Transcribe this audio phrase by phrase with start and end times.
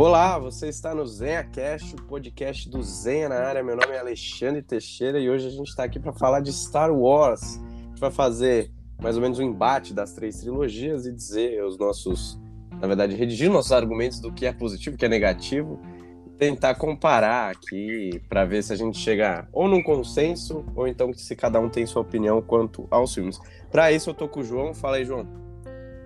[0.00, 3.64] Olá, você está no ZenhaCast, o podcast do Zenha na área.
[3.64, 6.94] Meu nome é Alexandre Teixeira e hoje a gente está aqui para falar de Star
[6.94, 7.56] Wars.
[7.56, 8.70] A gente vai fazer
[9.02, 12.40] mais ou menos um embate das três trilogias e dizer os nossos,
[12.80, 15.80] na verdade, redigir nossos argumentos do que é positivo, o que é negativo,
[16.28, 21.12] e tentar comparar aqui para ver se a gente chega ou num consenso ou então
[21.12, 23.40] se cada um tem sua opinião quanto aos filmes.
[23.68, 24.72] Para isso eu tô com o João.
[24.74, 25.26] Fala aí, João.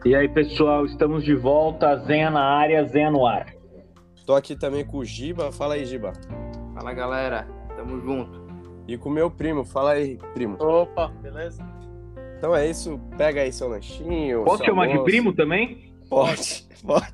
[0.03, 3.61] E aí, pessoal, estamos de volta, Zenha na área, Zenha no ar.
[4.27, 5.51] Tô aqui também com o Giba.
[5.53, 6.13] Fala aí, Giba.
[6.75, 7.47] Fala, galera.
[7.77, 8.43] Tamo junto.
[8.87, 9.65] E com o meu primo.
[9.65, 10.57] Fala aí, primo.
[10.63, 11.63] Opa, beleza?
[12.39, 13.01] Então é isso.
[13.17, 14.45] Pega aí seu lanchinho.
[14.45, 15.93] Posso chamar de primo também?
[16.09, 17.07] Pode, pode.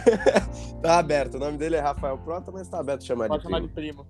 [0.82, 1.34] tá aberto.
[1.34, 3.68] O nome dele é Rafael Prota, mas tá aberto chamar Pode de chamar primo.
[3.68, 4.06] de primo.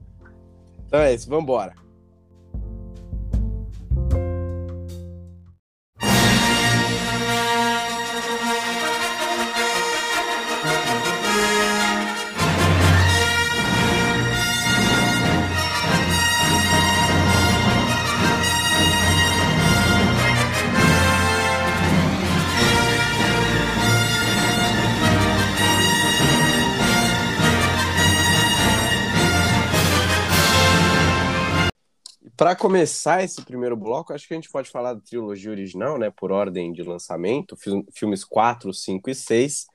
[0.86, 1.28] Então é isso.
[1.28, 1.74] Vambora.
[32.37, 36.11] Para começar esse primeiro bloco, acho que a gente pode falar da trilogia original, né?
[36.11, 39.67] Por ordem de lançamento, fil- filmes 4, 5 e 6.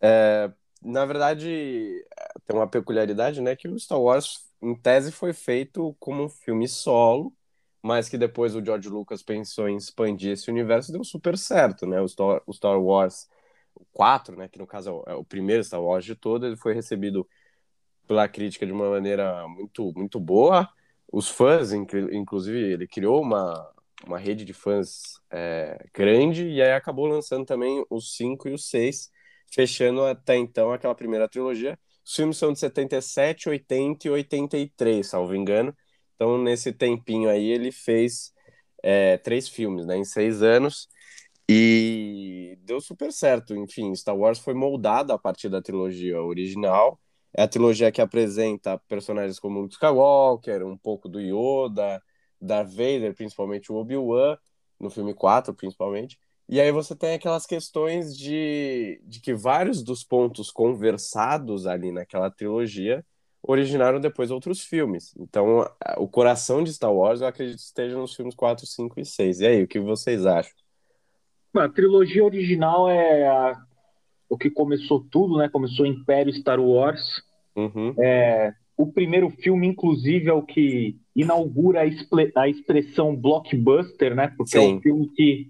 [0.00, 0.50] É,
[0.82, 1.46] na verdade,
[2.46, 3.56] tem uma peculiaridade, né?
[3.56, 7.32] Que o Star Wars, em tese, foi feito como um filme solo,
[7.82, 11.86] mas que depois o George Lucas pensou em expandir esse universo e deu super certo,
[11.86, 12.00] né?
[12.00, 13.28] O Star, o Star Wars
[13.92, 14.48] 4, né?
[14.48, 17.28] Que no caso é o, é o primeiro Star Wars de todo, ele foi recebido
[18.06, 20.68] pela crítica de uma maneira muito, muito boa
[21.12, 23.70] os fãs, inclu- inclusive, ele criou uma,
[24.06, 28.68] uma rede de fãs é, grande e aí acabou lançando também os 5 e os
[28.68, 29.10] 6,
[29.52, 31.78] fechando até então aquela primeira trilogia.
[32.04, 35.74] Os filmes são de 77, 80 e 83, salvo engano.
[36.14, 38.32] Então, nesse tempinho aí, ele fez
[38.82, 40.88] é, três filmes, né, em seis anos.
[41.48, 43.54] E deu super certo.
[43.56, 47.00] Enfim, Star Wars foi moldado a partir da trilogia original.
[47.38, 52.02] É a trilogia que apresenta personagens como Luke Skywalker, um pouco do Yoda,
[52.40, 54.36] Darth Vader, principalmente o Obi-Wan,
[54.80, 56.18] no filme 4, principalmente.
[56.48, 62.28] E aí você tem aquelas questões de, de que vários dos pontos conversados ali naquela
[62.28, 63.06] trilogia
[63.40, 65.14] originaram depois outros filmes.
[65.16, 65.64] Então,
[65.96, 69.38] o coração de Star Wars, eu acredito esteja nos filmes 4, 5 e 6.
[69.38, 70.50] E aí, o que vocês acham?
[71.54, 73.62] A trilogia original é a-
[74.28, 75.48] o que começou tudo, né?
[75.48, 77.27] Começou o Império Star Wars.
[77.58, 77.94] Uhum.
[78.76, 84.32] O primeiro filme, inclusive, é o que inaugura a, a expressão blockbuster, né?
[84.36, 84.76] Porque é Sim.
[84.76, 85.48] um filme que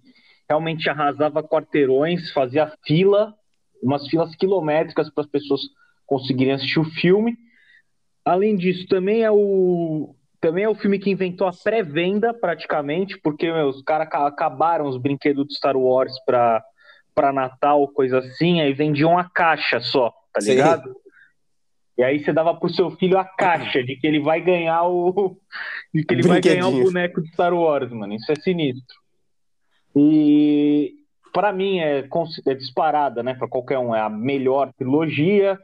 [0.49, 3.35] realmente arrasava quarteirões, fazia fila,
[3.83, 5.61] umas filas quilométricas para as pessoas
[6.07, 7.37] conseguirem assistir o filme.
[8.25, 13.53] Além disso, também é o também é o filme que inventou a pré-venda praticamente, porque
[13.53, 16.65] meu, os caras ca- acabaram os brinquedos de Star Wars para
[17.15, 20.55] para Natal, coisa assim, aí vendiam a caixa só, tá Sim.
[21.99, 25.37] E aí você dava pro seu filho a caixa de que ele vai ganhar o
[25.93, 28.15] de que ele vai ganhar o boneco de Star Wars, mano.
[28.15, 28.97] Isso é sinistro.
[29.97, 30.95] E
[31.33, 32.07] para mim é,
[32.47, 33.35] é disparada, né?
[33.35, 35.59] Para qualquer um é a melhor trilogia.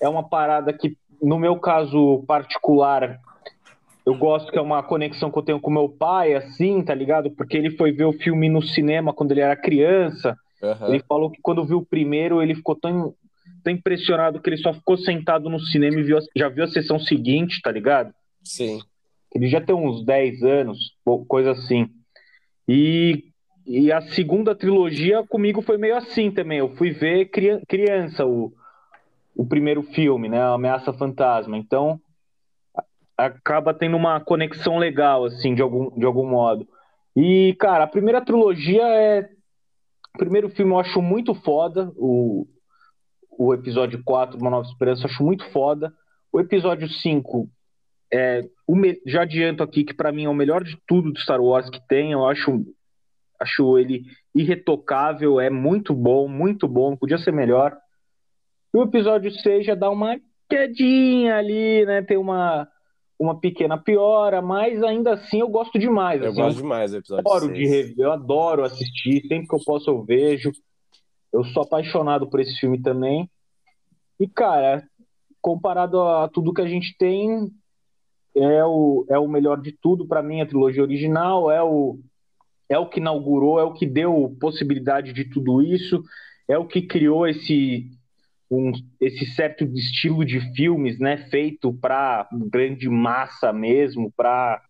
[0.00, 3.20] É uma parada que, no meu caso particular,
[4.04, 7.30] eu gosto que é uma conexão que eu tenho com meu pai, assim, tá ligado?
[7.30, 10.36] Porque ele foi ver o filme no cinema quando ele era criança.
[10.60, 10.88] Aham.
[10.88, 13.14] Ele falou que quando viu o primeiro, ele ficou tão,
[13.66, 17.00] tão impressionado que ele só ficou sentado no cinema e viu, já viu a sessão
[17.00, 18.14] seguinte, tá ligado?
[18.44, 18.80] Sim.
[19.34, 20.78] Ele já tem uns 10 anos,
[21.26, 21.90] coisa assim.
[22.68, 23.24] E,
[23.66, 26.58] e a segunda trilogia comigo foi meio assim também.
[26.58, 28.52] Eu fui ver cria- criança o,
[29.34, 30.40] o primeiro filme, né?
[30.40, 31.58] A Ameaça Fantasma.
[31.58, 32.00] Então
[33.16, 36.68] acaba tendo uma conexão legal, assim, de algum, de algum modo.
[37.16, 39.28] E, cara, a primeira trilogia é.
[40.14, 41.92] O primeiro filme eu acho muito foda.
[41.96, 42.46] O,
[43.38, 45.92] o episódio 4, Uma Nova Esperança, eu acho muito foda.
[46.32, 47.48] O episódio 5
[48.12, 51.18] é, o me- já adianto aqui que pra mim é o melhor de tudo do
[51.20, 52.12] Star Wars que tem.
[52.12, 52.64] Eu acho,
[53.40, 54.02] acho ele
[54.34, 57.76] irretocável, é muito bom, muito bom, podia ser melhor.
[58.74, 60.18] E o episódio 6 já dá uma
[60.48, 62.02] quedinha ali, né?
[62.02, 62.68] Tem uma,
[63.18, 66.20] uma pequena piora, mas ainda assim eu gosto demais.
[66.22, 67.70] Eu assim, gosto demais do episódio adoro de 6.
[67.70, 70.52] rever, eu adoro assistir, sempre que eu posso eu vejo.
[71.32, 73.30] Eu sou apaixonado por esse filme também.
[74.18, 74.86] E, cara,
[75.40, 77.50] comparado a tudo que a gente tem,
[78.34, 81.98] é o, é o melhor de tudo para mim, a trilogia original, é o,
[82.68, 86.02] é o que inaugurou, é o que deu possibilidade de tudo isso,
[86.48, 87.90] é o que criou esse
[88.50, 88.70] um,
[89.00, 94.62] esse certo estilo de filmes, né, feito para grande massa mesmo, para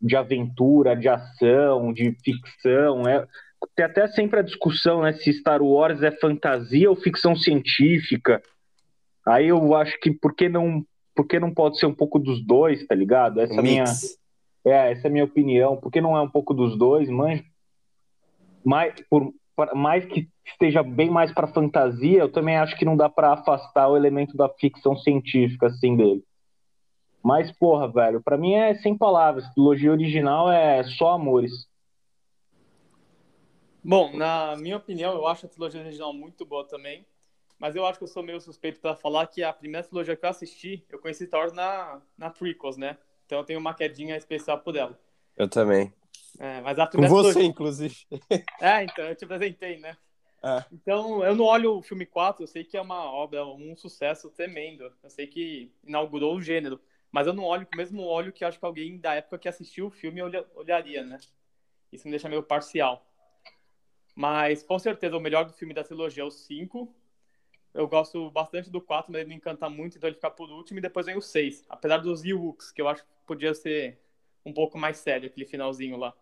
[0.00, 3.08] de aventura, de ação, de ficção.
[3.08, 3.26] É,
[3.74, 8.42] tem até sempre a discussão, né, se Star Wars é fantasia ou ficção científica.
[9.26, 10.84] Aí eu acho que por que não,
[11.14, 13.40] por que não pode ser um pouco dos dois, tá ligado?
[13.40, 14.18] Essa Um minha mix.
[14.64, 15.76] é, essa é a minha opinião.
[15.76, 17.44] Por que não é um pouco dos dois, mãe?
[18.64, 19.32] Mais, por,
[19.74, 23.88] mais que esteja bem mais para fantasia, eu também acho que não dá para afastar
[23.88, 26.22] o elemento da ficção científica assim dele.
[27.22, 29.48] Mas, porra, velho, pra mim é sem palavras.
[29.52, 31.50] Trilogia original é só amores.
[33.88, 37.06] Bom, na minha opinião, eu acho a trilogia original muito boa também.
[37.56, 40.24] Mas eu acho que eu sou meio suspeito para falar que a primeira trilogia que
[40.24, 42.98] eu assisti, eu conheci Star Wars na, na Prequels, né?
[43.24, 44.98] Então eu tenho uma quedinha especial por ela.
[45.36, 45.92] Eu também.
[46.38, 47.50] É, mas a Com primeira você, trilogia...
[47.50, 47.96] inclusive.
[48.60, 49.96] É, então, eu te apresentei, né?
[50.42, 50.64] É.
[50.72, 54.30] Então, eu não olho o filme 4, eu sei que é uma obra, um sucesso
[54.30, 54.92] tremendo.
[55.02, 56.80] Eu sei que inaugurou o gênero.
[57.10, 59.48] Mas eu não olho com o mesmo olho que acho que alguém da época que
[59.48, 61.18] assistiu o filme olha- olharia, né?
[61.92, 63.06] Isso me deixa meio parcial.
[64.16, 66.90] Mas, com certeza, o melhor do filme da trilogia é o 5.
[67.74, 70.78] Eu gosto bastante do 4, mas ele me encanta muito, então ele fica por último.
[70.78, 71.62] E depois vem o 6.
[71.68, 73.98] Apesar dos Ewoks, que eu acho que podia ser
[74.46, 76.14] um pouco mais sério, aquele finalzinho lá.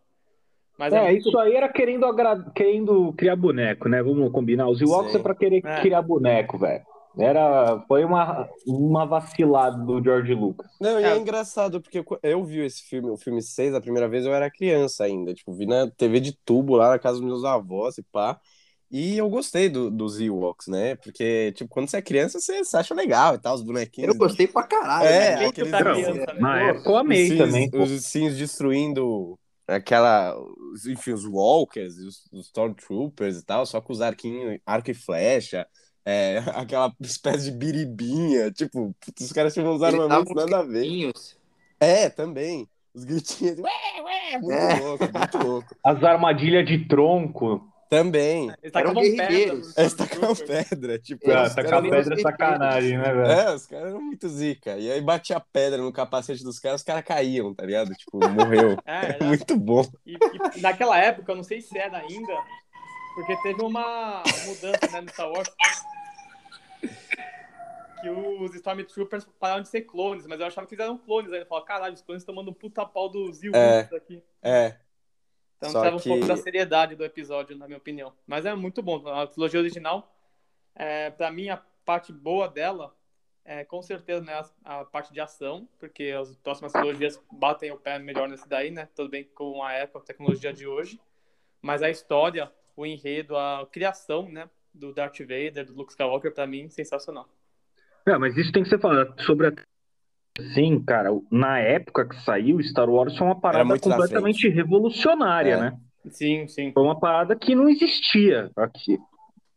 [0.76, 4.02] Mas É, muito isso aí era querendo, agra- querendo criar boneco, né?
[4.02, 4.66] Vamos combinar.
[4.68, 5.18] Os Ewoks Sim.
[5.18, 5.80] é pra querer É.
[5.80, 6.84] criar boneco, velho.
[7.18, 10.66] Era, foi uma, uma vacilada do George Lucas.
[10.80, 11.10] Não, e É.
[11.12, 14.34] é engraçado, porque eu- eu vi esse filme, o filme 6, a primeira vez eu
[14.34, 15.32] era criança ainda.
[15.32, 18.40] Tipo, vi na TV de tubo lá na casa dos meus avós e pá.
[18.90, 20.94] E eu gostei do, dos Ewoks, né?
[20.96, 24.08] Porque, tipo, quando você é criança, você, você acha legal e tal, os bonequinhos.
[24.12, 25.08] Eu gostei pra caralho.
[25.08, 25.46] É, né?
[25.46, 26.26] aqueles- criança, né?
[26.38, 27.70] Na Pô, época eu amei os também.
[27.70, 27.82] pô.
[27.82, 30.36] Os sims destruindo aquela.
[30.72, 34.94] os- Enfim, os Walkers, os, os Stormtroopers e tal, só com os arquinhos, arco e
[34.94, 35.66] flecha.
[36.04, 38.50] É, aquela espécie de biribinha.
[38.50, 40.80] Tipo, putz, os caras tinham uns armamentos nada a ver.
[40.80, 41.36] gritinhos.
[41.80, 42.68] É, também.
[42.94, 43.58] Os gritinhos.
[43.58, 43.70] Ué,
[44.02, 44.80] ué, muito É.
[44.80, 45.76] louco, muito louco.
[45.84, 47.68] As armadilhas de tronco.
[47.90, 48.50] Também.
[48.62, 49.60] Eles tacavam pedra.
[49.76, 50.98] Eles tacavam pedra.
[50.98, 53.26] Tipo, os tacar pedra é sacanagem, né, velho?
[53.26, 54.76] É, os caras eram muito zica.
[54.78, 57.92] E aí batia pedra no capacete dos caras, os caras caíam, tá ligado?
[57.94, 58.76] Tipo, morreu.
[58.84, 59.84] É, era- muito bom.
[60.04, 60.16] E,
[60.56, 62.32] e naquela época, eu não sei se era ainda,
[63.14, 65.48] porque teve uma mudança né, no Star Wars.
[68.00, 71.44] Que os Stormtroopers pararam de ser clones, mas eu achava que eles eram clones ainda.
[71.44, 73.58] Eu falava, caralho, os clones estão mandando um puta pau dos Ewoks
[73.92, 73.96] É.
[73.96, 74.22] aqui.
[74.42, 74.76] É.
[75.56, 78.12] Então Só tava um que- pouco da seriedade do episódio, na minha opinião.
[78.26, 79.06] Mas é muito bom.
[79.08, 80.14] A trilogia original,
[80.74, 82.94] é, pra mim, a parte boa dela
[83.46, 84.34] é com certeza né,
[84.64, 88.70] a, a parte de ação, porque as próximas trilogias batem o pé melhor nesse daí,
[88.70, 88.86] né?
[88.94, 91.00] Tudo bem com a época, a tecnologia de hoje.
[91.62, 94.48] Mas a história, o enredo, a criação, né?
[94.72, 97.26] Do Darth Vader, do Luke Skywalker, pra mim, sensacional.
[98.06, 99.52] É, mas isso tem que ser falado sobre a.
[100.52, 105.60] Sim, cara, na época que saiu, Star Wars foi uma parada completamente revolucionária, É.
[105.60, 105.78] né?
[106.10, 106.72] Sim, sim.
[106.72, 108.98] Foi uma parada que não existia aqui.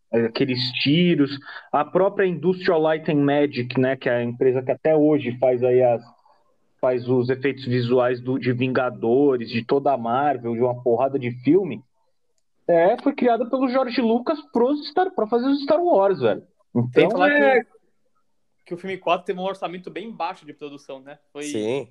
[0.09, 1.37] Aqueles tiros,
[1.71, 5.61] a própria Industrial Light and Magic, né, que é a empresa que até hoje faz
[5.63, 6.01] aí as
[6.79, 11.31] faz os efeitos visuais do, de Vingadores, de toda a Marvel, de uma porrada de
[11.43, 11.83] filme,
[12.67, 14.39] é, foi criada pelo George Lucas
[15.15, 16.41] pra fazer os Star Wars, velho.
[16.73, 17.69] Tem que Então, falar é, que,
[18.65, 21.17] que o filme 4 teve um orçamento bem baixo de produção, né?
[21.31, 21.87] Foi, Sim.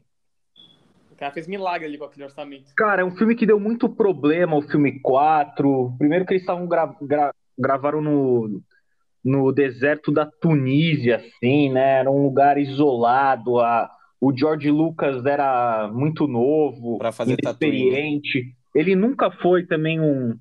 [1.11, 2.75] O cara fez milagre ali com aquele orçamento.
[2.77, 5.95] Cara, é um filme que deu muito problema, o filme 4.
[5.99, 8.61] Primeiro que eles estavam gra gra gravaram no,
[9.25, 12.01] no deserto da Tunísia, assim, né?
[12.01, 13.59] Era um lugar isolado.
[13.61, 18.55] A, o George Lucas era muito novo, Pra fazer inexperiente.
[18.75, 20.37] Ele nunca foi também um,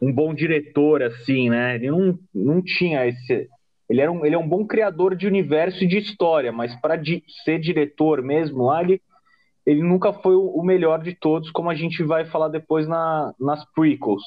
[0.00, 1.76] um bom diretor, assim, né?
[1.76, 3.48] Ele não, não tinha esse.
[3.88, 6.96] Ele, era um, ele é um bom criador de universo e de história, mas para
[6.96, 9.00] di ser diretor mesmo lá, ele,
[9.64, 13.32] ele nunca foi o, o melhor de todos, como a gente vai falar depois na,
[13.38, 14.22] nas prequels.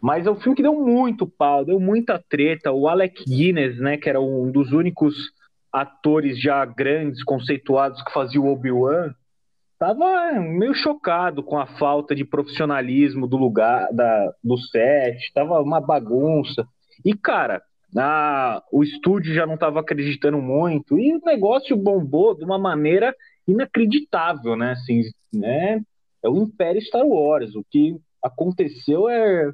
[0.00, 2.72] Mas é um filme que deu muito pau, deu muita treta.
[2.72, 5.14] O Alec Guinness, né, que era um dos únicos
[5.72, 9.14] atores já grandes, conceituados que fazia o Obi-Wan,
[9.80, 15.80] tava meio chocado com a falta de profissionalismo do lugar, da, do set, tava uma
[15.80, 16.68] bagunça.
[17.02, 17.62] E, cara,
[17.96, 23.16] a, o estúdio já não estava acreditando muito, e o negócio bombou de uma maneira
[23.48, 24.72] inacreditável, né?
[24.72, 25.00] Assim,
[25.32, 25.80] né?
[26.22, 27.54] É o Império Star Wars.
[27.54, 29.50] O que aconteceu é,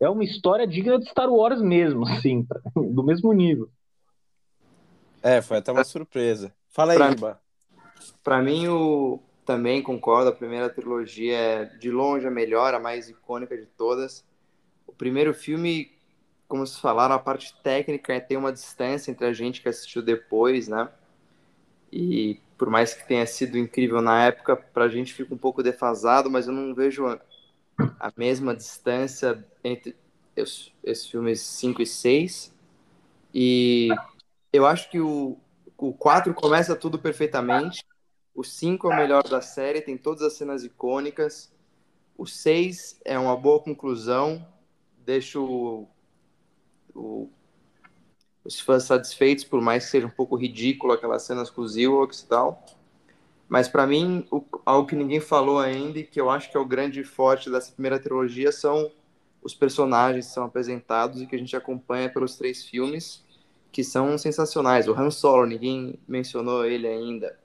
[0.00, 2.44] é uma história digna de Star Wars mesmo, assim,
[2.74, 3.68] do mesmo nível.
[5.22, 6.52] É, foi até uma surpresa.
[6.70, 7.40] Fala aí, Pra- Iba.
[8.24, 9.20] Pra mim, o...
[9.44, 14.24] também concordo, a primeira trilogia é de longe a melhor, a mais icônica de todas.
[14.86, 15.94] O primeiro filme
[16.54, 20.68] como vocês falaram, a parte técnica tem uma distância entre a gente que assistiu depois,
[20.68, 20.88] né?
[21.92, 26.30] E por mais que tenha sido incrível na época, pra gente fica um pouco defasado,
[26.30, 27.20] mas eu não vejo a,
[27.98, 29.96] a mesma distância entre
[30.36, 32.54] esses, esses filmes 5 e 6.
[33.34, 33.88] E
[34.52, 35.36] eu acho que o,
[35.76, 37.84] o 4 começa tudo perfeitamente.
[38.34, 41.52] O 5 é o melhor da série, tem todas as cenas icônicas.
[42.16, 44.44] O 6 é uma boa conclusão,
[45.04, 45.88] deixa o,
[46.94, 47.30] o,
[48.44, 52.20] os fãs satisfeitos, por mais que seja um pouco ridículo aquelas cenas com os Ewoks
[52.20, 52.64] e tal.
[53.48, 56.60] Mas para mim, o, algo que ninguém falou ainda e que eu acho que é
[56.60, 58.90] o grande forte dessa primeira trilogia são
[59.42, 63.22] os personagens que são apresentados e que a gente acompanha pelos três filmes,
[63.70, 64.88] que são sensacionais.
[64.88, 67.43] O Han Solo, ninguém mencionou ele ainda.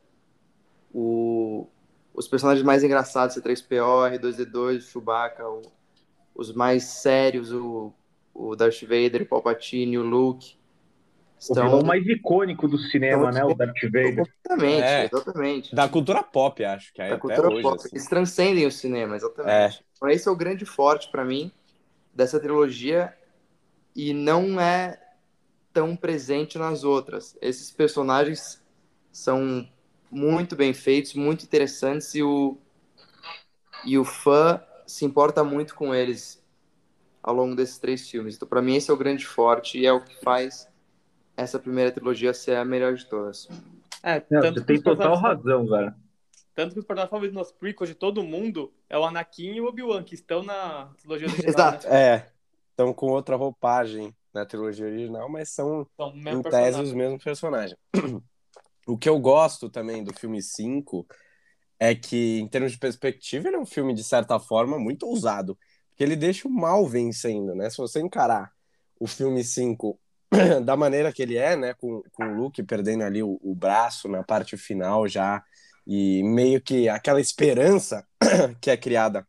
[0.93, 1.67] O,
[2.13, 5.62] os personagens mais engraçados, C3PO, R2D2, Chewbacca, o,
[6.36, 7.93] os mais sérios, o,
[8.34, 10.58] o Darth Vader, o Palpatine, o Luke.
[11.39, 11.65] Estão...
[11.65, 13.43] O vilão mais icônico do cinema, né?
[13.43, 14.25] O Darth Vader.
[14.46, 15.75] Exatamente, é, exatamente.
[15.75, 17.10] Da cultura pop, acho que é.
[17.10, 17.75] Da cultura hoje, pop.
[17.75, 17.89] Assim.
[17.93, 19.77] Eles transcendem o cinema, exatamente.
[19.77, 19.79] É.
[19.96, 21.51] Então, esse é o grande forte para mim
[22.13, 23.13] dessa trilogia
[23.96, 25.00] e não é
[25.72, 27.38] tão presente nas outras.
[27.41, 28.62] Esses personagens
[29.12, 29.67] são
[30.12, 32.58] muito bem feitos, muito interessantes e o,
[33.86, 36.44] e o fã se importa muito com eles
[37.22, 38.36] ao longo desses três filmes.
[38.36, 40.68] Então, para mim, esse é o grande forte e é o que faz
[41.38, 43.48] essa primeira trilogia ser a melhor de todas.
[44.04, 45.94] É, Não, você tem total razão, velho.
[46.56, 49.68] Tanto que os personagens favoritos nos prequels de todo mundo é o Anakin e o
[49.68, 51.50] Obi-Wan, que estão na trilogia original.
[51.50, 51.88] Exato.
[51.88, 51.96] Né?
[51.96, 52.32] É,
[52.72, 57.80] estão com outra roupagem na trilogia original, mas são, são em tese os mesmos personagens.
[58.89, 61.05] O que eu gosto também do filme 5
[61.79, 65.58] é que, em termos de perspectiva, ele é um filme, de certa forma, muito ousado.
[65.89, 67.69] Porque ele deixa o mal vencendo, né?
[67.69, 68.51] Se você encarar
[69.00, 70.00] o filme 5
[70.65, 71.74] da maneira que ele é, né?
[71.75, 75.43] Com, com o Luke perdendo ali o, o braço na parte final já.
[75.86, 78.05] E meio que aquela esperança
[78.60, 79.25] que é criada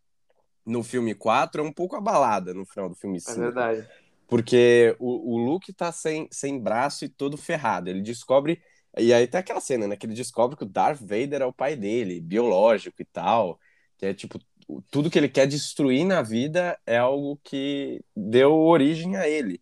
[0.65, 3.33] no filme 4 é um pouco abalada no final do filme 5.
[3.33, 3.89] É verdade.
[4.27, 7.91] Porque o, o Luke tá sem, sem braço e todo ferrado.
[7.91, 8.63] Ele descobre
[8.99, 9.97] e aí tem aquela cena, né?
[9.97, 13.59] Que ele descobre que o Darth Vader é o pai dele, biológico e tal.
[13.99, 14.39] Que é tipo,
[14.91, 19.61] tudo que ele quer destruir na vida é algo que deu origem a ele.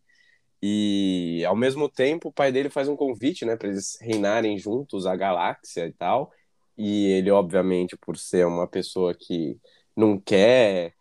[0.62, 5.06] E ao mesmo tempo, o pai dele faz um convite, né, para eles reinarem juntos
[5.06, 6.32] a galáxia e tal.
[6.76, 9.58] E ele, obviamente, por ser uma pessoa que
[9.96, 10.94] não quer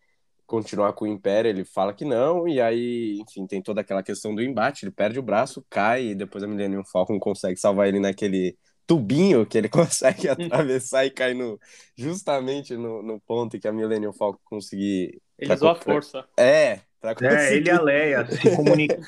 [0.48, 4.34] continuar com o Império, ele fala que não, e aí, enfim, tem toda aquela questão
[4.34, 8.00] do embate, ele perde o braço, cai, e depois a Millennium Falcon consegue salvar ele
[8.00, 11.60] naquele tubinho que ele consegue atravessar e cai no,
[11.96, 15.22] justamente no, no ponto que a Millennium Falcon conseguir...
[15.38, 16.25] Ele usou a força.
[16.38, 16.80] É,
[17.22, 19.00] é, ele e a Leia se comunica...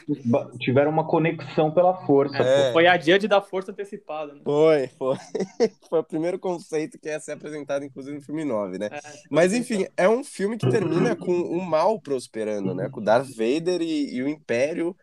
[0.60, 2.38] tiveram uma conexão pela força.
[2.38, 2.72] É.
[2.72, 4.34] Foi a Judge da força antecipada.
[4.34, 4.42] Né?
[4.44, 5.18] Foi, foi.
[5.90, 8.90] foi o primeiro conceito que ia ser apresentado, inclusive, no filme 9, né?
[8.92, 12.90] É, Mas, enfim, é um filme que termina com o mal prosperando, né?
[12.90, 14.96] Com o Darth Vader e, e o Império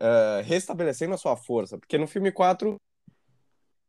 [0.00, 1.78] uh, restabelecendo a sua força.
[1.78, 2.78] Porque no filme 4, o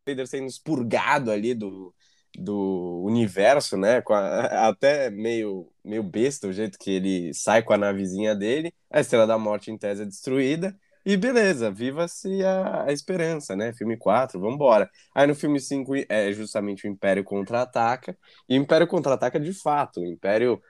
[0.07, 1.93] Vader sendo expurgado ali do,
[2.37, 4.03] do universo, né?
[4.09, 8.73] A, até meio, meio besta o jeito que ele sai com a navezinha dele.
[8.89, 10.75] A Estrela da Morte, em tese, é destruída.
[11.03, 13.73] E beleza, viva-se a, a, esperança, né?
[13.73, 14.89] Filme 4, vambora.
[15.15, 18.15] Aí no filme 5 é justamente o Império contra-ataca.
[18.47, 20.01] E o Império contra-ataca de fato.
[20.01, 20.61] O Império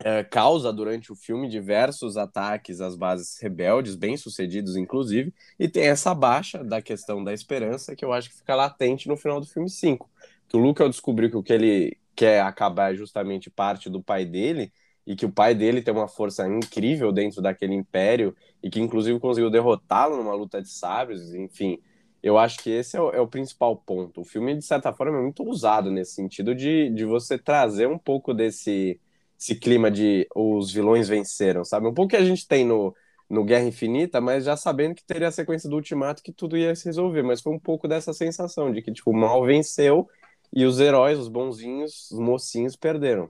[0.00, 5.32] é, causa durante o filme diversos ataques às bases rebeldes, bem sucedidos inclusive.
[5.58, 9.16] E tem essa baixa da questão da esperança que eu acho que fica latente no
[9.16, 10.08] final do filme 5
[10.54, 14.24] que o Luke descobriu que o que ele quer acabar é justamente parte do pai
[14.24, 14.72] dele
[15.04, 19.18] e que o pai dele tem uma força incrível dentro daquele império e que inclusive
[19.18, 21.80] conseguiu derrotá-lo numa luta de sábios, enfim.
[22.22, 24.20] Eu acho que esse é o, é o, principal ponto.
[24.20, 27.98] O filme, de certa forma, é muito usado nesse sentido de, de você trazer um
[27.98, 29.00] pouco desse
[29.36, 31.88] esse clima de os vilões venceram, sabe?
[31.88, 32.94] Um pouco que a gente tem no,
[33.28, 36.76] no Guerra Infinita, mas já sabendo que teria a sequência do Ultimato que tudo ia
[36.76, 37.24] se resolver.
[37.24, 40.08] Mas foi um pouco dessa sensação de que, tipo, o mal venceu
[40.54, 43.28] e os heróis, os bonzinhos, os mocinhos perderam.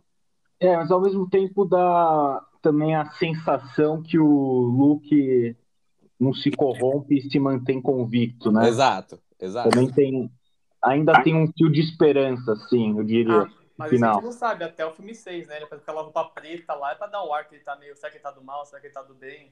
[0.61, 5.57] É, mas ao mesmo tempo dá também a sensação que o Luke
[6.21, 8.69] não se corrompe e se mantém convicto, né?
[8.69, 9.71] Exato, exato.
[9.71, 10.31] Também tem,
[10.83, 13.43] ainda tem um fio de esperança, sim, eu diria.
[13.43, 14.11] Ah, mas final.
[14.11, 15.57] a gente não sabe, até o filme 6, né?
[15.57, 17.97] Ele faz aquela roupa preta lá, é pra dar um ar que ele tá meio,
[17.97, 19.51] será que ele tá do mal, será que ele tá do bem?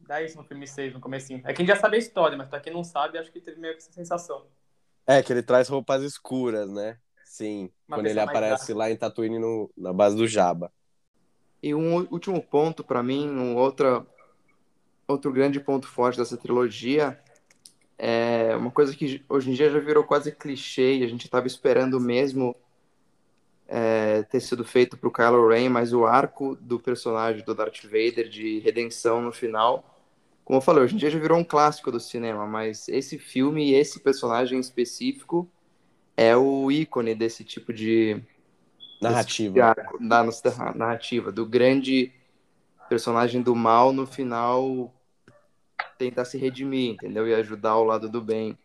[0.00, 1.42] Dá isso no filme 6, no comecinho.
[1.44, 3.74] É quem já sabe a história, mas pra quem não sabe, acho que teve meio
[3.74, 4.46] que essa sensação.
[5.06, 6.98] É, que ele traz roupas escuras, né?
[7.30, 10.72] Sim, Uma quando ele aparece lá em Tatooine no, na base do Jabba.
[11.62, 14.04] E um último ponto para mim, um outra,
[15.06, 17.20] outro grande ponto forte dessa trilogia
[17.96, 21.46] é uma coisa que hoje em dia já virou quase clichê e a gente estava
[21.46, 22.56] esperando mesmo
[23.68, 27.84] é, ter sido feito para o Kylo Ren, mas o arco do personagem do Darth
[27.84, 30.02] Vader de redenção no final,
[30.44, 33.70] como eu falei, hoje em dia já virou um clássico do cinema, mas esse filme
[33.70, 35.48] e esse personagem em específico
[36.20, 38.22] é o ícone desse tipo de
[39.00, 40.22] narrativa, de arco, da
[40.74, 42.12] narrativa do grande
[42.90, 44.92] personagem do mal no final
[45.96, 47.26] tentar se redimir, entendeu?
[47.26, 48.58] E ajudar ao lado do bem.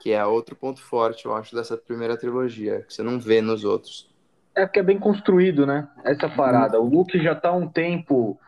[0.00, 3.64] Que é outro ponto forte, eu acho, dessa primeira trilogia, que você não vê nos
[3.64, 4.12] outros.
[4.54, 5.88] É porque é bem construído, né?
[6.04, 6.78] Essa parada.
[6.78, 8.38] O Luke já tá há um tempo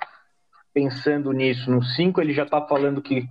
[0.75, 1.71] pensando nisso.
[1.71, 3.27] No 5 ele já tá falando que,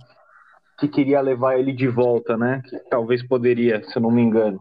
[0.78, 2.62] que queria levar ele de volta, né?
[2.68, 4.60] Que talvez poderia, se eu não me engano.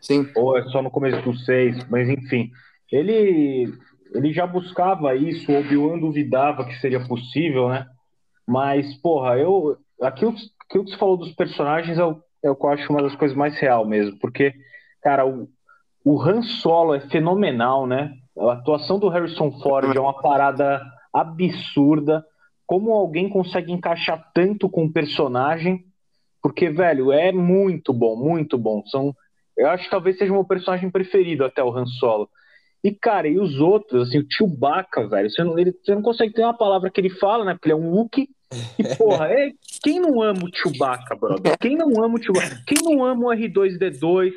[0.00, 0.28] Sim.
[0.36, 2.50] Ou é só no começo do 6, mas enfim.
[2.90, 3.72] Ele,
[4.14, 7.86] ele já buscava isso, o Obi-Wan duvidava que seria possível, né?
[8.46, 9.76] Mas, porra, eu.
[10.02, 10.34] Aquilo,
[10.66, 13.14] aquilo que você falou dos personagens é o, é o que eu acho uma das
[13.14, 14.18] coisas mais real mesmo.
[14.18, 14.52] Porque,
[15.02, 15.48] cara, o,
[16.04, 18.12] o Han Solo é fenomenal, né?
[18.38, 20.82] A atuação do Harrison Ford é uma parada
[21.12, 22.24] absurda.
[22.70, 25.84] Como alguém consegue encaixar tanto com o personagem?
[26.40, 28.86] Porque, velho, é muito bom, muito bom.
[28.86, 29.12] São,
[29.58, 32.30] eu acho que talvez seja o meu personagem preferido até o Han Solo.
[32.84, 36.32] E, cara, e os outros, assim, o Chewbacca, velho, você não, ele, você não consegue
[36.32, 37.54] ter uma palavra que ele fala, né?
[37.54, 38.28] Porque ele é um Wookie.
[38.78, 39.50] E, porra, é,
[39.82, 41.58] quem não ama o Chewbacca, brother?
[41.58, 42.62] Quem não ama o Chewbacca?
[42.68, 44.30] Quem não ama o R2D2,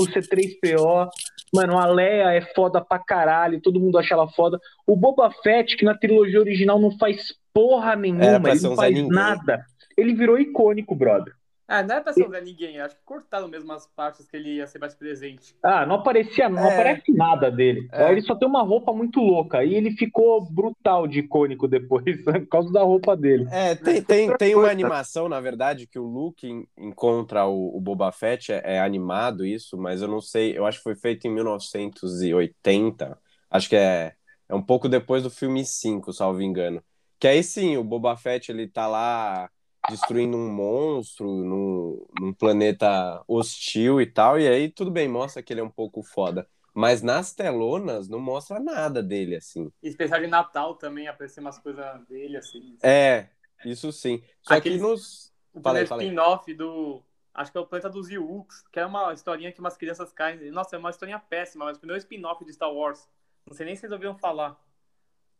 [0.00, 1.08] o C3PO?
[1.52, 4.58] Mano, a Leia é foda pra caralho, todo mundo acha ela foda.
[4.86, 9.64] O Boba Fett, que na trilogia original não faz porra nenhuma, ele não faz nada.
[9.96, 11.34] Ele virou icônico, brother.
[11.70, 14.56] Ah, não é pra ser um ninguém, acho que cortaram mesmo as partes que ele
[14.56, 15.54] ia ser mais presente.
[15.62, 16.74] Ah, não aparecia, não é.
[16.74, 17.88] aparece nada dele.
[17.92, 18.10] É.
[18.10, 19.62] Ele só tem uma roupa muito louca.
[19.64, 23.46] E ele ficou brutal de icônico depois, por causa da roupa dele.
[23.52, 28.10] É, tem, tem, tem uma animação, na verdade, que o Luke encontra o, o Boba
[28.10, 31.30] Fett, é, é, animado isso, mas eu não sei, eu acho que foi feito em
[31.30, 33.16] 1980.
[33.48, 34.14] Acho que é,
[34.48, 36.82] é um pouco depois do filme 5, salvo engano.
[37.16, 39.48] Que aí sim, o Boba Fett ele tá lá
[39.88, 45.52] destruindo um monstro num, num, planeta hostil e tal, e aí tudo bem, mostra que
[45.52, 46.46] ele é um pouco foda.
[46.74, 49.72] Mas nas telonas não mostra nada dele, assim.
[49.82, 52.76] especial de Natal também aparecem umas coisas dele, assim.
[52.82, 53.28] É,
[53.64, 54.22] isso sim.
[54.42, 55.32] Só Aqueles, que nos.
[55.52, 57.02] O spin-off do.
[57.34, 60.50] Acho que é o Planeta dos Ewoks, que é uma historinha que umas crianças caem.
[60.50, 63.08] Nossa, é uma historinha péssima, mas o primeiro spin-off de Star Wars.
[63.46, 64.60] Não sei nem se vocês ouviram falar.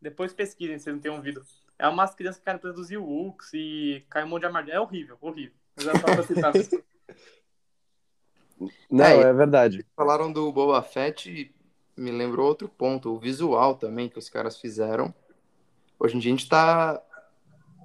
[0.00, 1.44] Depois pesquisem se vocês não têm ouvido.
[1.80, 4.74] É umas crianças que caem dos Ewoks e cai um monte de armadilha.
[4.74, 5.54] É horrível, horrível.
[5.74, 6.52] Mas é só pra citar.
[8.90, 9.86] Não, é, é, verdade.
[9.96, 11.50] Falaram do Boba Fett,
[11.96, 15.14] me lembrou outro ponto, o visual também que os caras fizeram.
[15.98, 17.02] Hoje em dia a gente tá.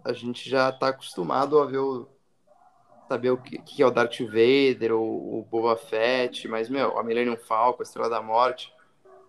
[0.03, 2.09] A gente já tá acostumado a ver o.
[3.07, 7.03] Saber o que, que é o Darth Vader, o, o Boba Fett, mas, meu, a
[7.03, 8.74] Millennium Falcon, a Estrela da Morte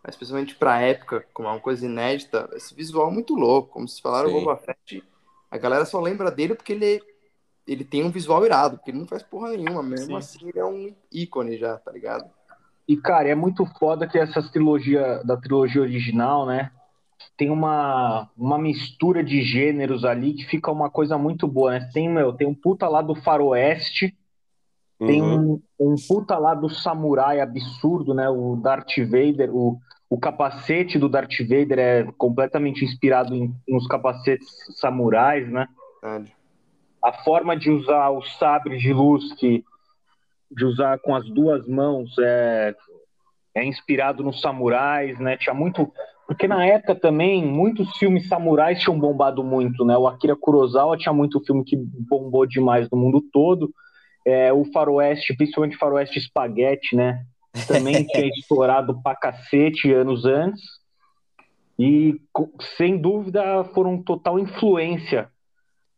[0.06, 3.70] mas principalmente pra época, como é uma coisa inédita, esse visual é muito louco.
[3.70, 4.36] Como vocês falaram, Sim.
[4.36, 5.02] o Boba Fett,
[5.50, 7.02] a galera só lembra dele porque ele,
[7.66, 10.16] ele tem um visual irado, porque ele não faz porra nenhuma, mesmo Sim.
[10.16, 12.30] assim ele é um ícone já, tá ligado?
[12.86, 16.70] E, cara, é muito foda que essas trilogia, da trilogia original, né,
[17.36, 21.90] tem uma, uma mistura de gêneros ali que fica uma coisa muito boa, né?
[21.92, 24.16] Tem, meu, tem um puta lá do faroeste,
[25.00, 25.06] uhum.
[25.06, 28.28] tem um, um puta lá do samurai absurdo, né?
[28.28, 34.48] O Darth Vader, o, o capacete do Darth Vader é completamente inspirado em, nos capacetes
[34.76, 35.66] samurais, né?
[37.02, 39.64] A forma de usar o sabre de luz, que,
[40.50, 42.74] de usar com as duas mãos, é,
[43.54, 45.36] é inspirado nos samurais, né?
[45.36, 45.92] Tinha muito.
[46.26, 49.96] Porque na época também, muitos filmes samurais tinham bombado muito, né?
[49.96, 53.72] O Akira Kurosawa tinha muito filme que bombou demais no mundo todo.
[54.24, 57.24] É, o faroeste, principalmente faroeste espaguete, né?
[57.66, 60.62] Também tinha estourado pra cacete anos antes.
[61.78, 62.20] E,
[62.76, 65.28] sem dúvida, foram total influência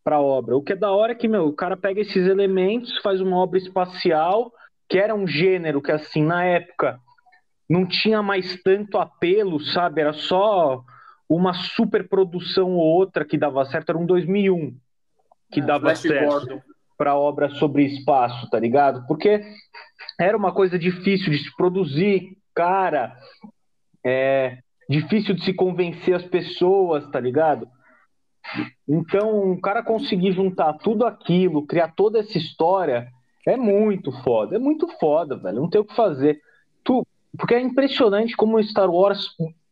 [0.02, 0.56] para a obra.
[0.56, 3.36] O que é da hora é que, meu, o cara pega esses elementos, faz uma
[3.36, 4.52] obra espacial,
[4.88, 6.98] que era um gênero que, assim, na época,
[7.68, 10.00] não tinha mais tanto apelo, sabe?
[10.00, 10.82] Era só
[11.28, 13.90] uma super produção ou outra que dava certo.
[13.90, 14.76] Era um 2001
[15.52, 16.62] que é, dava certo
[16.98, 19.06] para obra sobre espaço, tá ligado?
[19.06, 19.40] Porque
[20.20, 23.16] era uma coisa difícil de se produzir, cara,
[24.04, 24.58] é
[24.90, 27.68] difícil de se convencer as pessoas, tá ligado?
[28.88, 33.08] Então, o cara conseguir juntar tudo aquilo, criar toda essa história,
[33.46, 36.40] é muito foda, é muito foda, velho, não tem o que fazer.
[36.82, 37.06] Tu,
[37.37, 39.28] porque é impressionante como Star Wars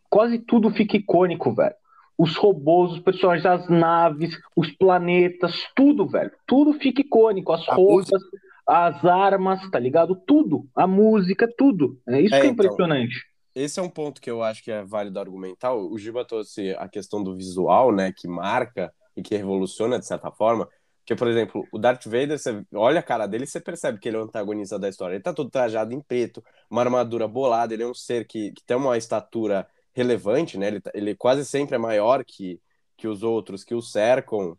[0.08, 1.74] quase tudo fica icônico, velho.
[2.18, 6.30] Os robôs, os personagens, as naves, os planetas, tudo, velho.
[6.46, 7.52] Tudo fica icônico.
[7.52, 8.22] As A roupas,
[8.66, 10.16] as armas, tá ligado?
[10.26, 10.66] Tudo.
[10.74, 12.00] A música, tudo.
[12.08, 12.50] É isso É, que é então.
[12.50, 13.16] impressionante.
[13.54, 15.74] Esse é um ponto que eu acho que é válido argumentar.
[15.74, 20.30] O Giba trouxe a questão do visual, né, que marca e que revoluciona de certa
[20.30, 20.68] forma.
[21.00, 24.08] Porque, por exemplo, o Darth Vader, você olha a cara dele e você percebe que
[24.08, 25.14] ele é o antagonista da história.
[25.14, 28.62] Ele tá todo trajado em preto, uma armadura bolada, ele é um ser que, que
[28.64, 30.68] tem uma estatura relevante, né?
[30.68, 32.60] Ele, tá- ele quase sempre é maior que,
[32.96, 34.56] que os outros que o cercam.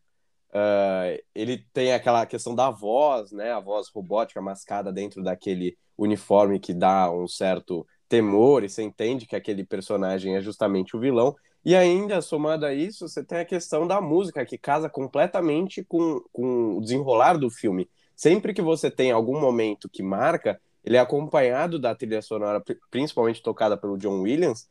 [0.54, 3.52] Ah, ele tem aquela questão da voz, né?
[3.52, 9.26] A voz robótica mascada dentro daquele uniforme que dá um certo temor e você entende
[9.26, 11.36] que aquele personagem é justamente o vilão.
[11.66, 16.22] E ainda, somado a isso, você tem a questão da música, que casa completamente com,
[16.32, 17.90] com o desenrolar do filme.
[18.16, 22.80] Sempre que você tem algum momento que marca, ele é acompanhado da trilha sonora, pri-
[22.90, 24.68] principalmente tocada pelo John Williams,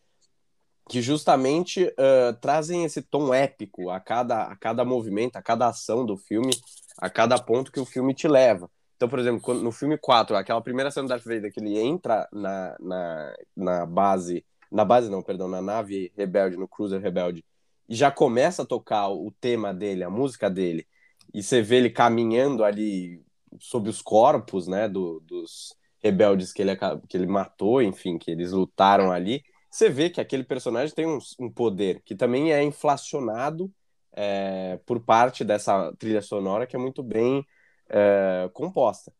[0.89, 6.05] que justamente ah, trazem esse tom épico a cada, a cada movimento, a cada ação
[6.07, 6.53] do filme,
[6.99, 8.71] a cada ponto que o filme te leva.
[8.97, 12.27] Então, por exemplo, no filme 4, aquela primeira cena do Darth Vader que ele entra
[12.33, 17.45] na, na, na base, na base não, perdão, na nave rebelde, no cruiser rebelde,
[17.89, 20.87] e já começa a tocar o tema dele, a música dele,
[21.35, 23.23] e você vê ele caminhando ali
[23.61, 26.75] sob os corpos, né, do, dos rebeldes que ele,
[27.07, 29.45] que ele matou, enfim, que eles lutaram ali,
[29.77, 33.71] você vê que aquele personagem tem um, um poder que também é inflacionado
[34.11, 37.45] é, por parte dessa trilha sonora que é muito bem
[37.91, 39.13] é, composta.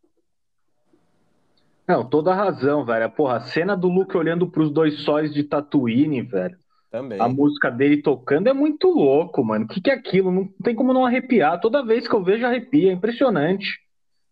[1.87, 3.11] Não, toda razão, velho.
[3.11, 6.57] Porra, a cena do Luke olhando pros dois sóis de Tatooine, velho.
[6.91, 7.21] Também.
[7.21, 9.67] A música dele tocando é muito louco, mano.
[9.67, 10.33] O que que é aquilo?
[10.33, 11.61] Não tem como não arrepiar.
[11.61, 12.91] Toda vez que eu vejo, arrepia.
[12.91, 13.79] É impressionante.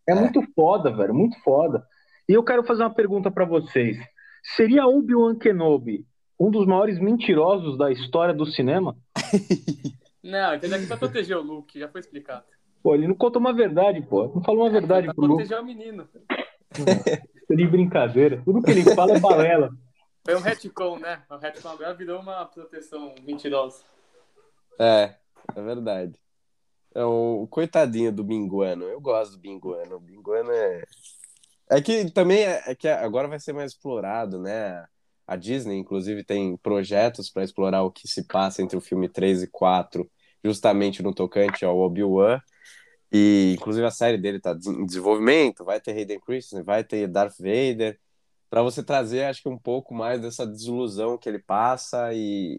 [0.09, 0.15] É, É.
[0.15, 1.15] muito foda, velho.
[1.15, 1.85] Muito foda.
[2.27, 3.99] E eu quero fazer uma pergunta pra vocês.
[4.57, 6.07] Seria Obi-Wan Kenobi
[6.39, 8.97] um dos maiores mentirosos da história do cinema?
[10.23, 12.45] Não, entendeu aqui pra proteger o Luke, já foi explicado.
[12.83, 14.29] Pô, ele não contou uma verdade, pô.
[14.29, 15.37] Não falou uma verdade pra pro Luke.
[15.37, 16.09] proteger o menino.
[17.49, 18.43] De brincadeira.
[18.43, 19.71] Tudo que ele fala é balela.
[20.25, 21.23] Foi um retcon, né?
[21.31, 23.85] O retcon agora virou uma proteção mentirosa.
[24.79, 25.15] É,
[25.55, 26.15] é verdade.
[26.95, 28.85] É o coitadinho do Binguano.
[28.85, 29.97] Eu gosto do Binguano.
[29.97, 30.85] O Binguano é.
[31.71, 34.87] É que também é, é que agora vai ser mais explorado, né?
[35.27, 39.45] A Disney, inclusive, tem projetos para explorar o que se passa entre o filme 3
[39.45, 40.09] e 4,
[40.45, 42.41] justamente no tocante ao Obi-Wan.
[43.13, 45.65] E, inclusive, a série dele está em desenvolvimento.
[45.65, 47.99] Vai ter Hayden Christensen, vai ter Darth Vader.
[48.51, 52.59] Para você trazer, acho que um pouco mais dessa desilusão que ele passa e,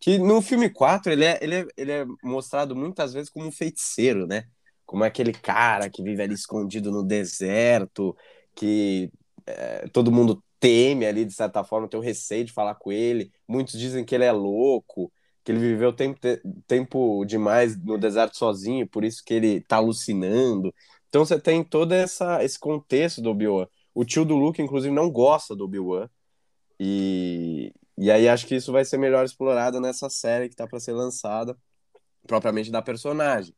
[0.00, 3.52] que no filme 4 ele é, ele, é, ele é mostrado muitas vezes como um
[3.52, 4.44] feiticeiro, né?
[4.84, 8.16] Como aquele cara que vive ali escondido no deserto,
[8.54, 9.10] que
[9.46, 13.30] é, todo mundo teme ali, de certa forma, tem o receio de falar com ele.
[13.46, 15.12] Muitos dizem que ele é louco,
[15.44, 16.18] que ele viveu tempo,
[16.66, 20.74] tempo demais no deserto sozinho, por isso que ele tá alucinando.
[21.08, 23.68] Então você tem todo essa, esse contexto do Obi-Wan.
[23.94, 26.10] O tio do Luke, inclusive, não gosta do Obi-Wan.
[26.80, 30.80] E, e aí acho que isso vai ser melhor explorado nessa série que tá para
[30.80, 31.56] ser lançada,
[32.26, 33.54] propriamente da personagem.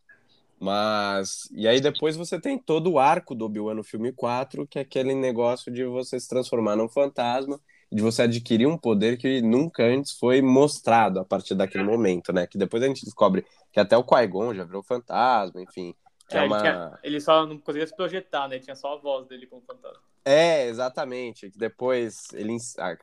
[0.60, 1.48] Mas.
[1.52, 4.82] E aí depois você tem todo o arco do Obi-Wan no filme 4, que é
[4.82, 9.84] aquele negócio de você se transformar num fantasma, de você adquirir um poder que nunca
[9.84, 12.46] antes foi mostrado a partir daquele momento, né?
[12.46, 15.94] Que depois a gente descobre que até o Qui-Gon já virou fantasma, enfim.
[16.30, 16.58] É, É, ele, uma...
[16.60, 18.58] tinha- ele só não conseguia se projetar, né?
[18.58, 20.02] Tinha só a voz dele como fantasma.
[20.24, 21.50] é exatamente.
[21.56, 22.96] Depois ele ah,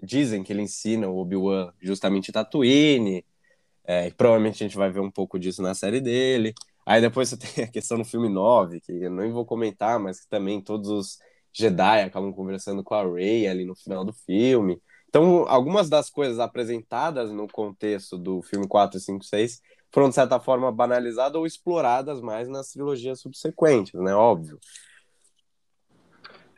[0.00, 3.24] dizem que ele ensina o Obi-Wan justamente Tatooine.
[3.84, 6.54] É, e provavelmente a gente vai ver um pouco disso na série dele.
[6.84, 10.20] Aí depois você tem a questão no filme 9, que eu nem vou comentar, mas
[10.20, 11.18] que também todos os
[11.52, 14.80] Jedi acabam conversando com a Rey ali no final do filme.
[15.08, 19.60] Então, algumas das coisas apresentadas no contexto do filme 4, 5, 6
[19.92, 24.14] foram, de certa forma, banalizadas ou exploradas mais nas trilogias subsequentes, né?
[24.14, 24.58] Óbvio.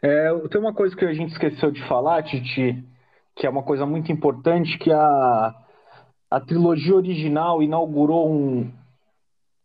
[0.00, 2.84] É, tem uma coisa que a gente esqueceu de falar, Titi,
[3.34, 5.54] que é uma coisa muito importante, que a,
[6.30, 8.70] a trilogia original inaugurou um,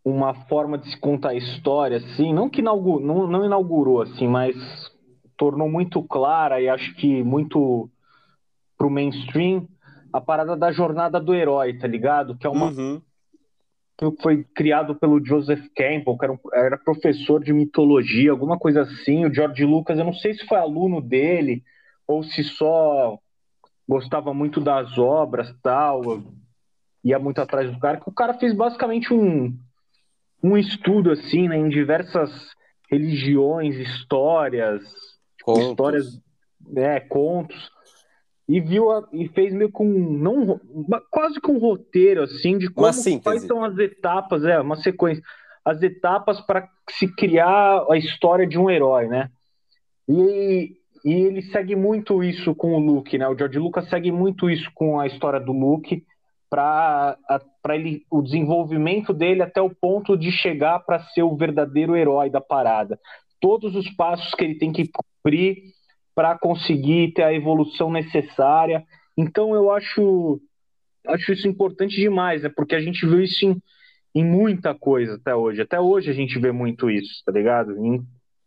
[0.04, 4.28] uma forma de se contar a história, assim, não que inaugurou, não, não inaugurou, assim,
[4.28, 4.56] mas
[5.38, 7.90] tornou muito clara e acho que muito
[8.78, 9.68] pro mainstream
[10.12, 12.38] a parada da jornada do herói, tá ligado?
[12.38, 13.02] Que é uma Uhum.
[13.98, 18.84] que foi criado pelo Joseph Campbell, que era, um- era professor de mitologia, alguma coisa
[18.84, 19.26] assim.
[19.26, 21.62] O George Lucas, eu não sei se foi aluno dele
[22.08, 23.20] ou se só
[23.88, 26.02] gostava muito das obras tal,
[27.04, 28.00] ia muito atrás do cara.
[28.00, 29.54] Que o cara fez basicamente um,
[30.42, 32.32] um estudo assim, né, em diversas
[32.90, 34.84] religiões, histórias,
[35.44, 35.70] Contos.
[35.70, 36.06] histórias,
[36.68, 37.72] né, contos.
[38.48, 40.60] e viu a, e fez meio com não
[41.12, 42.88] quase com um roteiro assim de como
[43.22, 45.24] quais são as etapas, é, uma sequência,
[45.64, 49.30] as etapas para se criar a história de um herói, né?
[50.08, 50.76] E,
[51.06, 53.28] e ele segue muito isso com o Luke, né?
[53.28, 56.04] O George Lucas segue muito isso com a história do Luke
[56.50, 57.18] para
[57.70, 62.42] ele o desenvolvimento dele até o ponto de chegar para ser o verdadeiro herói da
[62.42, 63.00] parada.
[63.40, 65.58] Todos os passos que ele tem que cumprir
[66.16, 68.84] para conseguir ter a evolução necessária.
[69.18, 70.42] Então eu acho
[71.08, 72.50] acho isso importante demais, né?
[72.54, 73.62] Porque a gente viu isso em,
[74.14, 75.62] em muita coisa até hoje.
[75.62, 77.78] Até hoje a gente vê muito isso, tá ligado?
[77.78, 78.02] Em,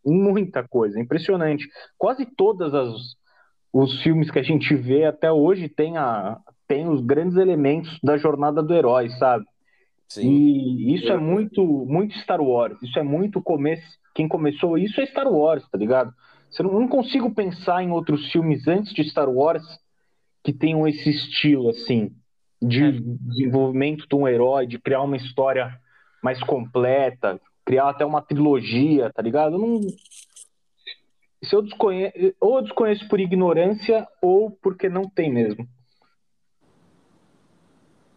[0.05, 1.67] em muita coisa, impressionante.
[1.97, 2.93] Quase todas as
[3.73, 6.37] os filmes que a gente vê até hoje tem a
[6.73, 9.45] tem os grandes elementos da jornada do herói, sabe?
[10.09, 10.27] Sim.
[10.27, 12.81] E isso é muito muito Star Wars.
[12.81, 13.85] Isso é muito começo.
[14.15, 16.11] Quem começou isso é Star Wars, tá ligado?
[16.57, 19.63] Eu não consigo pensar em outros filmes antes de Star Wars
[20.43, 22.11] que tenham esse estilo, assim,
[22.61, 22.91] de é.
[22.91, 25.79] desenvolvimento de um herói, de criar uma história
[26.23, 29.55] mais completa, criar até uma trilogia, tá ligado?
[29.55, 29.81] Eu não.
[31.43, 35.67] Se eu desconheço, ou eu desconheço por ignorância, ou porque não tem mesmo.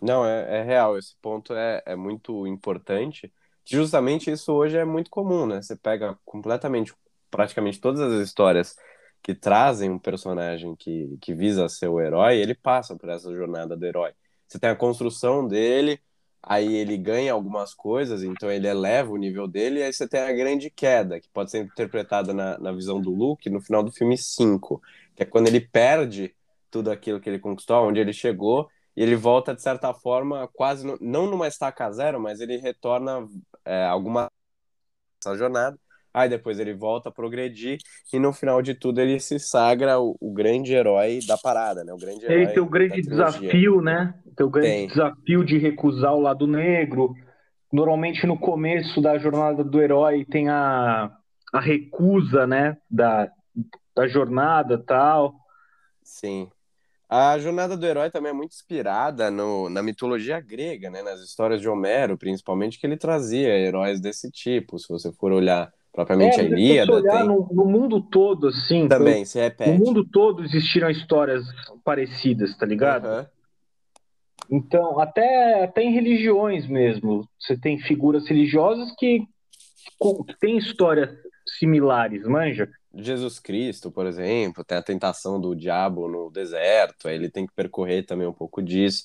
[0.00, 3.32] Não, é, é real, esse ponto é, é muito importante.
[3.64, 5.60] Justamente isso hoje é muito comum, né?
[5.62, 6.92] Você pega completamente
[7.30, 8.76] praticamente todas as histórias
[9.22, 13.76] que trazem um personagem que, que visa ser o herói, ele passa por essa jornada
[13.76, 14.12] do herói.
[14.46, 16.00] Você tem a construção dele,
[16.40, 20.20] aí ele ganha algumas coisas, então ele eleva o nível dele, e aí você tem
[20.20, 23.90] a grande queda, que pode ser interpretada na, na visão do Luke no final do
[23.90, 24.80] filme 5,
[25.16, 26.32] que é quando ele perde
[26.70, 30.86] tudo aquilo que ele conquistou, onde ele chegou, e ele volta, de certa forma, quase,
[30.86, 33.26] no, não numa estaca zero, mas ele retorna
[33.64, 34.30] é, alguma
[35.20, 35.78] essa jornada,
[36.14, 37.78] aí depois ele volta a progredir
[38.12, 41.92] e no final de tudo ele se sagra o, o grande herói da parada, né?
[41.92, 44.14] O grande herói ele tem o grande desafio, né?
[44.34, 44.86] Tem o grande tem.
[44.88, 47.14] desafio de recusar o lado negro.
[47.72, 51.10] Normalmente no começo da jornada do herói tem a,
[51.52, 52.78] a recusa, né?
[52.90, 53.30] Da,
[53.94, 55.34] da jornada tal.
[56.02, 56.48] Sim.
[57.08, 61.02] A jornada do herói também é muito inspirada no, na mitologia grega, né?
[61.02, 64.78] Nas histórias de Homero, principalmente, que ele trazia heróis desse tipo.
[64.78, 66.92] Se você for olhar propriamente é, a Ilíada.
[66.92, 67.26] Se olhar tem...
[67.26, 68.88] no, no, mundo todo, assim.
[68.88, 69.70] Também, se repete.
[69.70, 71.44] No mundo todo existiram histórias
[71.84, 73.06] parecidas, tá ligado?
[73.06, 73.26] Uhum.
[74.50, 81.10] Então, até, até em religiões mesmo, você tem figuras religiosas que, que têm histórias
[81.58, 82.68] similares, manja?
[82.96, 87.52] Jesus Cristo, por exemplo, tem a tentação do diabo no deserto, aí ele tem que
[87.52, 89.04] percorrer também um pouco disso.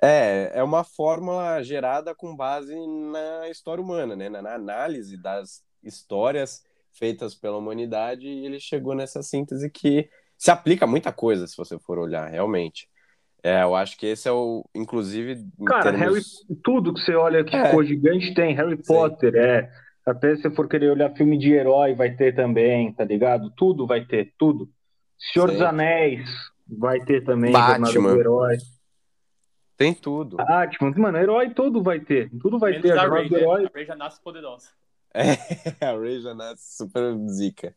[0.00, 4.28] É, é uma fórmula gerada com base na história humana, né?
[4.28, 10.84] na análise das histórias feitas pela humanidade e ele chegou nessa síntese que se aplica
[10.84, 12.88] a muita coisa, se você for olhar, realmente.
[13.42, 15.46] É, eu acho que esse é o, inclusive.
[15.66, 16.44] Cara, termos...
[16.48, 17.66] Harry, tudo que você olha que é.
[17.66, 18.54] ficou gigante tem.
[18.54, 19.38] Harry Potter, Sim.
[19.38, 19.70] é.
[20.06, 23.50] Até se for querer olhar filme de herói, vai ter também, tá ligado?
[23.56, 24.70] Tudo vai ter, tudo.
[25.18, 25.54] Senhor Sim.
[25.54, 26.30] dos Anéis
[26.78, 27.50] vai ter também.
[27.50, 28.14] Batman.
[28.14, 28.56] Do herói.
[29.76, 30.36] Tem tudo.
[30.36, 32.30] Batman, mano, herói todo vai ter.
[32.40, 32.96] Tudo vai Menos ter.
[32.96, 33.38] A, a Ray, né?
[33.40, 33.66] herói...
[33.66, 34.68] a Ray já nasce poderosa.
[35.18, 37.74] É, a Ray já nasce super zica.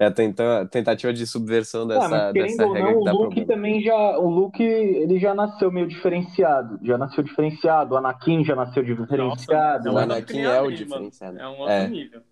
[0.00, 4.18] É tenta, tentativa de subversão dessa, ah, dessa regra não, que O Luke também já.
[4.18, 6.80] O Luke ele já nasceu meio diferenciado.
[6.82, 7.94] Já nasceu diferenciado.
[7.94, 9.84] O Anakin já nasceu diferenciado.
[9.84, 11.38] Nossa, o Anakin é o diferenciado.
[11.38, 11.86] É um outro é.
[11.86, 12.22] nível.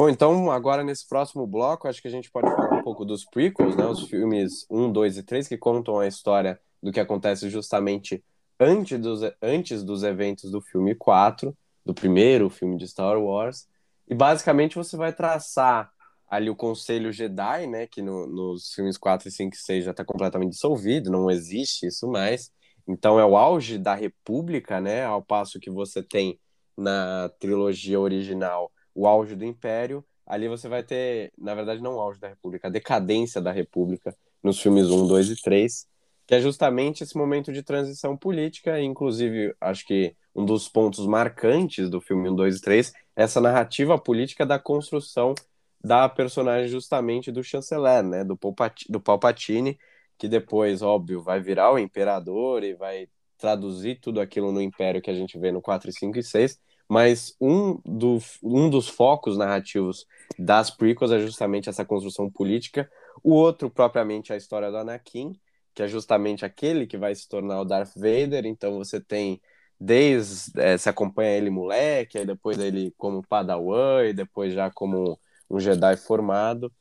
[0.00, 3.26] Bom, então agora nesse próximo bloco, acho que a gente pode falar um pouco dos
[3.26, 3.84] prequels, né?
[3.84, 8.24] Os filmes 1, 2 e 3, que contam a história do que acontece justamente
[8.58, 13.68] antes dos, antes dos eventos do filme 4, do primeiro filme de Star Wars.
[14.08, 15.92] E basicamente você vai traçar
[16.30, 17.86] ali o Conselho Jedi, né?
[17.86, 22.08] Que no, nos filmes 4, 5 e 6 já está completamente dissolvido, não existe isso
[22.08, 22.50] mais.
[22.88, 25.04] Então é o auge da República, né?
[25.04, 26.40] Ao passo que você tem
[26.74, 32.00] na trilogia original o auge do Império, ali você vai ter, na verdade, não o
[32.00, 35.86] auge da República, a decadência da República nos filmes 1, 2 e 3,
[36.26, 41.90] que é justamente esse momento de transição política, inclusive, acho que um dos pontos marcantes
[41.90, 45.34] do filme 1, 2 e 3 é essa narrativa política da construção
[45.82, 49.78] da personagem justamente do chanceler, né, do, Palpatine, do Palpatine,
[50.18, 55.10] que depois, óbvio, vai virar o imperador e vai traduzir tudo aquilo no império que
[55.10, 60.08] a gente vê no 4, 5 e 6, mas um, do, um dos focos narrativos
[60.36, 62.90] das prequels é justamente essa construção política,
[63.22, 65.38] o outro, propriamente, é a história do Anakin,
[65.72, 69.40] que é justamente aquele que vai se tornar o Darth Vader, então você tem
[69.78, 75.16] desde, é, se acompanha ele moleque, aí depois ele como padawan, e depois já como
[75.48, 76.72] um Jedi formado,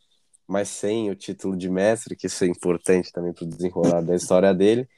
[0.47, 4.15] mas sem o título de mestre, que isso é importante também para o desenrolar da
[4.15, 4.89] história dele,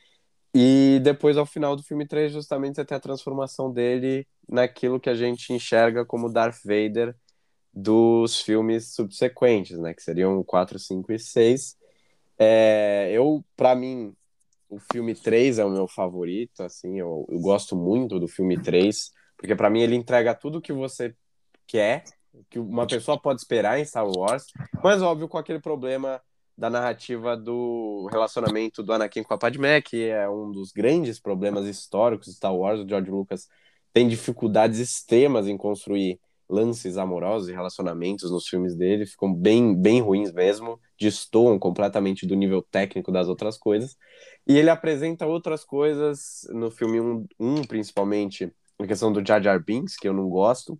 [0.53, 5.09] e depois, ao final do filme 3, justamente você tem a transformação dele naquilo que
[5.09, 7.15] a gente enxerga como Darth Vader
[7.73, 9.93] dos filmes subsequentes, né?
[9.93, 11.77] Que seriam 4, 5 e 6.
[12.37, 14.13] É, eu, para mim,
[14.69, 19.11] o filme 3 é o meu favorito, assim, eu, eu gosto muito do filme 3,
[19.37, 21.15] porque para mim ele entrega tudo que você
[21.67, 22.03] quer,
[22.49, 24.45] que uma pessoa pode esperar em Star Wars,
[24.83, 26.21] mas óbvio com aquele problema
[26.57, 31.65] da narrativa do relacionamento do Anakin com a Padmé, que é um dos grandes problemas
[31.65, 32.79] históricos de Star Wars.
[32.79, 33.47] O George Lucas
[33.93, 40.01] tem dificuldades extremas em construir lances amorosos e relacionamentos nos filmes dele, ficam bem, bem
[40.01, 43.95] ruins mesmo, destoam completamente do nível técnico das outras coisas.
[44.45, 49.41] E ele apresenta outras coisas no filme 1, um, um, principalmente, a questão do Jar
[49.41, 50.77] Jar Binks, que eu não gosto,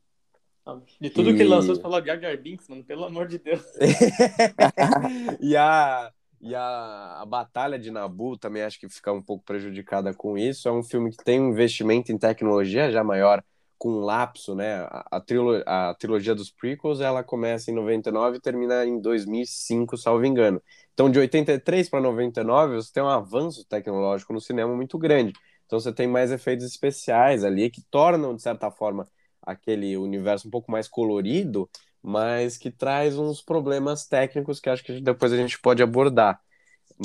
[1.00, 1.36] de tudo e...
[1.36, 3.64] que ele lançou, você falou Jar Jar Binks, mano, pelo amor de Deus.
[5.42, 10.14] e a, e a, a Batalha de Nabu também acho que fica um pouco prejudicada
[10.14, 10.68] com isso.
[10.68, 13.44] É um filme que tem um investimento em tecnologia já maior,
[13.78, 14.78] com um lapso, né?
[14.90, 19.98] A, a, trilo, a trilogia dos prequels, ela começa em 99 e termina em 2005,
[19.98, 20.62] salvo engano.
[20.94, 25.34] Então, de 83 para 99, você tem um avanço tecnológico no cinema muito grande.
[25.66, 29.08] Então, você tem mais efeitos especiais ali que tornam, de certa forma,
[29.42, 31.70] aquele universo um pouco mais colorido,
[32.02, 36.40] mas que traz uns problemas técnicos que acho que depois a gente pode abordar.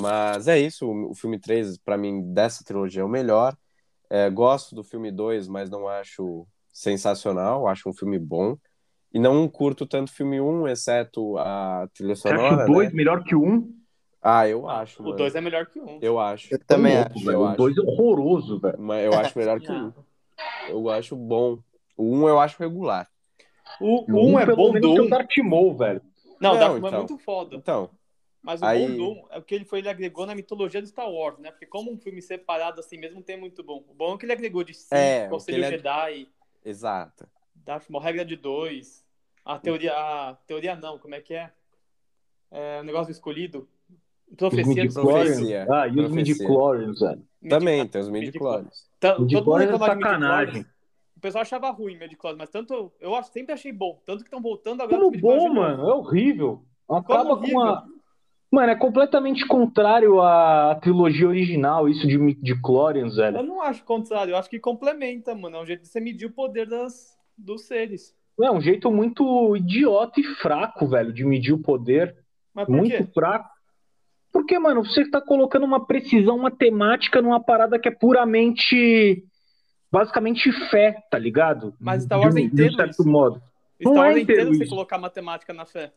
[0.01, 3.57] Mas é isso, o filme 3, para mim, dessa trilogia é o melhor.
[4.09, 8.57] É, gosto do filme 2, mas não acho sensacional, acho um filme bom.
[9.13, 12.41] E não curto tanto o filme 1, exceto a trilha sonora.
[12.41, 12.95] Você acha o 2 né?
[12.95, 13.75] melhor que o 1?
[14.21, 15.03] Ah, eu acho.
[15.03, 15.99] O 2 é melhor que o 1.
[16.03, 16.53] Eu acho.
[16.53, 17.31] Eu também acho.
[17.31, 18.79] o 2 é horroroso, velho.
[18.79, 19.93] Mas eu acho melhor que o 1.
[20.69, 21.59] Eu acho bom.
[21.97, 23.09] O 1 eu acho regular.
[23.81, 25.09] O 1 é bom do 1.
[25.09, 26.03] Darth Maul, velho.
[26.41, 26.99] Não, o Darth Maul é então.
[26.99, 27.57] muito foda.
[27.57, 27.91] Então.
[28.43, 28.87] Mas o aí...
[28.89, 31.39] bom do 1 é o que ele foi, ele agregou na mitologia do Star Wars,
[31.39, 31.51] né?
[31.51, 33.85] Porque como um filme separado assim mesmo tem muito bom.
[33.89, 35.65] O bom é que ele agregou de si, é, Conselho.
[35.65, 36.29] Jedi.
[36.65, 37.27] Exato.
[37.55, 39.05] Darth Maul, regra de dois.
[39.45, 41.53] A teoria, a teoria não, como é que é?
[42.51, 43.69] é o negócio escolhido.
[44.37, 44.89] Profecia.
[44.93, 45.67] Profecia.
[45.71, 47.25] Ah, e os midi-chlorians, velho.
[47.49, 48.89] Também, tem os midi-chlorians.
[49.21, 50.67] Midi todo mundo é sacanagem
[51.17, 54.01] o pessoal achava ruim Mediclose, mas tanto eu acho, sempre achei bom.
[54.05, 55.01] Tanto que estão voltando agora.
[55.01, 55.89] Como bom, mano.
[55.89, 56.63] É horrível.
[56.89, 57.55] Acaba horrível?
[57.55, 57.85] com uma.
[58.51, 63.39] Mano, é completamente contrário à trilogia original, isso de, de Clorians, velho.
[63.39, 65.57] Eu não acho contrário, eu acho que complementa, mano.
[65.57, 68.15] É um jeito de você medir o poder das, dos seres.
[68.41, 72.17] É um jeito muito idiota e fraco, velho, de medir o poder.
[72.55, 73.11] Mas por muito quê?
[73.13, 73.51] fraco.
[74.33, 79.25] Porque, mano, você tá colocando uma precisão matemática numa parada que é puramente
[79.97, 81.75] basicamente fé, tá ligado?
[81.81, 83.09] Mas Star Wars de, é inteiro de certo isso.
[83.09, 83.41] modo.
[83.81, 85.91] Star não Wars é inteiro você colocar matemática na fé.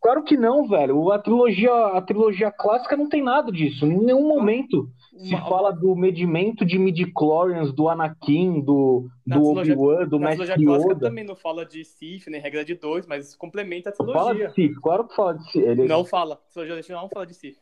[0.00, 1.10] Claro que não, velho.
[1.10, 3.84] A trilogia, a trilogia clássica não tem nada disso.
[3.84, 10.06] Em nenhum momento uma, se fala do medimento de midichlorians, do Anakin, do, do Obi-Wan,
[10.06, 10.52] do Mestre Yoda.
[10.52, 13.92] A trilogia clássica também não fala de Sith, nem regra de dois, mas complementa a
[13.92, 14.20] trilogia.
[14.20, 15.66] Fala de Sith, claro que fala de Sith.
[15.66, 15.86] Ele...
[15.86, 16.34] Não fala.
[16.34, 17.58] A trilogia não fala de Sith.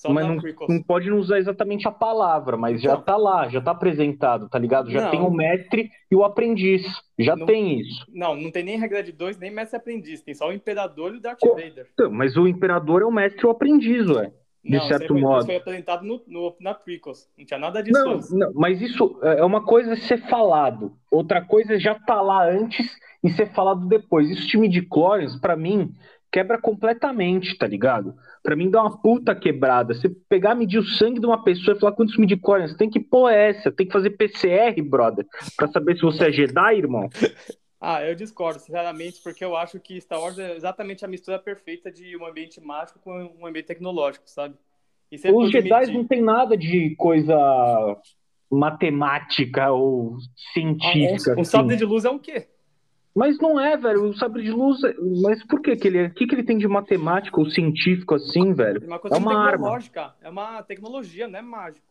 [0.00, 0.36] Só mas não,
[0.66, 3.02] não, pode não usar exatamente a palavra, mas já não.
[3.02, 4.90] tá lá, já tá apresentado, tá ligado?
[4.90, 5.10] Já não.
[5.10, 6.86] tem o mestre e o aprendiz.
[7.18, 8.06] Já não, tem isso.
[8.10, 10.22] Não, não tem nem regra de dois, nem mestre e aprendiz.
[10.22, 11.86] Tem só o imperador e o Darth Co Vader.
[11.92, 14.32] Então, mas o imperador é o mestre e o aprendiz, ué.
[14.64, 15.38] De não, certo foi, modo.
[15.40, 17.28] Isso foi apresentado no, no, na Prequels.
[17.36, 18.02] Não tinha nada disso.
[18.02, 20.94] Não, não, mas isso é uma coisa ser falado.
[21.10, 24.30] Outra coisa é já tá lá antes e ser falado depois.
[24.30, 25.94] Isso time de Clorians, para mim,
[26.30, 28.14] quebra completamente, tá ligado?
[28.42, 29.94] Pra mim dá uma puta quebrada.
[29.94, 33.30] Você pegar, medir o sangue de uma pessoa e falar quantos midichlorians, tem que pôr
[33.30, 35.26] essa, tem que fazer PCR, brother,
[35.56, 37.08] pra saber se você é Jedi, irmão.
[37.82, 41.90] Ah, eu discordo, sinceramente, porque eu acho que Star Wars é exatamente a mistura perfeita
[41.90, 43.10] de um ambiente mágico com
[43.40, 44.54] um ambiente tecnológico, sabe?
[45.10, 45.94] Os Jedi medir...
[45.94, 47.34] não tem nada de coisa
[48.50, 50.18] matemática ou
[50.52, 51.30] científica.
[51.30, 51.50] Ah, um, um assim.
[51.50, 52.48] sabre de luz é um quê?
[53.14, 54.04] Mas não é, velho.
[54.04, 54.82] O sabre de luz.
[54.84, 56.06] é- Mas por que, que ele é.
[56.06, 58.82] O que, que ele tem de matemático ou científico assim, velho?
[58.84, 59.78] É uma É uma arma.
[60.22, 61.84] é uma tecnologia, não é mágico.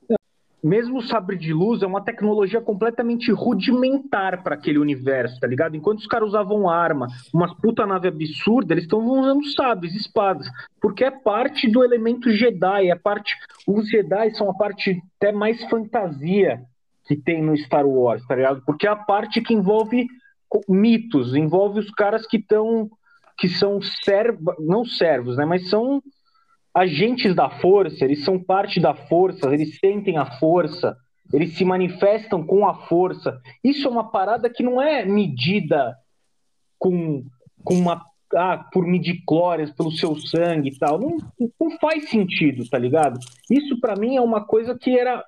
[0.62, 5.76] Mesmo o sabre de luz é uma tecnologia completamente rudimentar para aquele universo, tá ligado?
[5.76, 10.48] Enquanto os caras usavam arma, umas puta nave absurda, eles estão usando sabres, espadas,
[10.82, 13.34] porque é parte do elemento Jedi, é parte.
[13.66, 16.62] Os Jedi são a parte até mais fantasia
[17.06, 18.62] que tem no Star Wars, tá ligado?
[18.66, 20.08] Porque é a parte que envolve
[20.68, 22.90] mitos, envolve os caras que estão
[23.38, 25.46] que são servos, não servos, né?
[25.46, 26.04] Mas são
[26.74, 30.96] agentes da força, eles são parte da força, eles sentem a força,
[31.32, 33.40] eles se manifestam com a força.
[33.64, 35.96] Isso é uma parada que não é medida
[36.78, 37.24] com,
[37.64, 38.06] com uma.
[38.36, 41.00] Ah, por midichlorians, pelo seu sangue e tal.
[41.00, 41.18] Não,
[41.60, 43.20] não faz sentido, tá ligado?
[43.50, 45.24] Isso pra mim é uma coisa que era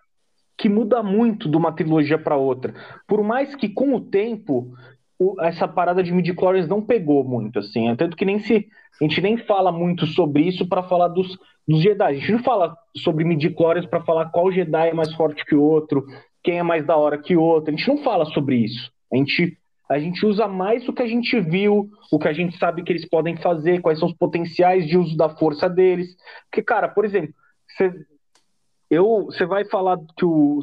[0.56, 2.76] que muda muito de uma trilogia pra outra.
[3.08, 4.72] Por mais que com o tempo
[5.22, 8.68] o- essa parada de midichlorians não pegou muito assim, é tanto que nem se
[9.00, 12.04] a gente nem fala muito sobre isso pra falar dos, dos Jedi.
[12.04, 15.62] A gente não fala sobre midichlorians pra falar qual Jedi é mais forte que o
[15.62, 16.06] outro,
[16.44, 17.72] quem é mais da hora que o outro.
[17.74, 18.92] A gente não fala sobre isso.
[19.14, 19.58] A gente
[19.90, 22.94] a gente usa mais o que a gente viu, o que a gente sabe que
[22.94, 26.16] eles podem fazer, quais são os potenciais de uso da força deles.
[26.50, 27.34] Porque, cara, por exemplo,
[27.68, 27.94] você,
[28.92, 30.60] eu, você vai falar que o.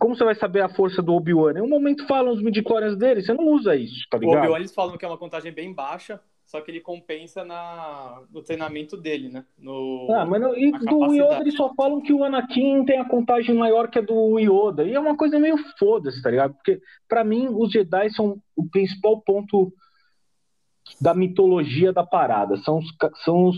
[0.00, 1.52] Como você vai saber a força do Obi-Wan?
[1.56, 4.38] Em um momento falam os midichlorians dele, você não usa isso, tá O ligado?
[4.38, 8.42] Obi-Wan eles falam que é uma contagem bem baixa, só que ele compensa na, no
[8.42, 9.44] treinamento dele, né?
[9.56, 11.12] No, Ah, mas não, e do.
[11.12, 14.82] Yoda eles só falam que o Anakin tem a contagem maior que a do Yoda.
[14.82, 16.54] E é uma coisa meio foda-se, tá ligado?
[16.54, 19.72] Porque, pra mim, os Jedi são o principal ponto
[21.00, 22.56] da mitologia da parada.
[22.56, 22.86] São os,
[23.24, 23.56] são os,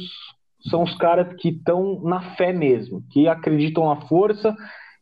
[0.68, 4.54] são os caras que estão na fé mesmo, que acreditam na força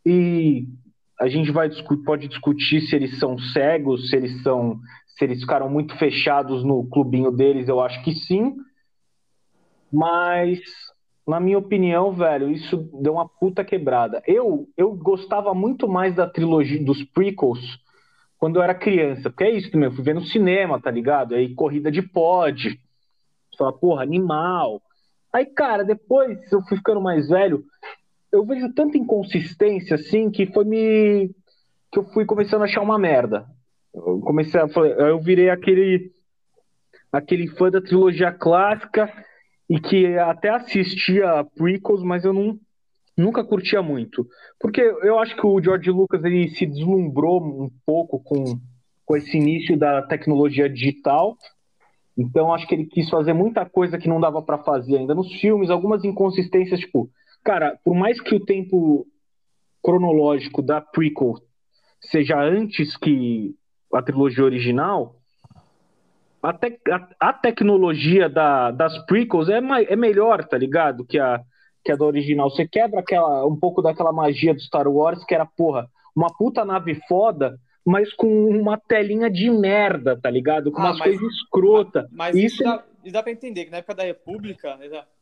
[0.04, 0.66] e
[1.20, 1.68] a gente vai
[2.04, 6.86] pode discutir se eles são cegos, se eles são se eles ficaram muito fechados no
[6.86, 8.54] clubinho deles, eu acho que sim.
[9.92, 10.60] Mas
[11.26, 14.22] na minha opinião, velho, isso deu uma puta quebrada.
[14.26, 17.80] Eu eu gostava muito mais da trilogia dos prequels
[18.38, 21.34] quando eu era criança, porque é isso também, eu fui ver no cinema, tá ligado?
[21.34, 22.80] Aí corrida de pod.
[23.58, 24.80] Fala, porra, animal.
[25.32, 27.64] Aí, cara, depois eu fui ficando mais velho,
[28.32, 31.30] eu vejo tanta inconsistência assim que foi me
[31.90, 33.46] que eu fui começando a achar uma merda.
[33.94, 34.66] Eu comecei a
[35.08, 36.12] eu virei aquele
[37.10, 39.10] aquele fã da trilogia clássica
[39.68, 42.58] e que até assistia prequels, mas eu não
[43.16, 44.26] nunca curtia muito.
[44.60, 48.44] Porque eu acho que o George Lucas ele se deslumbrou um pouco com,
[49.04, 51.36] com esse início da tecnologia digital.
[52.18, 55.32] Então acho que ele quis fazer muita coisa que não dava para fazer ainda nos
[55.40, 57.08] filmes, algumas inconsistências, tipo,
[57.44, 59.06] cara, por mais que o tempo
[59.82, 61.34] cronológico da prequel
[62.00, 63.54] seja antes que
[63.94, 65.14] a trilogia original,
[66.42, 69.58] a, tec- a- a tecnologia da- das prequels é,
[69.88, 71.04] é melhor, tá ligado?
[71.04, 71.40] Que a,
[71.84, 72.50] que a da original.
[72.50, 76.64] Você quebra aquela, um pouco daquela magia do Star Wars, que era, porra, uma puta
[76.64, 77.58] nave foda,
[77.88, 80.70] mas com uma telinha de merda, tá ligado?
[80.70, 82.06] Com Ah, umas mas- coisas escrotas.
[82.12, 84.78] Mas Isso isso, dá, isso dá pra entender, que na época da República,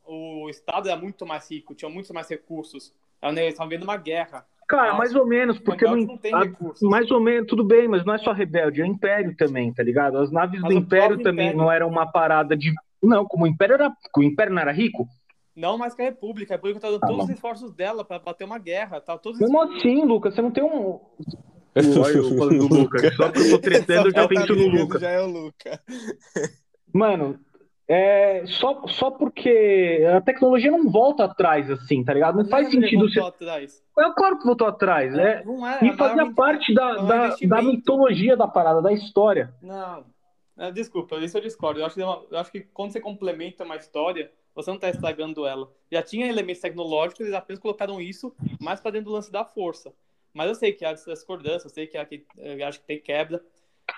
[0.07, 2.93] o Estado era muito mais rico, tinha muitos mais recursos.
[3.23, 4.45] Eles estavam vendo uma guerra.
[4.69, 6.89] Cara, Nossa, mais ou menos, porque não, não tem a- recursos.
[6.89, 9.83] mais ou menos, tudo bem, mas não é só rebelde, é o Império também, tá
[9.83, 10.19] ligado?
[10.19, 12.73] As naves Mas do Império também Império- não eram uma parada de.
[13.01, 13.93] Não, como o Império era.
[14.17, 15.07] O Império não era rico?
[15.55, 16.53] Não mais que a República.
[16.55, 17.25] A República tá dando Ah, todos não.
[17.27, 19.01] os esforços dela pra bater uma guerra.
[19.01, 20.99] Tá, todos Mesmo assim, Lucas, você não tem um.
[21.77, 23.15] Olha, eu falando do Lucas.
[23.17, 25.01] Só porque eu tô tretando, eu já penso no Lucas.
[25.01, 25.81] Já é o Luca.
[26.93, 27.39] Mano,
[27.89, 32.39] é, só, só porque a tecnologia não volta atrás, assim, tá ligado?
[32.39, 33.01] Não faz sentido.
[33.01, 33.29] Voltou Você...
[33.45, 33.83] atrás.
[33.99, 35.15] É claro que voltou atrás.
[35.17, 35.79] É, Não é.
[35.85, 37.63] e é fazia maior- parte da, é da, da investimento.
[37.65, 39.55] mitologia da parada, da história.
[39.63, 40.05] Não.
[40.59, 41.81] É, desculpa, isso eu discordo.
[41.81, 44.79] Eu acho, que, é uma- eu acho que quando você complementa uma história, você não
[44.79, 45.69] tá estragando ela.
[45.93, 49.93] Já tinha elementos tecnológicos, eles apenas colocaram isso mais pra dentro do lance da força.
[50.37, 53.01] Mas eu sei que há discordância, eu sei que, há, que eu acho que tem
[53.01, 53.43] quebra.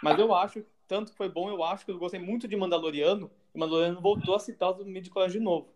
[0.02, 3.28] Mas eu acho, tanto que foi bom, eu acho que eu gostei muito de Mandaloriano,
[3.54, 5.68] e Mandaloriano voltou a citar os midi de novo.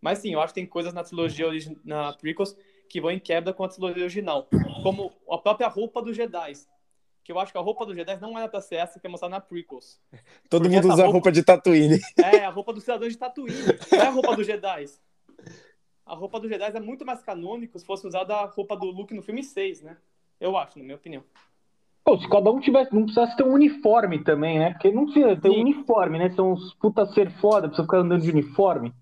[0.00, 2.56] Mas sim, eu acho que tem coisas na trilogia origi- na prequels
[2.88, 4.46] que vão em quebra com a trilogia original.
[4.82, 6.52] Como a própria roupa dos Jedi.
[7.24, 9.10] Que eu acho que a roupa dos Jedi não era pra ser essa que é
[9.10, 10.00] mostrada na prequels.
[10.48, 11.98] Todo mundo usa roupa- roupa de Tatooine.
[12.22, 13.56] É, a roupa do cidadão de Tatooine.
[13.90, 14.84] Não é a roupa dos Jedi.
[16.06, 19.12] A roupa dos Jedi é muito mais canônico se fosse usada a roupa do Luke
[19.12, 19.96] no filme 6, né?
[20.40, 21.24] Eu acho, na minha opinião.
[22.04, 24.70] Pô, se cada um tivesse, não precisasse ter um uniforme também, né?
[24.70, 25.60] Porque não precisa ter um Sim.
[25.62, 26.30] uniforme, né?
[26.30, 28.94] São uns puta ser foda, precisa ficar andando de uniforme.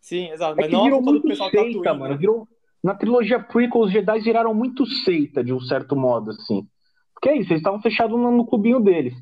[0.00, 0.54] Sim, exato.
[0.58, 1.98] É Mas que não a virou roupa do muito pessoal seita, Tatooine.
[2.00, 2.14] mano.
[2.14, 2.18] né?
[2.18, 2.48] Virou...
[2.82, 6.66] Na trilogia prequel, os Jedi viraram muito seita, de um certo modo, assim.
[7.12, 9.14] Porque é isso, eles estavam fechados no, no clubinho deles.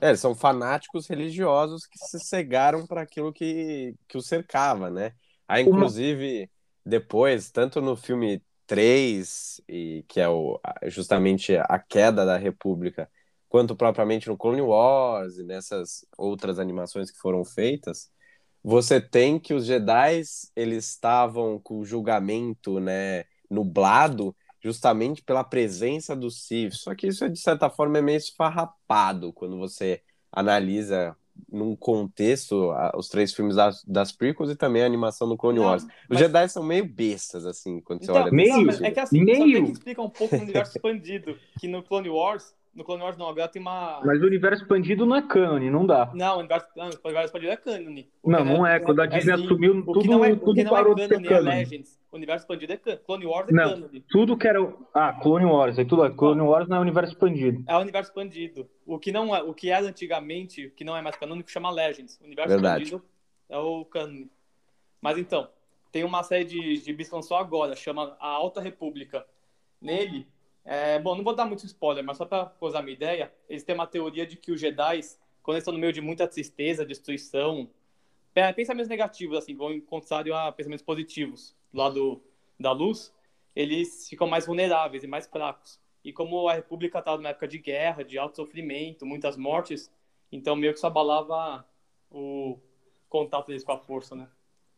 [0.00, 5.12] É, eles são fanáticos religiosos que se cegaram para aquilo que, que o cercava, né?
[5.46, 6.50] Aí, inclusive,
[6.84, 13.10] depois, tanto no filme 3, e, que é o, justamente a queda da República,
[13.48, 18.10] quanto propriamente no Clone Wars e nessas outras animações que foram feitas,
[18.62, 20.22] você tem que os Jedi
[20.56, 26.72] eles estavam com o julgamento né, nublado justamente pela presença do Sith.
[26.72, 31.14] Só que isso, de certa forma, é meio esfarrapado quando você analisa
[31.50, 35.82] num contexto os três filmes das, das prequels e também a animação do Clone Wars.
[35.84, 36.18] Os mas...
[36.18, 39.36] Jedi são meio bestas, assim, quando então, você olha meio, É que assim, meio.
[39.38, 43.02] só tem que explicar um pouco o universo expandido, que no Clone Wars no Clone
[43.02, 44.00] Wars não, agora tem uma.
[44.04, 46.10] Mas o universo expandido não é canon, não dá.
[46.12, 48.04] Não, o universo, não, o universo expandido é canon.
[48.24, 48.80] Não, não é.
[48.80, 50.92] Quando a Disney é, assumiu, tudo, o que não é, tudo o que não parou
[50.92, 51.50] é canon, de ser canon.
[51.50, 52.00] É Legends.
[52.10, 52.98] O universo expandido é canon.
[53.06, 53.88] Clone Wars é não, canon.
[54.08, 54.74] Tudo que era.
[54.92, 56.14] Ah, Clone Wars, é tudo.
[56.14, 57.62] Clone Wars não é o universo expandido.
[57.68, 58.68] É o universo expandido.
[58.84, 62.18] O que não é, o que era antigamente, que não é mais canônico, chama Legends.
[62.20, 62.82] O universo Verdade.
[62.82, 63.08] expandido
[63.48, 64.26] é o canon.
[65.00, 65.48] Mas então,
[65.92, 69.24] tem uma série de, de bis só agora, chama A Alta República.
[69.80, 70.26] Nele,
[70.64, 73.74] é, bom, não vou dar muito spoiler, mas só para posar minha ideia, eles têm
[73.74, 75.00] uma teoria de que os Jedi,
[75.42, 77.68] quando eles estão no meio de muita tristeza, destruição,
[78.56, 79.70] pensamentos negativos, assim, vão
[80.34, 82.22] a pensamentos positivos do lado
[82.58, 83.14] da luz,
[83.54, 85.78] eles ficam mais vulneráveis e mais fracos.
[86.02, 89.90] E como a República estava numa época de guerra, de alto sofrimento, muitas mortes,
[90.32, 91.66] então meio que isso abalava
[92.10, 92.58] o
[93.08, 94.28] contato deles com a força, né?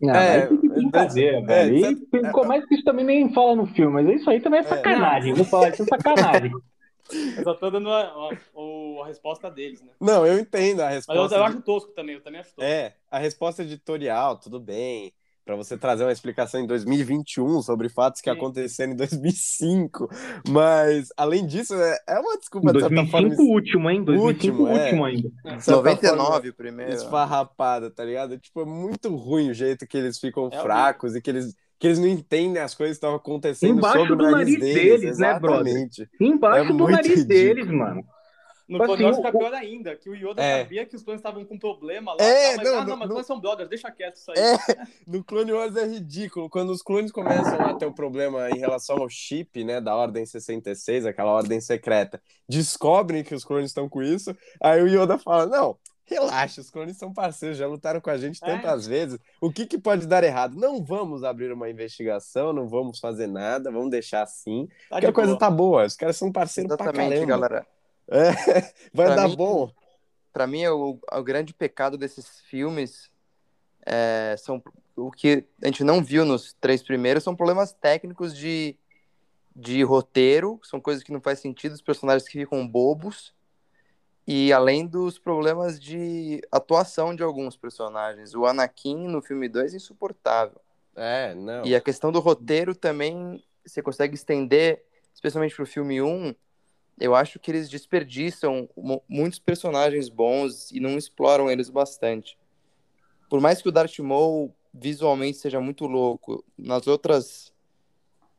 [0.00, 1.86] Não, é, é brincadeira, é, velho.
[1.86, 4.62] É, e começa que isso também nem fala no filme, mas isso aí também é,
[4.62, 4.66] é.
[4.66, 5.34] sacanagem.
[5.34, 6.52] Vou falar isso é sacanagem.
[7.36, 8.30] Eu só tô dando a, a,
[9.02, 9.92] a, resposta deles, né?
[10.00, 11.22] Não, eu entendo a resposta.
[11.22, 12.64] Mas eu, eu acho tosco também, eu também acho tosco.
[12.64, 15.12] É, a resposta editorial, tudo bem
[15.46, 18.36] para você trazer uma explicação em 2021 sobre fatos que Sim.
[18.36, 20.10] aconteceram em 2005.
[20.48, 23.52] Mas, além disso, é, é uma desculpa de certa 2005 forma.
[23.52, 24.02] último, hein?
[24.02, 24.82] 2005 último, é.
[24.82, 25.30] último ainda.
[25.68, 26.92] 99 primeiro.
[26.92, 28.36] Esfarrapada, tá ligado?
[28.38, 31.86] Tipo, é muito ruim o jeito que eles ficam é fracos e que eles que
[31.86, 35.00] eles não entendem as coisas que estão acontecendo Embaixo sobre do o nariz, nariz deles,
[35.02, 35.88] deles né, brother?
[36.18, 37.28] Embaixo é do nariz ridículo.
[37.28, 38.02] deles, mano.
[38.68, 40.62] No Clone Wars fica pior ainda, que o Yoda é.
[40.62, 42.22] sabia que os planos estavam com problema lá.
[42.22, 44.38] É, tá, mas, não, ah, não, mas no, são brothers, deixa quieto isso aí.
[44.38, 44.56] É,
[45.06, 46.50] no Clone Wars é ridículo.
[46.50, 49.94] Quando os clones começam a ter o um problema em relação ao chip, né, da
[49.94, 55.16] Ordem 66, aquela ordem secreta, descobrem que os clones estão com isso, aí o Yoda
[55.16, 58.46] fala, não, relaxa, os clones são parceiros, já lutaram com a gente é.
[58.46, 58.90] tantas é.
[58.90, 59.18] vezes.
[59.40, 60.56] O que, que pode dar errado?
[60.56, 65.12] Não vamos abrir uma investigação, não vamos fazer nada, vamos deixar assim, tá que a
[65.12, 65.84] coisa tá boa.
[65.84, 67.26] Os caras são parceiros Exatamente, pra caramba.
[67.26, 67.75] galera.
[68.08, 68.30] É,
[68.92, 69.70] vai pra dar mim, bom.
[70.32, 73.10] Para mim, o, o grande pecado desses filmes
[73.84, 74.62] é, são
[74.96, 78.76] o que a gente não viu nos três primeiros são problemas técnicos de,
[79.54, 83.34] de roteiro, são coisas que não faz sentido, os personagens que ficam bobos,
[84.26, 88.34] e além dos problemas de atuação de alguns personagens.
[88.34, 90.60] O Anakin no filme 2 é insuportável.
[90.96, 91.64] É, não.
[91.64, 94.82] E a questão do roteiro também você consegue estender,
[95.14, 96.34] especialmente pro filme 1,
[96.98, 98.68] eu acho que eles desperdiçam
[99.08, 102.38] muitos personagens bons e não exploram eles bastante.
[103.28, 107.52] Por mais que o Darth Maul visualmente seja muito louco, nas outras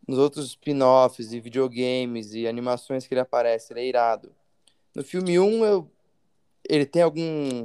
[0.08, 4.34] nos outros spin-offs e videogames e animações que ele aparece, ele é irado.
[4.95, 5.91] No filme 1, eu,
[6.68, 7.64] ele tem algum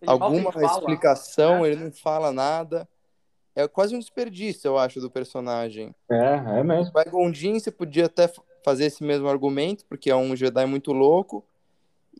[0.00, 1.68] ele alguma explicação, né?
[1.68, 2.88] ele não fala nada.
[3.54, 5.94] É quase um desperdício, eu acho, do personagem.
[6.10, 6.92] É, é mesmo.
[6.94, 8.30] O Gondin, você podia até
[8.68, 11.44] fazer esse mesmo argumento, porque é um Jedi muito louco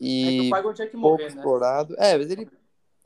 [0.01, 1.29] e é que pouco morrer, né?
[1.29, 1.95] explorado.
[1.95, 2.13] Né?
[2.13, 2.49] É, mas ele.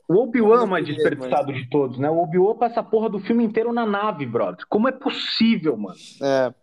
[0.07, 1.61] O Obi-Wan é mais desperdiçado mas...
[1.61, 2.09] de todos, né?
[2.09, 4.65] O Obi-Wan passa a porra do filme inteiro na nave, brother.
[4.67, 5.97] Como é possível, mano?
[6.21, 6.53] É.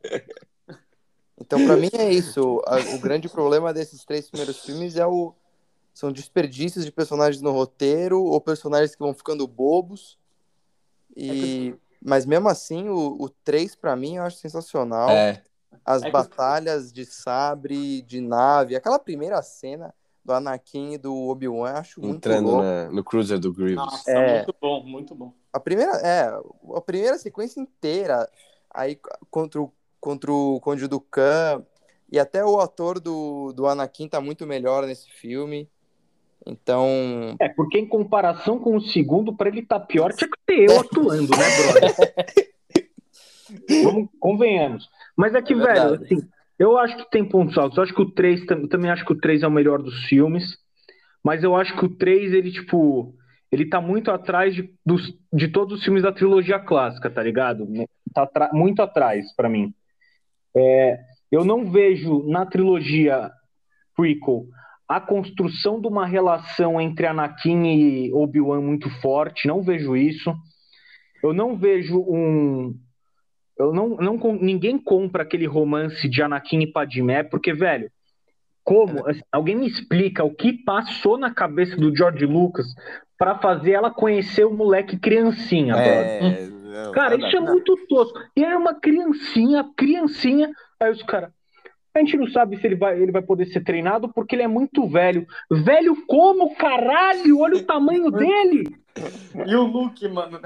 [1.38, 2.62] Então, para mim é isso.
[2.94, 5.34] O grande problema desses três primeiros filmes é o
[5.92, 10.18] são desperdícios de personagens no roteiro ou personagens que vão ficando bobos.
[11.16, 15.10] E é mas mesmo assim, o, o 3 para mim eu acho sensacional.
[15.10, 15.42] É
[15.90, 19.92] as é batalhas de sabre, de nave, aquela primeira cena
[20.24, 23.76] do Anakin e do Obi-Wan, acho muito Entrando na, no cruiser do Grievous.
[23.76, 25.32] Nossa, é, muito bom, muito bom.
[25.52, 26.30] A primeira, é,
[26.76, 28.28] a primeira sequência inteira,
[28.72, 28.98] aí
[29.30, 31.64] contra o, contra o Conde do Khan,
[32.12, 35.68] e até o ator do, do Anakin tá muito melhor nesse filme.
[36.46, 36.86] Então.
[37.38, 40.80] É, porque em comparação com o segundo, para ele tá pior, tinha que ter eu
[40.80, 42.50] atuando, né, brother?
[43.82, 44.88] Vamos, convenhamos.
[45.20, 46.16] Mas é que, é velho, assim,
[46.58, 47.76] eu acho que tem pontos altos.
[47.76, 50.56] Eu acho que o 3, também acho que o 3 é o melhor dos filmes.
[51.22, 53.14] Mas eu acho que o 3, ele, tipo,
[53.52, 57.68] ele tá muito atrás de, dos, de todos os filmes da trilogia clássica, tá ligado?
[58.14, 59.74] Tá muito atrás, para mim.
[60.56, 60.98] É,
[61.30, 63.30] eu não vejo na trilogia
[63.94, 64.46] prequel
[64.88, 70.34] a construção de uma relação entre Anakin e Obi-Wan muito forte, não vejo isso.
[71.22, 72.74] Eu não vejo um.
[73.60, 77.90] Eu não, não, ninguém compra aquele romance de Anakin e Padmé, porque, velho,
[78.64, 79.06] como?
[79.06, 82.66] Assim, alguém me explica o que passou na cabeça do George Lucas
[83.18, 88.18] para fazer ela conhecer o moleque criancinha, é, não, Cara, isso é muito tosco.
[88.34, 90.50] E é uma criancinha, criancinha.
[90.80, 91.30] Aí os caras.
[91.92, 94.48] A gente não sabe se ele vai, ele vai poder ser treinado porque ele é
[94.48, 95.26] muito velho.
[95.50, 97.40] Velho como, caralho?
[97.40, 98.64] Olha o tamanho dele!
[99.46, 100.40] E o Luke, mano.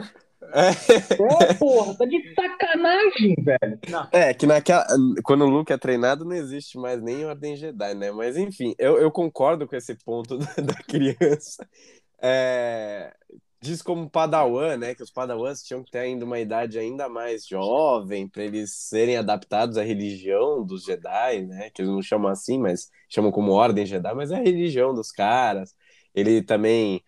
[0.54, 0.70] É.
[1.50, 3.78] é, porra, tá de sacanagem, velho.
[3.88, 4.08] Não.
[4.12, 4.86] É, que naquela.
[5.24, 8.12] Quando o Luke é treinado, não existe mais nem Ordem Jedi, né?
[8.12, 11.68] Mas enfim, eu, eu concordo com esse ponto da criança.
[12.22, 13.12] É,
[13.60, 14.94] diz como Padawan, né?
[14.94, 19.16] Que os Padawans tinham que ter ainda uma idade ainda mais jovem para eles serem
[19.16, 21.70] adaptados à religião dos Jedi, né?
[21.70, 25.10] Que eles não chamam assim, mas chamam como Ordem Jedi, mas é a religião dos
[25.10, 25.74] caras.
[26.14, 27.02] Ele também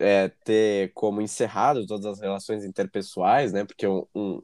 [0.00, 3.64] é, ter como encerrado todas as relações interpessoais, né?
[3.64, 4.40] Porque um, um,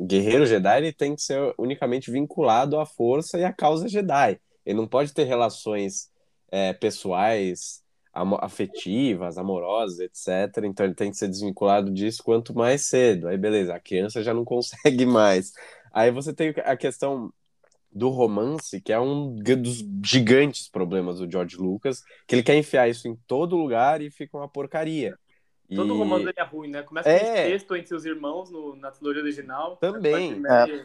[0.00, 4.40] um, guerreiro Jedi ele tem que ser unicamente vinculado à força e à causa Jedi.
[4.64, 6.10] Ele não pode ter relações
[6.50, 7.84] é, pessoais
[8.40, 10.64] afetivas, amorosas, etc.
[10.64, 13.28] Então ele tem que ser desvinculado disso quanto mais cedo.
[13.28, 15.52] Aí beleza, a criança já não consegue mais.
[15.92, 17.32] Aí você tem a questão
[17.94, 22.88] do romance, que é um dos gigantes problemas do George Lucas, que ele quer enfiar
[22.88, 25.16] isso em todo lugar e fica uma porcaria.
[25.74, 25.98] Todo e...
[25.98, 26.82] romance dele é ruim, né?
[26.82, 27.18] Começa é...
[27.18, 29.76] com texto entre os irmãos no, na trilogia original.
[29.76, 30.42] Também.
[30.44, 30.84] É.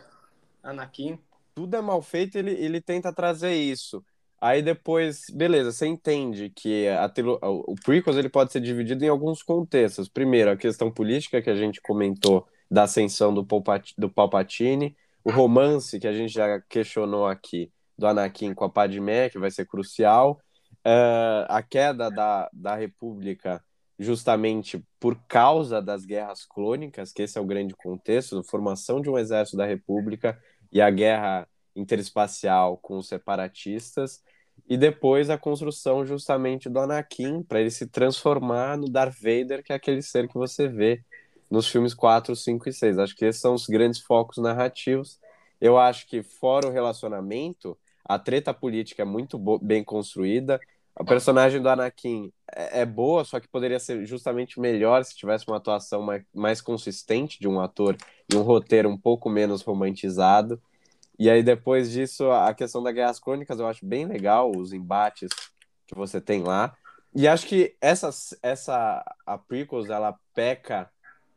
[0.61, 1.17] Anakin.
[1.55, 4.03] Tudo é mal feito, ele, ele tenta trazer isso.
[4.41, 9.43] Aí depois, beleza, você entende que a o prequels ele pode ser dividido em alguns
[9.43, 10.07] contextos.
[10.07, 15.31] Primeiro, a questão política que a gente comentou da ascensão do, Palpat do Palpatine, o
[15.31, 19.65] romance que a gente já questionou aqui do Anakin com a Padmé, que vai ser
[19.65, 20.39] crucial,
[20.85, 23.63] uh, a queda da, da República
[23.97, 29.09] justamente por causa das guerras clônicas, que esse é o grande contexto, a formação de
[29.09, 30.39] um exército da República
[30.71, 34.23] e a guerra interespacial com os separatistas,
[34.67, 39.73] e depois a construção justamente do Anakin, para ele se transformar no Darth Vader, que
[39.73, 41.03] é aquele ser que você vê
[41.49, 42.99] nos filmes 4, 5 e 6.
[42.99, 45.19] Acho que esses são os grandes focos narrativos.
[45.59, 50.59] Eu acho que, fora o relacionamento, a treta política é muito bem construída.
[50.95, 55.47] A personagem do Anakin é, é, boa, só que poderia ser justamente melhor se tivesse
[55.47, 57.95] uma atuação mais, mais consistente de um ator
[58.31, 60.61] e um roteiro um pouco menos romantizado.
[61.17, 65.29] E aí, depois disso, a questão das Guerras Crônicas eu acho bem legal, os embates
[65.87, 66.75] que você tem lá.
[67.15, 68.09] E acho que essa,
[68.41, 70.89] essa a Prequels, ela peca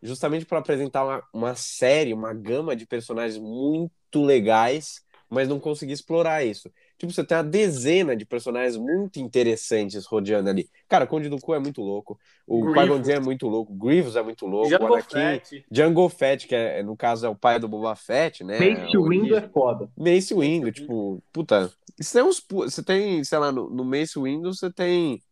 [0.02, 5.00] justamente para apresentar uma, uma série, uma gama de personagens muito legais,
[5.30, 6.70] mas não conseguir explorar isso.
[6.98, 10.68] Tipo, você tem uma dezena de personagens muito interessantes rodeando ali.
[10.88, 12.18] Cara, Conde do Cu é muito louco.
[12.46, 13.72] O qui é muito louco.
[13.74, 14.68] Grievous é muito louco.
[14.68, 15.64] Django Fett.
[15.70, 18.58] Django Fett, que é, no caso é o pai do Boba Fett, né?
[18.58, 19.90] Mace Windu é foda.
[19.96, 21.72] Mace Windu, tipo, puta.
[21.98, 25.22] Você tem, uns, você tem sei lá, no, no Mace Windu você tem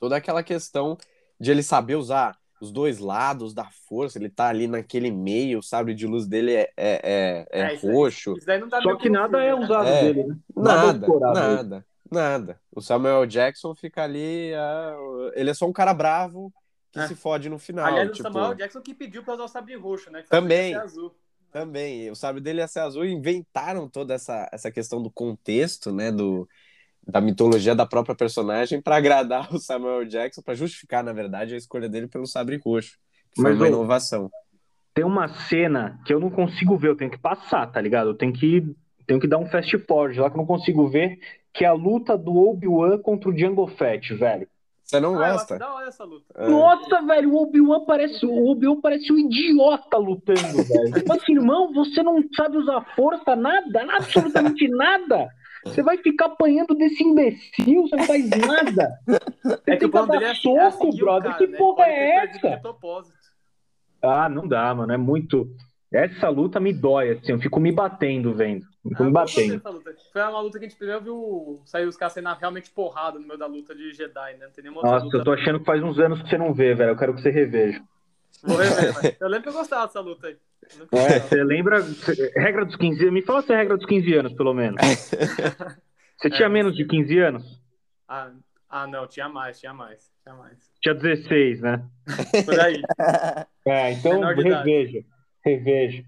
[0.00, 0.96] toda aquela questão
[1.38, 5.62] de ele saber usar os dois lados da força, ele tá ali naquele meio, o
[5.62, 8.34] sabre de luz dele é, é, é, é, é roxo.
[8.82, 10.36] Só que nada é usado é, dele, né?
[10.56, 14.52] Nada, nada, nada, nada, O Samuel Jackson fica ali,
[15.34, 16.52] ele é só um cara bravo
[16.90, 17.06] que é.
[17.06, 17.84] se fode no final.
[17.84, 18.28] Aliás, tipo...
[18.28, 20.24] o Samuel Jackson que pediu pra usar o sabre roxo, né?
[20.28, 20.74] Também.
[21.52, 26.12] Também, o sabre dele ia ser azul inventaram toda essa, essa questão do contexto, né,
[26.12, 26.46] do,
[27.06, 31.58] da mitologia da própria personagem para agradar o Samuel Jackson, para justificar, na verdade, a
[31.58, 32.98] escolha dele pelo sabre roxo.
[33.34, 34.30] Que foi Mas, uma inovação.
[34.94, 38.10] Tem uma cena que eu não consigo ver, eu tenho que passar, tá ligado?
[38.10, 38.74] Eu tenho que,
[39.06, 41.18] tenho que dar um fast forward lá que eu não consigo ver,
[41.52, 44.48] que é a luta do Obi-Wan contra o Django Fett, velho.
[44.82, 45.58] Você não ah, gosta?
[45.58, 46.26] Da hora essa luta.
[46.36, 46.48] É.
[46.48, 50.92] Nossa, velho, o Obi-Wan parece, o Obi-Wan parece um idiota lutando, velho.
[50.92, 55.28] Tipo assim, irmão, você não sabe usar força, nada, absolutamente nada.
[55.66, 58.98] Você vai ficar apanhando desse imbecil, você não faz nada.
[59.42, 61.32] Você é que o plano dele é, soco, é seguir brother.
[61.32, 61.58] Cara, que né?
[61.58, 62.62] porra é essa?
[64.02, 64.92] Ah, não dá, mano.
[64.92, 65.48] É muito.
[65.92, 68.66] Essa luta me dói, assim, eu fico me batendo vendo.
[68.88, 69.62] Fico ah, me batendo.
[70.12, 73.26] Foi uma luta que a gente primeiro viu sair os caras sendo realmente porrada no
[73.26, 74.46] meio da luta de Jedi, né?
[74.46, 75.16] Não tem nenhuma Nossa, luta...
[75.16, 76.90] eu tô achando que faz uns anos que você não vê, velho.
[76.90, 77.82] Eu quero que você reveja.
[78.42, 80.36] Vou rever, Eu lembro que eu gostava dessa luta aí.
[80.92, 81.78] É, você lembra.
[82.36, 83.12] Regra dos 15 anos.
[83.14, 84.80] Me fala se é regra dos 15 anos, pelo menos.
[86.18, 87.62] Você tinha é, menos de 15 anos?
[88.08, 88.30] Ah,
[88.70, 90.10] ah, não, tinha mais, tinha mais.
[90.22, 90.58] Tinha mais.
[90.80, 91.84] Tinha 16, né?
[92.44, 92.82] Por aí.
[93.68, 95.00] É, então reveja.
[95.44, 96.04] Reveja.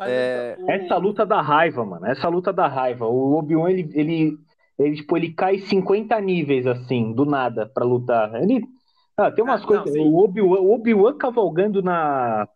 [0.00, 0.56] É...
[0.66, 2.04] Essa luta da raiva, mano.
[2.06, 3.06] Essa luta da raiva.
[3.06, 4.38] O Obi-Wan, ele, ele,
[4.76, 8.34] ele, tipo, ele cai 50 níveis, assim, do nada, pra lutar.
[8.42, 8.64] Ele.
[9.16, 9.94] Ah, tem umas Ah, coisas.
[9.94, 12.48] não, o Obi-Wan o Obi-Wan cavalgando na.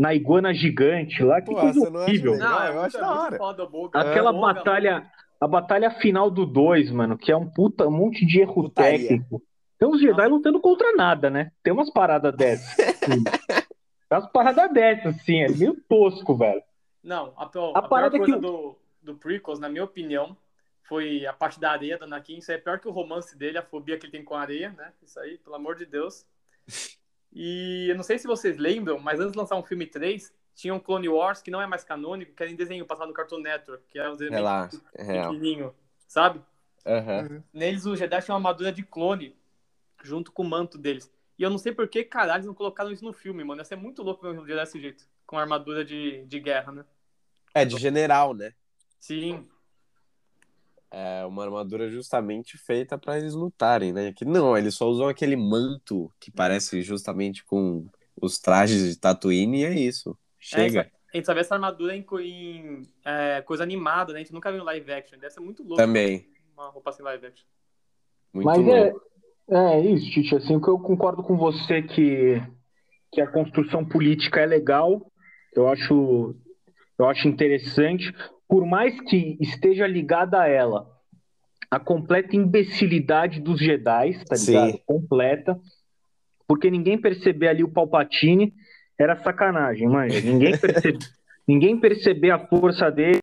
[0.00, 2.32] Na iguana gigante lá, que Pô, coisa não horrível.
[2.32, 2.50] legal?
[2.50, 3.38] Não, é eu acho é da hora.
[3.66, 4.00] Boga.
[4.00, 8.24] Aquela Boga- batalha, a batalha final do 2, mano, que é um puta, um monte
[8.24, 8.98] de erro Putaria.
[9.08, 9.42] técnico.
[9.78, 11.52] Tem uns Jedi lutando contra nada, né?
[11.62, 12.66] Tem umas paradas dessas.
[12.96, 13.24] Sim.
[13.24, 16.62] Tem umas paradas dessas, assim, é meio tosco, velho.
[17.04, 20.34] Não, a, pior- A a parada é coisa que- do, do Prequels, na minha opinião,
[20.88, 22.38] foi a parte da areia do Anakin.
[22.38, 24.70] Isso é pior que o romance dele, a fobia que ele tem com a areia,
[24.76, 24.92] né?
[25.02, 26.24] Isso aí, pelo amor de Deus.
[27.32, 30.74] E eu não sei se vocês lembram, mas antes de lançar um filme 3, tinha
[30.74, 33.40] um Clone Wars que não é mais canônico, que era em desenho passado no Cartoon
[33.40, 35.32] Network, que era um desenho É lá, é real.
[35.32, 35.74] pequenininho,
[36.08, 36.42] sabe?
[36.84, 37.42] Aham.
[37.52, 39.36] Neles, os Jedi tinham uma armadura de clone
[40.02, 41.10] junto com o manto deles.
[41.38, 43.60] E eu não sei por que caralho eles não colocaram isso no filme, mano.
[43.60, 46.84] Ia ser muito louco ver um Jedi desse jeito, com armadura de, de guerra, né?
[47.54, 48.52] É, de general, né?
[48.98, 49.48] Sim,
[50.90, 54.12] É uma armadura justamente feita pra eles lutarem, né?
[54.12, 57.86] Que não, eles só usam aquele manto que parece justamente com
[58.20, 60.18] os trajes de Tatooine e é isso.
[60.38, 60.90] Chega.
[61.12, 64.20] A gente só vê essa armadura em, em, é, coisa animada, né?
[64.20, 65.18] A gente nunca viu live action.
[65.18, 65.76] Deve ser muito louco.
[65.76, 66.26] Também.
[66.54, 67.46] Uma roupa assim live action.
[68.32, 69.02] Muito Mas louco.
[69.50, 70.34] é, é isso, Titi.
[70.36, 72.40] Assim, o que eu concordo com você que,
[73.12, 75.10] que a construção política é legal,
[75.54, 76.34] eu acho,
[76.96, 78.14] eu acho interessante,
[78.50, 80.90] por mais que esteja ligada a ela
[81.70, 84.50] a completa imbecilidade dos Jedi, tá Sim.
[84.50, 84.80] ligado?
[84.84, 85.60] Completa.
[86.48, 88.52] Porque ninguém perceber ali o Palpatine
[88.98, 90.20] era sacanagem, manja.
[90.20, 90.98] Ninguém percebe,
[91.46, 93.20] ninguém perceber a força dele,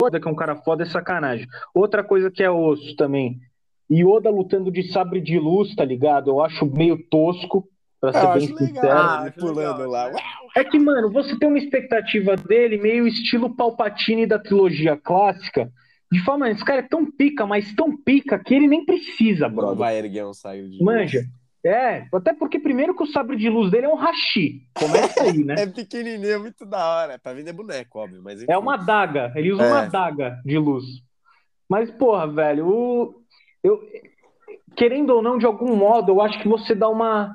[0.00, 1.48] foda que é um cara foda é sacanagem.
[1.74, 3.40] Outra coisa que é osso também.
[3.90, 6.30] Yoda lutando de sabre de luz, tá ligado?
[6.30, 7.68] Eu acho meio tosco,
[8.00, 8.74] pra ser Eu bem acho sincero.
[8.74, 10.12] legal, Ah, pulando legal, lá.
[10.56, 15.70] É que, mano, você tem uma expectativa dele meio estilo Palpatine da trilogia clássica,
[16.10, 19.54] de forma, esse cara é tão pica, mas tão pica que ele nem precisa, Não
[19.54, 19.76] brother.
[19.78, 21.22] vai erguer um saio de Manja.
[21.66, 24.62] É, até porque primeiro que o sabre de luz dele é um hashi.
[24.74, 25.56] Começa aí, né?
[25.58, 27.18] É pequenininho, é muito da hora.
[27.18, 28.50] Pra vender boneco, óbvio, mas enfim.
[28.50, 29.32] É uma daga.
[29.34, 29.66] Ele usa É.
[29.70, 30.84] uma daga de luz.
[31.68, 33.14] Mas, porra, velho, o...
[33.62, 33.78] eu...
[34.76, 37.34] querendo ou não, de algum modo, eu acho que você dá uma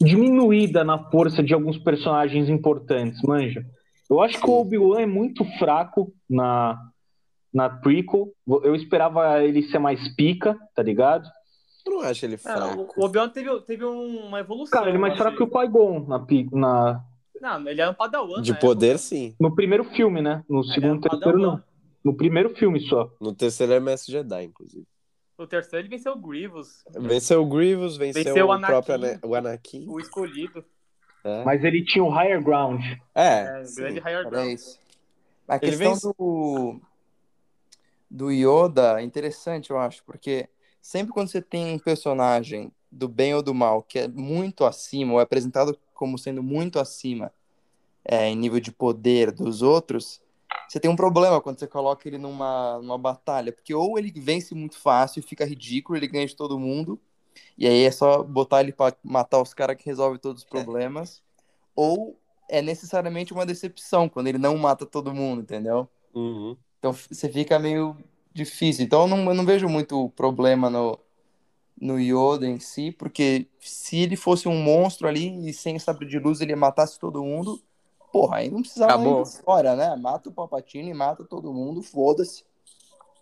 [0.00, 3.64] diminuída na força de alguns personagens importantes, manja.
[4.10, 6.78] Eu acho que o Obi-Wan é muito fraco na,
[7.52, 8.28] na prequel.
[8.62, 11.28] Eu esperava ele ser mais pica, tá ligado?
[11.86, 12.92] Eu não acho ele É, fraco.
[12.96, 14.78] o o Obi-Wan teve, teve um- uma evolução.
[14.78, 15.46] Cara, ele é mais fraco que o.
[15.48, 16.18] Qui-Gon na,
[16.52, 17.04] na,
[17.40, 18.40] Não, ele era um padawan.
[18.42, 18.98] De poder, época.
[18.98, 19.34] sim.
[19.40, 20.44] no primeiro filme, né?
[20.48, 21.56] No Ele segundo um e terceiro, padawan.
[21.56, 21.62] não.
[22.04, 23.08] No primeiro filme só.
[23.20, 24.84] No terceiro é Mestre Jedi, inclusive.
[25.42, 28.72] O terceiro ele venceu o Grievous, Venceu o Grievous, venceu, Venceu o o, Anakin.
[28.72, 29.84] próprio Ana- o Anakin.
[29.88, 30.64] o escolhido.
[31.24, 32.80] É, Mas ele tinha o higher ground.
[33.14, 33.76] é, É, sim.
[33.80, 34.48] grande higher ground.
[34.52, 34.78] isso.
[35.48, 36.80] A Ele questão vence- do,
[38.10, 40.48] do Yoda é interessante, eu acho, porque
[40.80, 45.14] sempre quando você tem um personagem do bem ou do mal que é muito acima,
[45.14, 47.32] ou é apresentado como sendo muito acima
[48.04, 50.21] é, em nível de poder dos outros,
[50.72, 54.54] você tem um problema quando você coloca ele numa, numa batalha, porque ou ele vence
[54.54, 56.98] muito fácil e fica ridículo, ele ganha de todo mundo,
[57.58, 61.22] e aí é só botar ele pra matar os caras que resolve todos os problemas,
[61.76, 62.18] ou
[62.48, 65.86] é necessariamente uma decepção quando ele não mata todo mundo, entendeu?
[66.14, 66.56] Uhum.
[66.78, 67.94] Então você fica meio
[68.32, 68.86] difícil.
[68.86, 70.98] Então eu não, eu não vejo muito problema no,
[71.78, 76.18] no Yoda em si, porque se ele fosse um monstro ali e sem sabre de
[76.18, 77.62] luz ele matasse todo mundo,
[78.12, 79.22] porra, aí não precisava Acabou.
[79.22, 79.96] de história, né?
[79.96, 82.44] Mata o Palpatine, mata todo mundo, foda-se.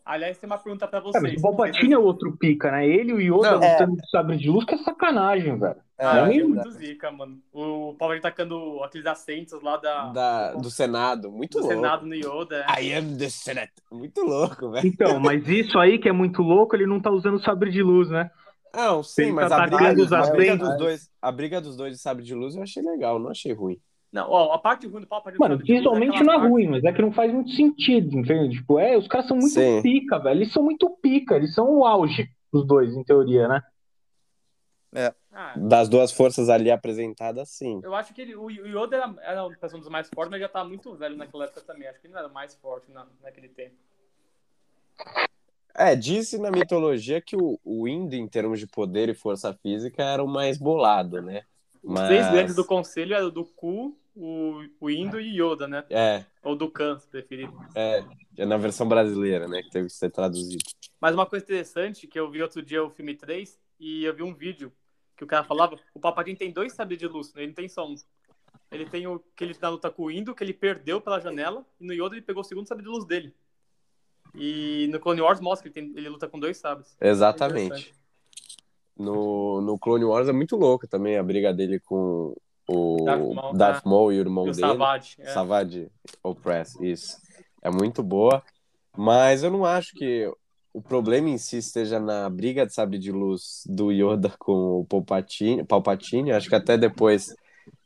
[0.05, 1.23] Aliás, tem uma pergunta pra É, vocês.
[1.23, 2.85] mas o Palpatine é outro pica, né?
[2.89, 3.73] Ele e o Yoda Não, é.
[3.73, 5.77] lutando de sabre de luz, que é sacanagem, velho.
[5.97, 7.39] Ah, É, achei nem- muito zica, mano.
[7.53, 11.75] O Palpatine tacando aqueles assentos lá da, Da, do Senado, muito do louco.
[11.75, 12.65] Senado no Yoda.
[12.77, 12.83] é.
[12.83, 13.73] I am the Senate.
[13.93, 14.87] Muito louco, velho.
[14.87, 18.09] Então, mas isso aí que é muito louco, ele não tá usando sabre de luz,
[18.09, 18.31] né?
[18.75, 20.69] Não, sim, Ele mas tá a briga, atacando os a, briga assentos.
[20.71, 23.53] dos dois, a briga dos dois de sabre de luz eu achei legal, não achei
[23.53, 23.79] ruim.
[24.13, 25.39] Não, ó, a parte ruim do Palpatine...
[25.39, 28.57] Mano, sabe, tipo, visualmente não é ruim, mas é que não faz muito sentido, entende?
[28.57, 29.81] Tipo, é, os caras são muito Sim.
[29.83, 30.39] pica, velho.
[30.39, 33.63] Eles são muito pica, eles são o auge, os dois, em teoria, né?
[35.33, 37.81] Ah, Das duas forças ali apresentadas, sim.
[37.85, 40.69] eu acho que ele, o Yoda era, era um dos mais fortes, mas já tava
[40.69, 41.87] muito velho naquela época também.
[41.87, 43.77] Acho que ele não era mais forte na, naquele tempo.
[45.75, 50.03] É, disse na mitologia que o, o Indo, em termos de poder e força física,
[50.03, 51.45] era o mais bolado, né?
[51.83, 52.09] Os Mas...
[52.09, 55.85] três grandes do conselho eram o do Ku, o, o Indo e Yoda, né?
[55.89, 57.49] É, Ou do Khan, se preferir.
[57.75, 58.05] é,
[58.37, 60.65] é na versão brasileira, né, que teve que ser traduzido.
[61.01, 64.23] Mas uma coisa interessante, que eu vi outro dia o filme 3, e eu vi
[64.23, 64.73] um vídeo
[65.17, 67.87] que o cara falava, o Palpatine tem dois sabres de luz, ele não tem só
[67.87, 67.95] um.
[68.71, 71.65] Ele tem o que ele na luta com o Indo, que ele perdeu pela janela,
[71.81, 73.35] e no Yoda ele pegou o segundo sabre de luz dele.
[74.35, 76.97] E no Clone Wars mostra que ele, tem, ele luta com dois sabres.
[77.01, 77.93] Exatamente.
[79.01, 82.35] No, no Clone Wars é muito louco também a briga dele com
[82.69, 83.91] o Darth Maul, Darth né?
[83.91, 84.67] Maul e o irmão E o dele.
[84.67, 85.17] Savage.
[85.19, 85.33] é.
[85.33, 85.89] Savage
[86.23, 87.17] Opress, isso.
[87.63, 88.43] É muito boa.
[88.97, 90.31] Mas eu não acho que
[90.73, 94.85] o problema em si esteja na briga de sabre de luz do Yoda com o
[94.85, 95.65] Palpatine.
[95.65, 96.33] Palpatine.
[96.33, 97.35] Acho que até depois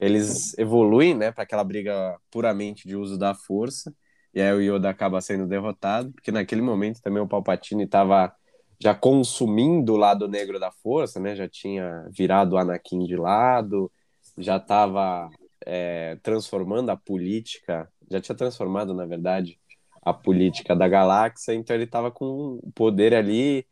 [0.01, 3.95] eles evoluem, né, para aquela briga puramente de uso da força.
[4.35, 8.35] E aí o Yoda acaba sendo derrotado, porque naquele momento também o Palpatine estava
[8.81, 11.35] já consumindo o lado negro da força, né?
[11.35, 13.91] Já tinha virado o Anakin de lado,
[14.39, 15.29] já estava
[15.65, 19.59] é, transformando a política, já tinha transformado, na verdade,
[20.03, 23.67] a política da galáxia, então ele estava com o poder ali,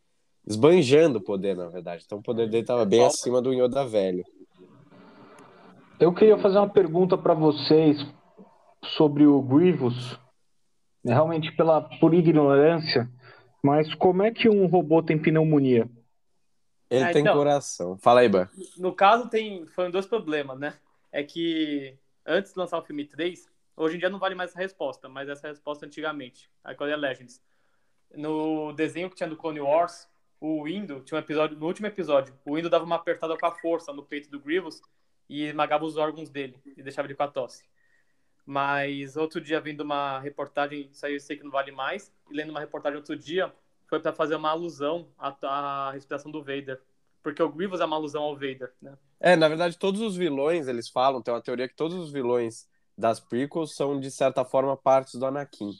[0.47, 2.03] esbanjando o poder, na verdade.
[2.05, 4.23] Então o poder dele estava bem acima do Yoda velho.
[5.99, 8.03] Eu queria fazer uma pergunta para vocês
[8.97, 10.19] sobre o Grievous,
[11.05, 13.09] realmente pela por ignorância,
[13.63, 15.89] mas como é que um robô tem pneumonia?
[16.89, 17.35] Ele Ah, tem então.
[17.35, 17.97] coração.
[17.97, 18.47] Fala aí, Ban.
[18.77, 20.75] No caso, tem, foram dois problemas, né?
[21.11, 24.59] É que antes de lançar o filme 3, hoje em dia não vale mais essa
[24.59, 27.41] resposta, mas essa resposta antigamente, a Clone Legends.
[28.15, 30.07] No desenho que tinha do Clone Wars,
[30.39, 33.51] o Windu, tinha um episódio, no último episódio, o Windu dava uma apertada com a
[33.51, 34.81] força no peito do Grievous
[35.29, 37.63] e esmagava os órgãos dele e deixava ele com a tosse.
[38.45, 42.35] Mas outro dia, vendo uma reportagem, isso aí eu sei que não vale mais, e
[42.35, 43.51] lendo uma reportagem outro dia,
[43.87, 46.81] foi para fazer uma alusão à, à respiração do Vader.
[47.21, 48.97] Porque o Grievous é uma alusão ao Vader, né?
[49.19, 52.67] É, na verdade, todos os vilões, eles falam, tem uma teoria que todos os vilões
[52.97, 55.71] das prequels são, de certa forma, partes do Anakin.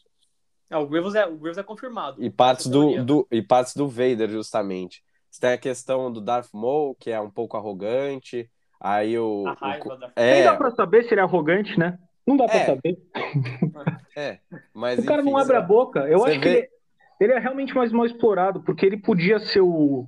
[0.69, 2.23] É, o, Grievous é, o Grievous é confirmado.
[2.23, 5.03] E partes do, do, e partes do Vader, justamente.
[5.29, 8.49] Você tem a questão do Darth Maul, que é um pouco arrogante.
[8.79, 9.43] Aí o.
[9.47, 10.11] A o- raiva da...
[10.15, 11.99] Nem é, dá pra saber se ele é arrogante, né?
[12.25, 12.65] Não dá pra É.
[12.65, 12.97] saber.
[14.15, 14.39] é,
[14.73, 15.99] mas O cara enfim, não abre a boca.
[16.07, 16.69] Eu você acho que vê- ele,
[17.19, 20.07] ele é realmente mais mal explorado, porque ele podia ser o,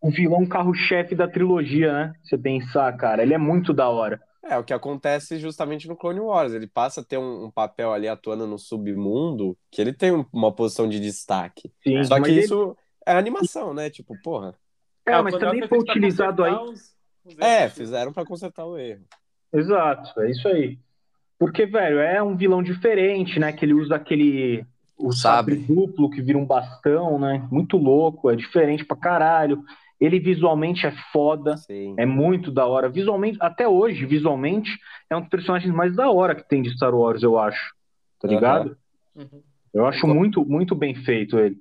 [0.00, 2.12] o vilão carro-chefe da trilogia, né?
[2.22, 4.20] Você pensar, cara, ele é muito da hora.
[4.42, 6.52] É, o que acontece justamente no Clone Wars.
[6.54, 10.24] Ele passa a ter um, um papel ali atuando no submundo, que ele tem um-
[10.32, 11.70] uma posição de destaque.
[11.82, 12.76] Sim, Só que ele- isso
[13.06, 13.90] é animação, né?
[13.90, 14.54] Tipo, porra.
[15.04, 16.54] É, o mas também foi utilizado aí.
[16.54, 16.94] os-
[17.24, 19.04] os É, fizeram pra consertar o erro.
[19.52, 20.78] Exato, é isso aí.
[21.40, 23.50] Porque, velho, é um vilão diferente, né?
[23.50, 24.62] Que ele usa aquele.
[24.98, 25.74] O sabre Sabre.
[25.74, 27.48] duplo que vira um bastão, né?
[27.50, 29.64] Muito louco, é diferente pra caralho.
[29.98, 31.94] Ele visualmente é foda, Sim.
[31.96, 32.90] é muito da hora.
[32.90, 34.70] Visualmente, até hoje, visualmente,
[35.08, 37.74] é um dos personagens mais da hora que tem de Star Wars, eu acho.
[38.20, 38.76] Tá ligado?
[39.16, 39.40] Uhum.
[39.72, 41.56] Eu acho muito, muito bem feito ele.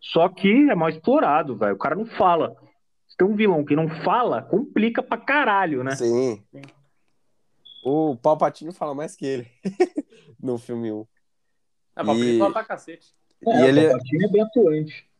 [0.00, 1.74] Só que é mal explorado, velho.
[1.74, 2.54] O cara não fala.
[3.08, 5.96] Se tem um vilão que não fala, complica pra caralho, né?
[5.96, 6.40] Sim.
[7.88, 9.46] O Palpatine fala mais que ele
[10.42, 11.06] no filme 1.
[11.96, 13.14] É, pra E- falar pra cacete.
[13.46, 15.10] E ele- o Palpatine é bem atuante.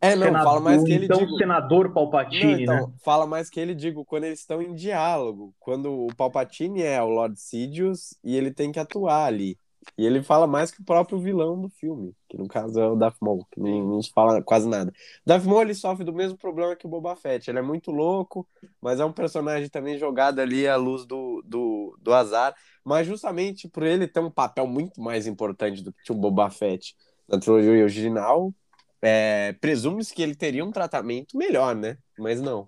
[0.00, 1.36] É, não, Senador- fala mais que ele, então, digo.
[1.36, 2.62] senador Não, Palpatine, né?
[2.62, 5.52] então, fala mais que ele, digo, quando eles estão em diálogo.
[5.58, 9.58] Quando o Palpatine é o Lord Sidious e ele tem que atuar ali.
[9.96, 12.94] E ele fala mais que o próprio vilão do filme, que no caso é o
[12.94, 14.92] Darth Maul, que não, se fala quase nada.
[15.24, 17.50] Darth Maul, ele sofre do mesmo problema que o Boba Fett.
[17.50, 18.46] Ele é muito louco,
[18.80, 22.54] mas é um personagem também jogado ali à luz do, do, do azar.
[22.84, 26.96] Mas justamente por ele ter um papel muito mais importante do que o Boba Fett
[27.28, 28.54] na trilogia original,
[29.02, 31.98] é, presume-se que ele teria um tratamento melhor, né?
[32.18, 32.66] Mas não.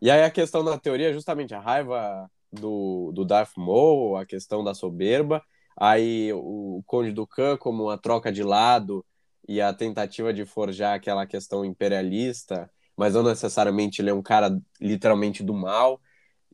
[0.00, 4.26] E aí a questão da teoria é justamente a raiva do, do Darth Maul, a
[4.26, 5.42] questão da soberba,
[5.76, 9.04] aí o Conde do Khan como uma troca de lado
[9.48, 14.58] e a tentativa de forjar aquela questão imperialista, mas não necessariamente ele é um cara
[14.80, 16.00] literalmente do mal,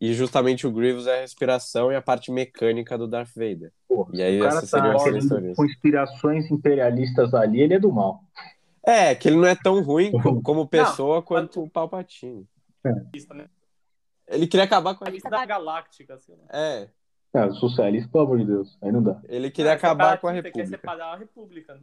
[0.00, 3.72] e justamente o Grievous é a respiração e a parte mecânica do Darth Vader.
[3.88, 5.56] Pô, E aí o cara seriam tá teorias.
[5.56, 8.20] conspirações imperialistas ali, ele é do mal.
[8.84, 12.46] É, que ele não é tão ruim co- como pessoa quanto o Palpatine.
[13.14, 13.48] Isso, né?
[14.26, 16.44] Ele queria acabar com a lista da Galáctica, assim, né?
[16.52, 16.88] É,
[17.34, 18.76] É, socialista, pelo amor de Deus.
[18.82, 19.20] Aí não dá.
[19.28, 20.80] ele queria acabar com a separatista, Quer República.
[20.80, 21.74] separar a República.
[21.74, 21.80] né?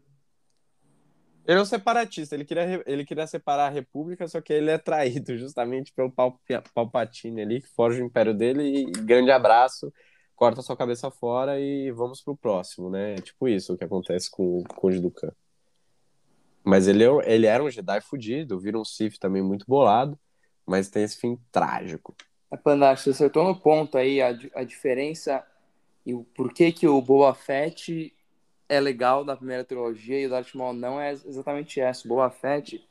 [1.48, 4.78] Ele é um separatista, ele queria, ele queria separar a República, só que ele é
[4.78, 6.40] traído justamente pelo Pal-
[6.76, 9.92] Palpatine ali, que forja o império dele e grande abraço,
[10.36, 13.14] corta sua cabeça fora e vamos pro próximo, né?
[13.14, 15.32] É tipo isso o que acontece com o Conde do Khan.
[16.64, 20.20] Mas ele, é- ele era um Jedi fudido, vira um Sith também muito bolado,
[20.68, 22.16] mas tem esse fim trágico.
[22.52, 25.46] A Pandache, você acertou no ponto aí a, a diferença
[26.06, 28.14] e o porquê que o Boba Fett
[28.68, 32.06] é legal da primeira trilogia e o Darth Maul não é exatamente essa.
[32.06, 32.88] O Boba Fett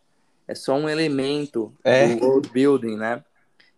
[0.47, 2.15] é só um elemento É.
[2.15, 3.25] do world building, né?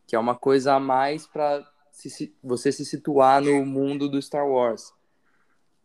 [0.07, 1.67] Que é uma coisa a mais para
[2.43, 4.93] você se situar no mundo do Star Wars.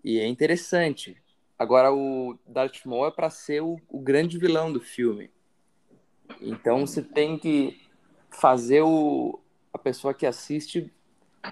[0.03, 1.17] E é interessante.
[1.57, 5.31] Agora, o Darth Maul é para ser o, o, grande vilão do filme.
[6.41, 7.81] Então, você tem que
[8.29, 9.39] fazer o,
[9.75, 10.91] a pessoa que assiste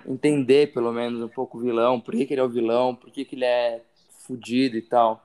[0.07, 3.11] entender, pelo menos, um pouco o vilão, por que, que ele é o vilão, por
[3.11, 3.83] que, que ele é
[4.25, 5.23] fudido e tal.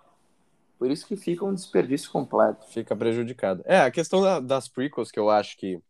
[0.79, 2.67] Por isso que fica um desperdício completo.
[2.67, 3.63] Fica prejudicado.
[3.65, 5.81] É, a questão da, das prequels, que eu acho que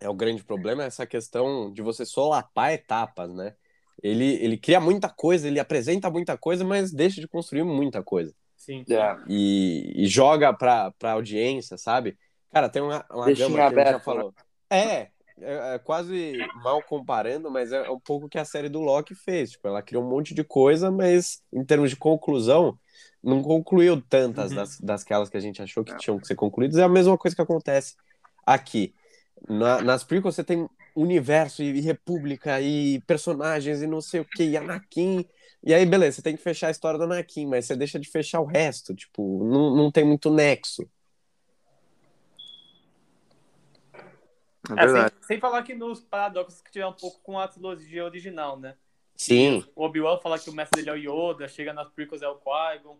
[0.00, 3.54] é o grande problema, é essa questão de você solapar etapas, né?
[4.02, 8.34] Ele, ele cria muita coisa, ele apresenta muita coisa, mas deixa de construir muita coisa.
[8.56, 8.84] Sim.
[8.88, 9.16] É.
[9.28, 12.16] E, e joga pra, pra audiência, sabe?
[12.50, 14.34] Cara, tem uma, uma Deixa gama que a gente já aberto, falou.
[14.70, 15.10] É,
[15.42, 19.14] é, é quase mal comparando, mas é um pouco o que a série do Loki
[19.14, 19.52] fez.
[19.52, 22.78] Tipo, ela criou um monte de coisa, mas em termos de conclusão,
[23.22, 24.56] não concluiu tantas Uhum.
[24.56, 26.78] das, das aquelas que a gente achou que tinham que ser concluídas.
[26.78, 27.96] É a mesma coisa que acontece
[28.46, 28.94] aqui.
[29.48, 34.44] Na- nas prequels você tem universo e república e personagens e não sei o que,
[34.44, 35.24] e Anakin.
[35.64, 38.08] E aí, beleza, você tem que fechar a história do Anakin, mas você deixa de
[38.10, 38.94] fechar o resto.
[38.94, 40.88] Tipo, não, não tem muito nexo.
[44.70, 48.58] É É, sem, falar que nos paradoxos que tiver um pouco com a trilogia original,
[48.58, 48.76] né?
[49.16, 52.28] Sim, O Obi-Wan fala que o mestre dele é o Yoda, chega nas prequels é
[52.28, 52.98] o Qui-Gon.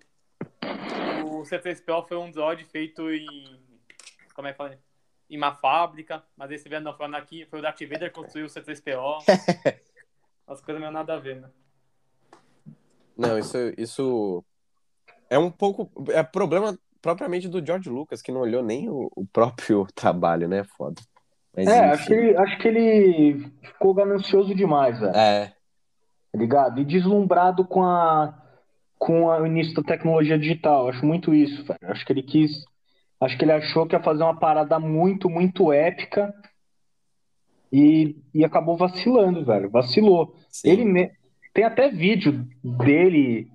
[1.25, 3.59] O C3PO foi um droid feito em...
[4.35, 4.79] Como é que fala?
[5.29, 6.23] Em uma fábrica.
[6.37, 9.25] Mas esse velho não foi Anakin, foi o Darth Vader que construiu o C3PO.
[10.47, 11.51] As coisas meio nada a ver, né?
[13.17, 14.45] não, isso, isso
[15.31, 15.91] é um pouco.
[16.11, 20.65] É problema propriamente do George Lucas, que não olhou nem o, o próprio trabalho, né?
[20.65, 21.01] Foda.
[21.57, 25.15] Mas, É, acho que, ele, acho que ele ficou ganancioso demais, velho.
[25.17, 25.53] É,
[26.33, 26.81] Tá ligado?
[26.81, 28.39] E deslumbrado com a
[28.99, 30.89] com a- o início da tecnologia digital.
[30.89, 31.79] Acho muito isso, velho.
[31.83, 32.65] Acho que ele quis.
[33.21, 36.33] Acho que ele achou que ia fazer uma parada muito, muito épica
[37.73, 39.69] e, e acabou vacilando, velho.
[39.71, 40.35] Vacilou.
[40.49, 40.71] sim.
[40.71, 41.11] Ele me-
[41.53, 43.49] tem até vídeo dele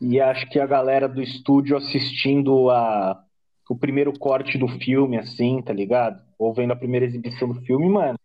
[0.00, 3.22] e acho que a galera do estúdio assistindo a
[3.70, 6.20] o primeiro corte do filme, assim, tá ligado?
[6.38, 8.18] Ou vendo a primeira exibição do filme, mano.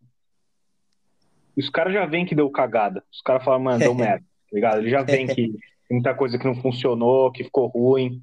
[1.57, 3.03] Os caras já veem que deu cagada.
[3.11, 4.79] Os caras falam, mano, deu merda, tá ligado?
[4.79, 5.51] Ele já vem que tem
[5.91, 8.21] muita coisa que não funcionou, que ficou ruim.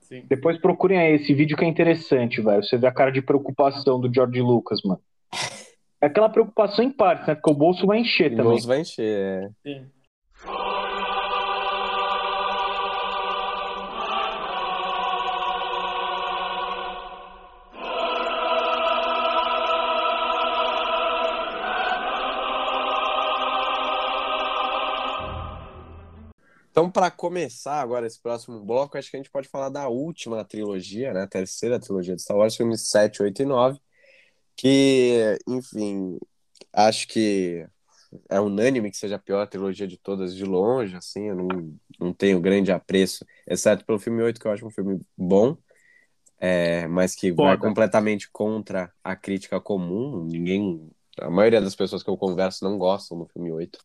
[0.00, 0.24] Sim.
[0.28, 2.62] Depois procurem aí esse vídeo que é interessante, velho.
[2.62, 5.00] Você vê a cara de preocupação do George Lucas, mano.
[6.00, 7.34] É aquela preocupação em parte, né?
[7.34, 8.52] Porque o bolso vai encher O também.
[8.52, 9.02] bolso vai encher.
[9.04, 9.48] é.
[9.62, 9.86] Sim.
[26.76, 30.44] Então, para começar agora esse próximo bloco, acho que a gente pode falar da última
[30.44, 31.22] trilogia, né?
[31.22, 33.80] A terceira trilogia de Star Wars, filmes 7, 8 e 9.
[34.54, 36.18] Que, enfim,
[36.74, 37.66] acho que
[38.28, 41.48] é unânime que seja a pior trilogia de todas de longe, assim, eu não,
[41.98, 45.56] não tenho grande apreço, exceto pelo filme 8, que eu acho um filme bom,
[46.38, 47.68] é, mas que vai Foda.
[47.68, 50.26] completamente contra a crítica comum.
[50.26, 53.78] Ninguém, a maioria das pessoas que eu converso não gostam do filme 8.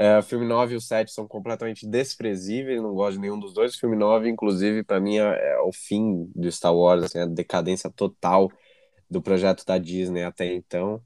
[0.00, 3.52] É, o filme 9 e o 7 são completamente desprezíveis, não gosto de nenhum dos
[3.52, 3.74] dois.
[3.74, 7.26] O filme 9, inclusive, para mim é, é o fim do Star Wars, assim, a
[7.26, 8.50] decadência total
[9.10, 11.02] do projeto da Disney até então,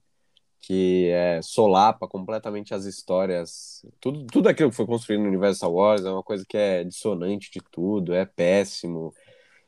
[0.60, 3.84] que é, solapa completamente as histórias.
[3.98, 6.84] Tudo, tudo aquilo que foi construído no universo Star Wars é uma coisa que é
[6.84, 9.12] dissonante de tudo, é péssimo.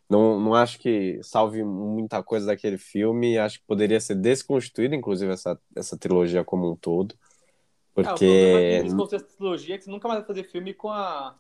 [0.08, 5.32] Não, não acho que salve muita coisa daquele filme, acho que poderia ser desconstituída, inclusive,
[5.32, 7.16] essa, essa trilogia como um todo.
[8.04, 10.20] Ah, o problema é Porque que eles construíram essa trilogia é que você nunca mais
[10.20, 11.34] vai fazer filme com a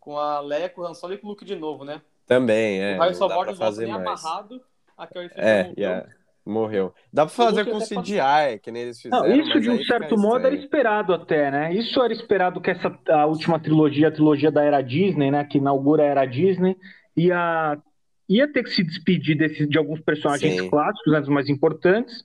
[0.00, 2.00] com a Leia, com o Han Solo e com o Luke de novo, né?
[2.26, 4.24] também é, o não volta fazer nem mais.
[4.24, 4.62] amarrado.
[4.96, 5.82] A Carrie É, voltou.
[5.82, 6.08] yeah,
[6.44, 6.94] morreu.
[7.12, 10.16] Dá pra O fazer com CGI, que nem eles fizeram, Não, isso de um certo
[10.16, 10.64] modo era estranho.
[10.64, 11.74] esperado até, né?
[11.74, 15.58] Isso era esperado que essa a última trilogia, a trilogia da era Disney, né, que
[15.58, 16.76] inaugura a era Disney,
[17.16, 17.78] ia
[18.28, 20.68] ia ter que se despedir desse, de alguns personagens Sim.
[20.68, 22.24] clássicos, né, dos mais importantes,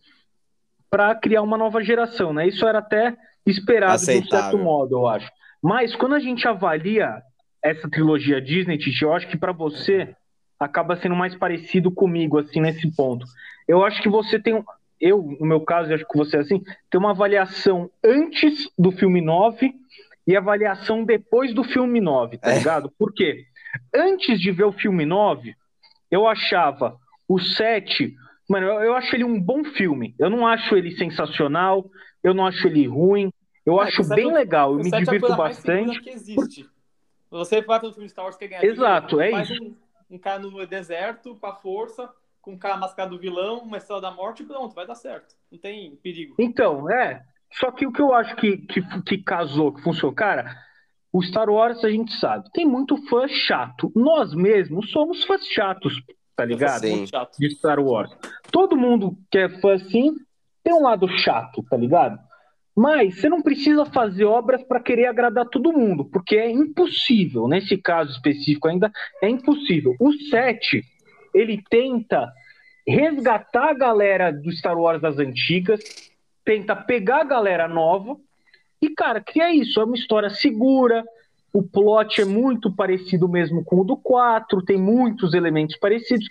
[0.90, 2.48] para criar uma nova geração, né?
[2.48, 3.16] Isso era até
[3.46, 4.60] esperado de um certo Aceitável.
[4.60, 5.30] modo, eu acho.
[5.62, 7.22] Mas quando a gente avalia
[7.64, 10.16] essa trilogia Disney, Titi, eu acho que para você
[10.60, 13.26] acaba sendo mais parecido comigo assim nesse ponto.
[13.68, 14.64] Eu acho que você tem
[15.00, 16.62] eu, no meu caso, acho que você é assim,
[16.92, 19.74] tem uma avaliação antes do filme 9
[20.28, 22.60] e avaliação depois do filme 9, tá É.
[22.60, 22.92] ligado?
[23.00, 23.46] Por quê?
[23.96, 25.56] Antes de ver o filme 9,
[26.12, 26.96] eu achava
[27.28, 28.14] o 7,
[28.52, 30.16] mano, eu, eu acho ele um bom filme.
[30.20, 31.90] Eu não acho ele sensacional,
[32.24, 33.32] eu não acho ele ruim,
[33.66, 36.02] eu É, acho bem é o- legal, eu me é divirto segura bastante.
[36.02, 36.70] que existe.
[37.30, 39.64] Você vai pelo filme Star Wars que ganhar Exato, dinheiro, é isso.
[39.64, 39.76] Um,
[40.12, 42.10] um cara no deserto, com a força,
[42.42, 45.36] com um cara mascarado do vilão, uma estrela da morte pronto, vai dar certo.
[45.52, 46.36] Não tem perigo.
[46.38, 47.24] Então, é.
[47.54, 50.56] Só que o que eu acho que, que, que casou, que funcionou, cara,
[51.14, 53.92] o Star Wars a gente sabe, tem muito fã chato.
[53.96, 55.94] Nós mesmos somos fãs chatos,
[56.42, 56.82] tá ligado?
[56.82, 57.06] Sim.
[57.06, 57.38] chato.
[57.38, 58.12] De Star Wars.
[58.52, 60.16] Todo mundo que é fã assim
[60.64, 62.20] tem um lado chato, tá ligado?
[62.76, 67.48] Mas você não precisa fazer obras para querer agradar todo mundo, porque é impossível.
[67.48, 69.96] Nesse caso específico ainda é impossível.
[70.00, 70.84] O 7,
[71.34, 72.32] ele tenta
[72.88, 75.80] resgatar a galera do Star Wars das antigas,
[76.44, 78.18] tenta pegar a galera nova
[78.82, 81.04] e, cara, que é isso, é uma história segura,
[81.54, 86.28] o plot é muito parecido mesmo com o do 4, tem muitos elementos parecidos,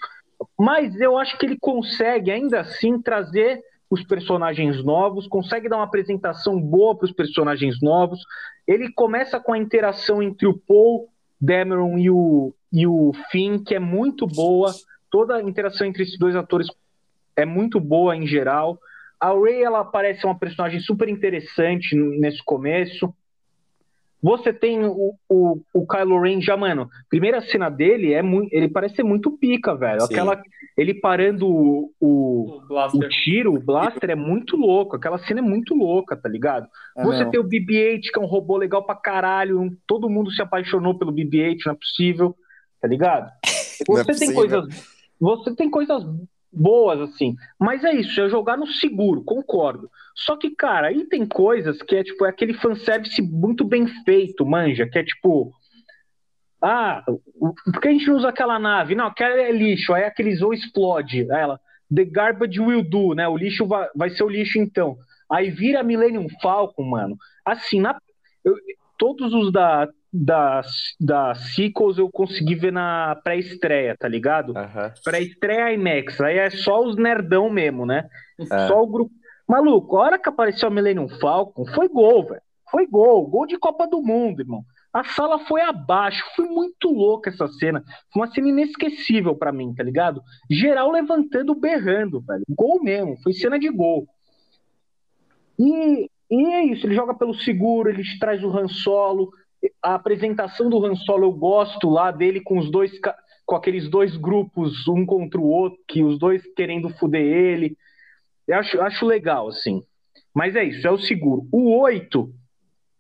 [0.58, 5.84] mas eu acho que ele consegue ainda assim trazer os personagens novos, consegue dar uma
[5.84, 8.20] apresentação boa para os personagens novos.
[8.66, 11.08] Ele começa com a interação entre o Paul
[11.40, 14.72] Dameron e o, e o Finn, que é muito boa.
[15.10, 16.68] Toda a interação entre esses dois atores
[17.34, 18.78] é muito boa em geral.
[19.18, 23.12] A Rey ela parece uma personagem super interessante nesse começo.
[24.22, 26.88] Você tem o, o, o Kylo Ren já, mano.
[27.08, 30.00] Primeira cena dele é muito, ele parece ser muito pica, velho.
[30.02, 30.12] Sim.
[30.14, 30.42] Aquela
[30.76, 33.00] ele parando o, o, O Blaster.
[33.00, 34.96] o tiro, o blaster é muito louco.
[34.96, 36.66] Aquela cena é muito louca, tá ligado?
[36.96, 37.30] É Você mesmo.
[37.32, 39.60] tem o BB-8, que é um robô legal pra caralho.
[39.60, 42.34] um- Todo mundo se apaixonou pelo BB-8, não é possível,
[42.80, 43.30] tá ligado?
[43.80, 44.34] É Você tem possível.
[44.34, 46.04] coisas, você tem coisas
[46.52, 49.90] boas assim, mas é isso, é jogar no seguro, concordo.
[50.14, 54.44] Só que, cara, aí tem coisas que é tipo é aquele fanservice muito bem feito,
[54.44, 55.52] manja, que é tipo
[56.62, 57.02] ah,
[57.72, 58.94] por que a gente não usa aquela nave?
[58.94, 61.26] Não, aquela é lixo, aí aqueles ou explode.
[61.30, 61.58] Ela,
[61.94, 63.26] the garbage will do, né?
[63.26, 64.96] O lixo vai, vai ser o lixo então.
[65.30, 67.16] Aí vira Millennium Falcon, mano.
[67.46, 67.98] Assim, na,
[68.44, 68.56] eu-
[68.98, 70.62] todos os da, da,
[70.98, 74.56] da sequels eu consegui ver na pré-estreia, tá ligado?
[74.56, 74.92] Aham.
[75.04, 76.20] Pré-estreia IMAX.
[76.20, 78.08] Aí é só os nerdão mesmo, né?
[78.38, 78.68] É.
[78.68, 79.12] Só o grupo.
[79.48, 82.42] Maluco, a hora que apareceu a Millennium Falcon, foi gol, velho.
[82.70, 83.26] Foi gol.
[83.26, 84.64] Gol de Copa do Mundo, irmão.
[84.92, 86.24] A sala foi abaixo.
[86.34, 87.82] Foi muito louca essa cena.
[88.12, 90.22] Foi uma cena inesquecível pra mim, tá ligado?
[90.48, 92.44] Geral levantando, berrando, velho.
[92.48, 93.16] Gol mesmo.
[93.22, 94.06] Foi cena de gol.
[95.58, 96.86] E, e é isso.
[96.86, 99.32] Ele joga pelo seguro, ele te traz o Han Solo.
[99.82, 102.92] A apresentação do Han Solo eu gosto lá dele com os dois.
[103.46, 107.76] Com aqueles dois grupos, um contra o outro, que os dois querendo fuder ele.
[108.46, 109.82] Eu acho, acho legal, assim.
[110.32, 111.48] Mas é isso, é o seguro.
[111.52, 112.32] O 8,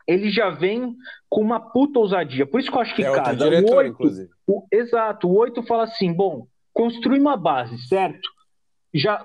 [0.08, 0.96] ele já vem
[1.28, 2.44] com uma puta ousadia.
[2.46, 3.32] Por isso que eu acho que É cada.
[3.44, 4.30] diretor, o 8, inclusive.
[4.48, 8.28] o- exato, o 8 fala assim: bom, construir uma base, certo?
[8.92, 9.24] Já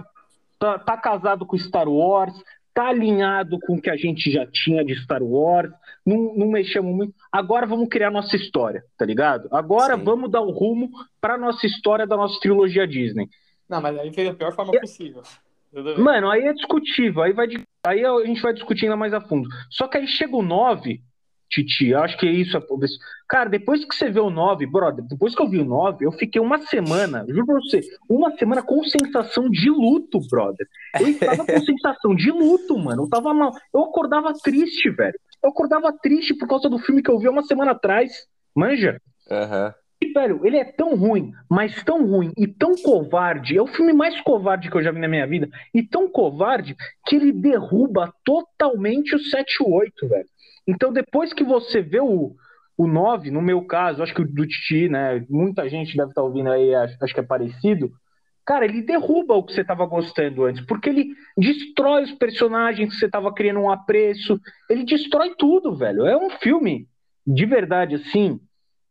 [0.60, 2.34] tá, tá casado com Star Wars,
[2.72, 5.74] tá alinhado com o que a gente já tinha de Star Wars,
[6.06, 7.14] não, não mexemos muito.
[7.32, 9.48] Agora vamos criar nossa história, tá ligado?
[9.52, 10.04] Agora Sim.
[10.04, 10.90] vamos dar o rumo
[11.20, 13.28] pra nossa história da nossa trilogia Disney.
[13.68, 15.24] Não, mas aí fez da pior forma possível.
[15.74, 16.04] Tudo bem.
[16.04, 17.48] Mano, aí é discutível, aí, vai,
[17.86, 19.50] aí a gente vai discutir ainda mais a fundo.
[19.70, 21.02] Só que aí chega o 9,
[21.50, 22.58] Titi, acho que é isso.
[23.28, 26.12] Cara, depois que você vê o 9, brother, depois que eu vi o 9, eu
[26.12, 30.68] fiquei uma semana, juro pra você, uma semana com sensação de luto, brother.
[31.00, 33.04] Eu estava com sensação de luto, mano.
[33.04, 33.52] Eu tava mal.
[33.74, 35.20] Eu acordava triste, velho.
[35.46, 38.26] Eu acordava triste por causa do filme que eu vi uma semana atrás.
[38.56, 39.00] Manja?
[39.30, 39.76] Aham.
[40.02, 43.56] E, velho, ele é tão ruim, mas tão ruim e tão covarde.
[43.56, 45.48] É o filme mais covarde que eu já vi na minha vida.
[45.72, 46.76] E tão covarde
[47.06, 50.26] que ele derruba totalmente o 7 e o 8, velho.
[50.68, 52.36] Então, depois que você vê o,
[52.76, 55.24] o 9, no meu caso, acho que o do Titi, né?
[55.30, 57.92] Muita gente deve estar ouvindo aí, acho, acho que é parecido.
[58.46, 62.96] Cara, ele derruba o que você estava gostando antes, porque ele destrói os personagens que
[62.96, 64.40] você estava criando um apreço.
[64.70, 66.06] Ele destrói tudo, velho.
[66.06, 66.88] É um filme,
[67.26, 68.40] de verdade, assim.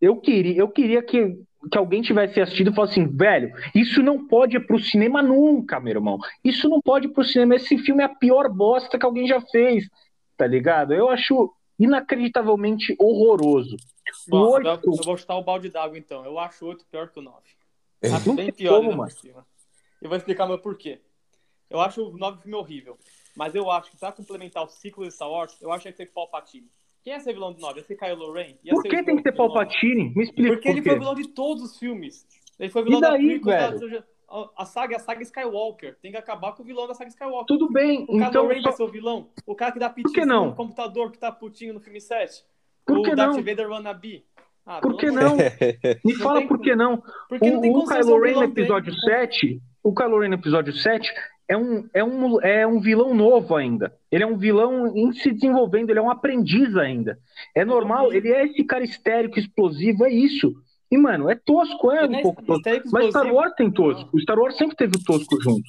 [0.00, 1.38] Eu queria, eu queria que,
[1.70, 5.78] que alguém tivesse assistido e falasse assim, velho, isso não pode ir pro cinema nunca,
[5.78, 6.18] meu irmão.
[6.42, 7.54] Isso não pode ir pro cinema.
[7.54, 9.88] Esse filme é a pior bosta que alguém já fez,
[10.36, 10.92] tá ligado?
[10.92, 13.76] Eu acho inacreditavelmente horroroso.
[14.28, 16.24] Bom, o eu, oito- eu vou chutar o balde d'água então.
[16.24, 17.38] Eu acho o 8 pior que o 9.
[18.12, 19.12] Acho Não bem tem pior como, mano.
[20.02, 21.00] Eu vou explicar meu porquê.
[21.70, 22.98] Eu acho o 9 filme horrível.
[23.36, 25.92] Mas eu acho que pra complementar o ciclo de Star Wars, eu acho que ia
[25.92, 26.68] ter Palpatine.
[27.02, 27.80] Quem ia ser vilão do 9?
[27.80, 28.56] Ia ser Kylo Ren?
[28.62, 29.32] Ia Por ser que tem que nove.
[29.36, 30.12] Palpatine?
[30.14, 32.26] Me explica Porque por ele foi vilão de todos os filmes.
[32.58, 34.04] Ele foi vilão E da daí, da velho?
[34.56, 35.98] a, saga, a saga Skywalker.
[36.00, 37.46] Tem que acabar com o vilão da saga Skywalker.
[37.46, 39.28] Tudo bem, O Kylo então Ren vai só- ser o vilão.
[39.46, 42.44] O cara que dá que pitinho no computador que tá putinho no filme 7.
[42.86, 43.42] Por o que Darth não?
[43.42, 44.24] Vader wannabe.
[44.66, 45.36] Ah, Por que não?
[45.36, 47.02] Me Não fala tem por que não.
[47.28, 49.04] Porque não O, o como ser Kylo Ren no episódio dele.
[49.04, 51.12] 7, o Kylo Ren no episódio 7
[51.46, 53.94] é um, é, um, é um vilão novo ainda.
[54.10, 57.18] Ele é um vilão em se desenvolvendo, ele é um aprendiz ainda.
[57.54, 60.54] É normal, ele é esse cara histérico, explosivo, é isso.
[60.90, 62.62] E, mano, é tosco, é Ele um é pouco tosco.
[62.92, 63.32] Mas Star.
[63.32, 64.08] Wars tem tosco.
[64.12, 65.64] O Star Wars sempre teve o tosco junto.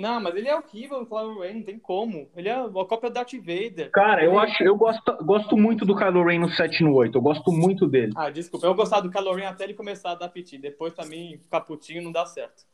[0.00, 2.30] Não, mas ele é horrível, o Kylo Ren, não tem como.
[2.34, 3.90] Ele é a cópia do Darth Vader.
[3.90, 6.94] Cara, eu Ele- acho, eu gosto, gosto muito do Kylo Ren no 7 e no
[6.94, 7.18] 8.
[7.18, 8.12] Eu gosto muito dele.
[8.16, 10.56] Ah, desculpa, eu gostava do Kylo Ren até ele começar a dar piti.
[10.56, 12.64] Depois também ficar putinho não dá certo.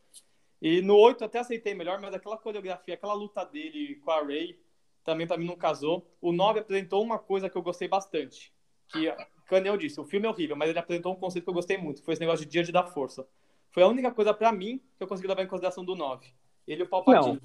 [0.63, 4.25] E no 8 eu até aceitei melhor, mas aquela coreografia, aquela luta dele com a
[4.25, 4.59] Rey,
[5.05, 6.07] também pra mim não casou.
[6.21, 8.53] O 9 apresentou uma coisa que eu gostei bastante.
[8.89, 9.13] Que,
[9.49, 11.77] como eu disse, o filme é horrível, mas ele apresentou um conceito que eu gostei
[11.77, 12.03] muito.
[12.05, 13.27] Foi esse negócio de Dia de dar força.
[13.71, 16.33] Foi a única coisa pra mim que eu consegui levar em consideração do 9.
[16.67, 17.41] Ele e o Palpatine.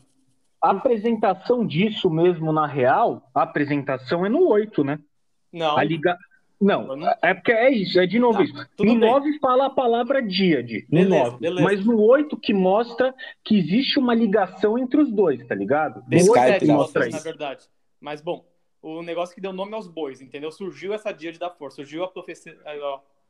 [0.61, 4.99] A apresentação disso mesmo, na real, a apresentação é no 8, né?
[5.51, 6.17] Não, A liga...
[6.59, 8.53] Não, não- é porque é isso, é de novo Tá, isso.
[8.77, 8.97] No bem.
[8.99, 10.85] 9 fala a palavra díade.
[10.91, 11.37] No Beleza, 9.
[11.39, 11.63] beleza.
[11.63, 16.01] Mas no 8 que mostra que existe uma ligação entre os dois, tá ligado?
[16.03, 17.23] No Desde o 8 Skype, que 7 mostra na isso.
[17.23, 17.65] verdade.
[17.99, 18.45] Mas, bom,
[18.79, 20.51] o negócio que deu nome aos bois, entendeu?
[20.51, 22.55] Surgiu essa dia de dar força, surgiu a profecia,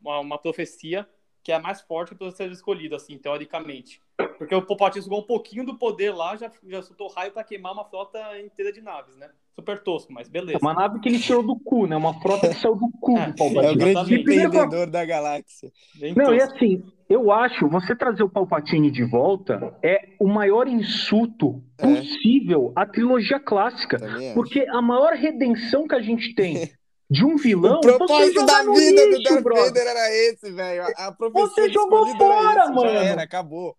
[0.01, 1.07] uma, uma profecia
[1.41, 4.01] que é a mais forte para ser escolhida, assim, teoricamente.
[4.41, 7.73] Porque o Palpatine sugou um pouquinho do poder lá, já, já soltou raio para queimar
[7.73, 9.29] uma frota inteira de naves, né?
[9.53, 10.57] Super tosco, mas beleza.
[10.59, 11.95] Uma nave que ele tirou do cu, né?
[11.95, 13.75] Uma frota que saiu do cu É, do É o Palpatine.
[13.75, 15.71] grande empreendedor da galáxia.
[15.93, 16.55] Bem Não, e tosco.
[16.55, 21.85] assim, eu acho, você trazer o Palpatine de volta é o maior insulto É.
[21.85, 23.99] possível à trilogia clássica.
[23.99, 24.33] Também acho.
[24.33, 26.71] Porque a maior redenção que a gente tem
[27.07, 27.75] de um vilão.
[27.77, 29.65] O propósito da vida do lixo, Darth brother.
[29.65, 30.81] Vader era esse, velho.
[30.97, 32.89] A, a profecia Você de jogou era fora, esse, mano.
[32.89, 33.75] Já era, acabou.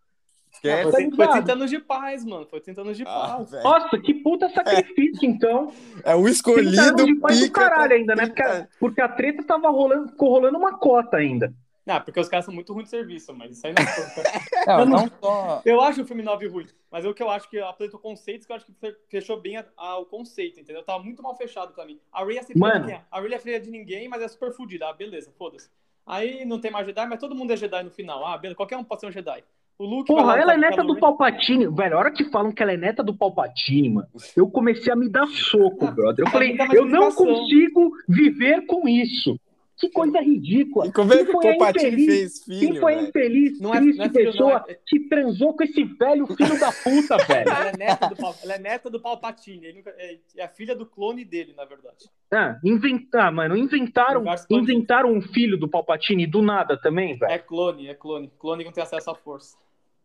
[0.64, 0.82] Esquece.
[0.82, 1.32] Foi, foi ligado?
[1.32, 2.46] 30 anos de paz, mano.
[2.46, 3.06] Foi 30 anos de Ah,
[3.36, 3.50] paz.
[3.50, 3.64] velho.
[3.64, 5.72] Nossa, que puta sacrifício, então.
[6.04, 7.60] É o 30 escolhido anos de paz do pica.
[7.60, 8.26] caralho ainda, né?
[8.26, 11.52] 30 Porque a, porque a treta tava rolando, ficou rolando uma cota ainda.
[11.84, 14.78] Ah, porque os caras são muito ruins de serviço, mas isso aí não é Não,
[14.80, 15.62] Eu não- não só.
[15.64, 18.52] Eu acho o filme 9 ruim, mas o que eu acho que apresentou conceitos que
[18.52, 20.84] eu acho que fe- fechou bem a- a- o conceito, entendeu?
[20.84, 21.98] Tava muito mal fechado pra mim.
[22.12, 22.84] A Rey é sem Mano.
[22.84, 23.02] freia de quem?
[23.10, 24.88] A Rey é freia de ninguém, mas é super fodida.
[24.88, 25.68] Ah, beleza, foda-se.
[26.06, 28.24] Aí não tem mais Jedi, mas todo mundo é Jedi no final.
[28.24, 29.42] Ah, beleza, qualquer um pode ser um Jedi.
[29.78, 31.00] O Luke Porra, ela é neta do Ren.
[31.00, 31.66] Palpatine.
[31.66, 34.96] Velho, a hora que falam que ela é neta do Palpatine, mano, eu comecei a
[34.96, 36.24] me dar soco, brother.
[36.24, 39.38] Eu falei, mais eu não consigo viver com isso.
[39.82, 40.86] Que coisa ridícula.
[40.86, 43.98] E como é Quem que o fez Quem filho, foi a infeliz, Não é- triste
[43.98, 47.50] não é filho, não, pessoa é- que transou com esse velho filho da puta, velho?
[47.50, 49.72] Ela é neta do, ela é neta do Palpatine.
[49.72, 52.08] Nunca- é, é a filha do clone dele, na verdade.
[52.32, 57.32] Ah, inventar, mano, inventaram, inventaram um filho do Palpatine do nada também, velho.
[57.32, 58.30] É clone, é clone.
[58.38, 59.56] Clone que não tem acesso à força.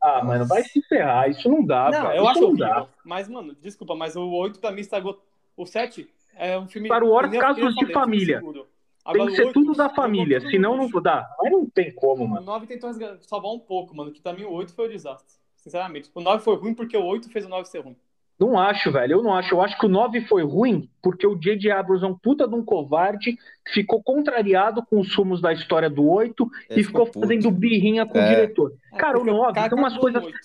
[0.01, 2.17] Ah, mano, vai se ferrar, isso não dá, não, velho.
[2.17, 2.67] eu isso acho não horrível.
[2.67, 2.87] dá.
[3.05, 5.21] Mas, mano, desculpa, mas o 8 pra mim estragou.
[5.55, 6.87] O 7 é um filme.
[6.87, 8.37] Star Wars, casos de família.
[8.39, 8.67] seguro.
[9.11, 11.27] Tem Agora, que o ser 8 tudo da família, tudo senão não dá.
[11.41, 12.45] Mas não tem como, O mano.
[12.45, 15.35] 9 tentou salvar um pouco, mano, que pra mim o 8 foi um desastre.
[15.55, 16.09] Sinceramente.
[16.13, 17.95] O 9 foi ruim porque o 8 fez o 9 ser ruim.
[18.39, 19.13] Não acho, velho.
[19.13, 19.55] Eu não acho.
[19.55, 21.71] Eu acho que o 9 foi ruim porque o J.J.
[21.71, 23.35] Abrams é um puta de um covarde
[23.65, 27.49] que ficou contrariado com os rumos da história do 8 Ele e ficou ficou fazendo
[27.49, 28.29] birrinha com o É.
[28.29, 28.73] diretor.
[28.93, 30.23] É, Cara, o porque 9 cara tem umas coisas.
[30.23, 30.37] 8.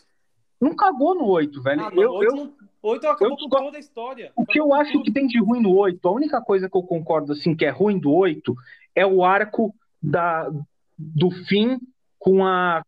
[0.60, 1.82] Não cagou no 8, velho.
[1.84, 2.52] Ah, eu, o 8, eu- não...
[2.82, 4.32] 8 acabou com só- toda a história.
[4.36, 6.82] o que eu acho que tem de ruim no 8, a única coisa que eu
[6.82, 8.54] concordo assim que é ruim do 8
[8.94, 10.50] é o arco da,
[10.98, 11.78] do fim
[12.18, 12.82] com a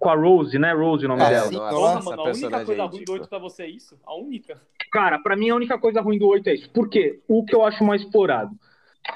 [0.00, 0.72] com a Rose, né?
[0.72, 1.50] Rose o nome É, dela.
[1.70, 3.18] nossa, essa mano, a única coisa é ruim do ridícula.
[3.20, 3.96] 8 pra você é isso?
[4.04, 4.60] A única?
[4.90, 6.70] Cara, pra mim a única coisa ruim do 8 é isso.
[6.70, 7.20] Por quê?
[7.28, 8.50] O que eu acho mais explorado.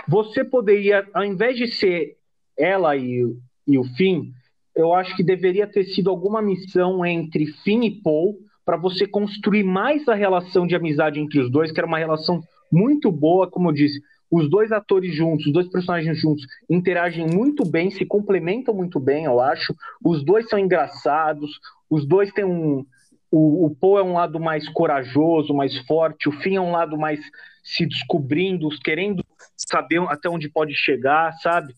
[0.07, 2.17] Você poderia, ao invés de ser
[2.57, 4.31] ela e, o- e o Finn,
[4.77, 9.63] eu acho que deveria ter sido alguma missão entre Finn e Paul para você construir
[9.63, 13.69] mais a relação de amizade entre os dois, que era uma relação muito boa, como
[13.69, 14.01] eu disse.
[14.31, 19.27] Os dois atores juntos, os dois personagens juntos, interagem muito bem, se complementam muito bem,
[19.27, 19.75] eu acho.
[20.05, 22.85] Os dois são engraçados, os dois têm um,
[23.31, 26.97] o, o Poe é um lado mais corajoso, mais forte, o Finn é um lado
[26.97, 27.21] mais
[27.63, 29.25] se descobrindo, querendo
[29.57, 31.75] saber até onde pode chegar, sabe?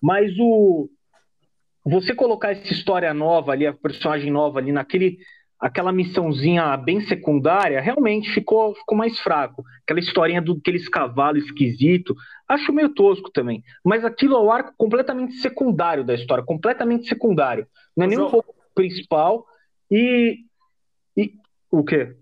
[0.00, 0.88] Mas o
[1.84, 5.18] você colocar essa história nova ali, a personagem nova ali naquele
[5.58, 9.64] aquela missãozinha bem secundária, realmente ficou, ficou mais fraco.
[9.82, 12.14] Aquela historinha do aqueles cavalos esquisito,
[12.48, 13.62] acho meio tosco também.
[13.84, 17.66] Mas aquilo é o arco completamente secundário da história, completamente secundário.
[17.96, 19.46] Não é nem um foco principal
[19.90, 20.40] e
[21.16, 21.32] e
[21.70, 22.16] o quê?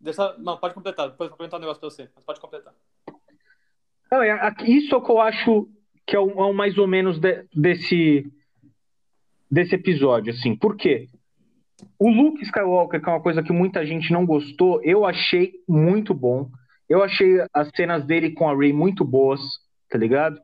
[0.00, 0.36] Deixa...
[0.38, 1.10] Não, pode completar.
[1.10, 2.08] Depois vou perguntar um negócio pra você.
[2.14, 2.72] Mas pode completar.
[4.10, 5.68] Não, é- isso é o que eu acho
[6.06, 8.32] que é o, é o mais ou menos de- desse,
[9.50, 10.56] desse episódio, assim.
[10.56, 11.08] Por quê?
[11.98, 16.12] O Luke Skywalker, que é uma coisa que muita gente não gostou, eu achei muito
[16.12, 16.50] bom.
[16.88, 19.40] Eu achei as cenas dele com a Rey muito boas,
[19.90, 20.40] tá ligado?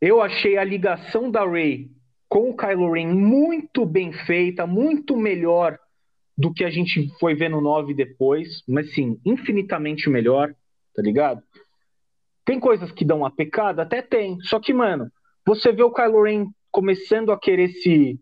[0.00, 1.88] Eu achei a ligação da Rey
[2.28, 5.78] com o Kylo Ren muito bem feita, muito melhor
[6.36, 10.52] do que a gente foi ver no 9 depois, mas sim, infinitamente melhor,
[10.94, 11.42] tá ligado?
[12.44, 13.82] Tem coisas que dão uma pecada?
[13.82, 14.38] Até tem.
[14.40, 15.10] Só que, mano,
[15.46, 18.18] você vê o Kylo Ren começando a querer se,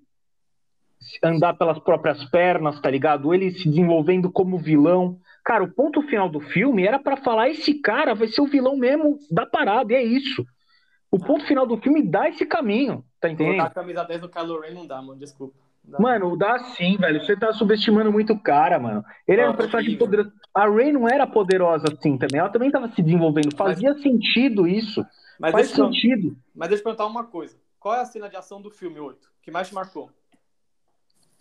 [1.22, 3.32] andar pelas próprias pernas, tá ligado?
[3.34, 5.18] Ele se desenvolvendo como vilão.
[5.44, 8.76] Cara, o ponto final do filme era para falar esse cara vai ser o vilão
[8.76, 10.44] mesmo da parada, e é isso.
[11.10, 13.56] O ponto final do filme dá esse caminho, tá entendendo?
[13.56, 15.54] Colocar a camisa 10 do Kylo Ren não dá, mano, desculpa.
[15.84, 15.98] Dá.
[15.98, 17.20] Mano, dá sim, velho.
[17.20, 19.04] Você tá subestimando muito o cara, mano.
[19.26, 20.32] Ele era um personagem poderoso.
[20.54, 22.38] A Rey não era poderosa assim também.
[22.38, 23.56] Ela também tava se desenvolvendo.
[23.56, 25.04] Fazia sentido isso.
[25.40, 26.36] Mas Faz deixa, eu, sentido.
[26.54, 27.56] mas deixa eu perguntar uma coisa.
[27.80, 29.28] Qual é a cena de ação do filme 8?
[29.42, 30.08] Que mais te marcou?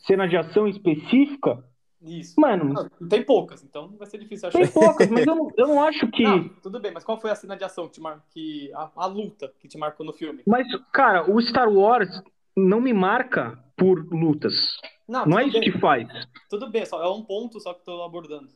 [0.05, 1.63] Cena de ação específica,
[2.01, 2.39] Isso.
[2.39, 4.57] mano, Não, tem poucas, então vai ser difícil achar.
[4.59, 6.23] tem poucas, mas eu não, eu não acho que.
[6.23, 8.23] Não, tudo bem, mas qual foi a cena de ação que te mar...
[8.31, 10.41] que a, a luta que te marcou no filme?
[10.47, 12.09] Mas, cara, o Star Wars
[12.57, 14.55] não me marca por lutas.
[15.07, 16.07] Não, Não é isso bem, que faz.
[16.49, 18.49] tudo bem, só é um ponto só que eu tô abordando.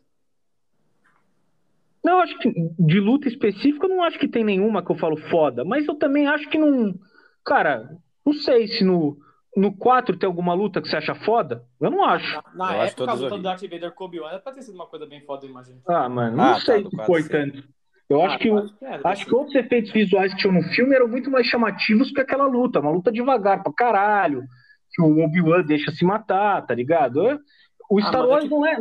[2.03, 4.95] Não, eu acho que de luta específica, eu não acho que tem nenhuma que eu
[4.97, 6.93] falo foda, mas eu também acho que não.
[7.43, 9.17] Cara, não sei se no,
[9.55, 11.63] no 4 tem alguma luta que você acha foda.
[11.79, 12.35] Eu não acho.
[12.53, 13.41] Na, na Eu acho época, a luta do.
[13.43, 15.81] Darth Vader com Obi-Wan era pra ter sido uma coisa bem foda, eu imagino.
[15.87, 17.63] Ah, mano, não Ah, tá, sei do se 4 foi tanto.
[18.09, 20.39] Eu acho Ah, que, o- acho que, é, deve acho que outros efeitos visuais que
[20.39, 22.79] tinham no filme eram muito mais chamativos que aquela luta.
[22.79, 24.43] Uma luta devagar pra caralho.
[24.93, 27.27] Que o Obi-Wan deixa se matar, tá ligado?
[27.27, 27.37] É-
[27.89, 28.75] O Ah, Star é Wars que- não é.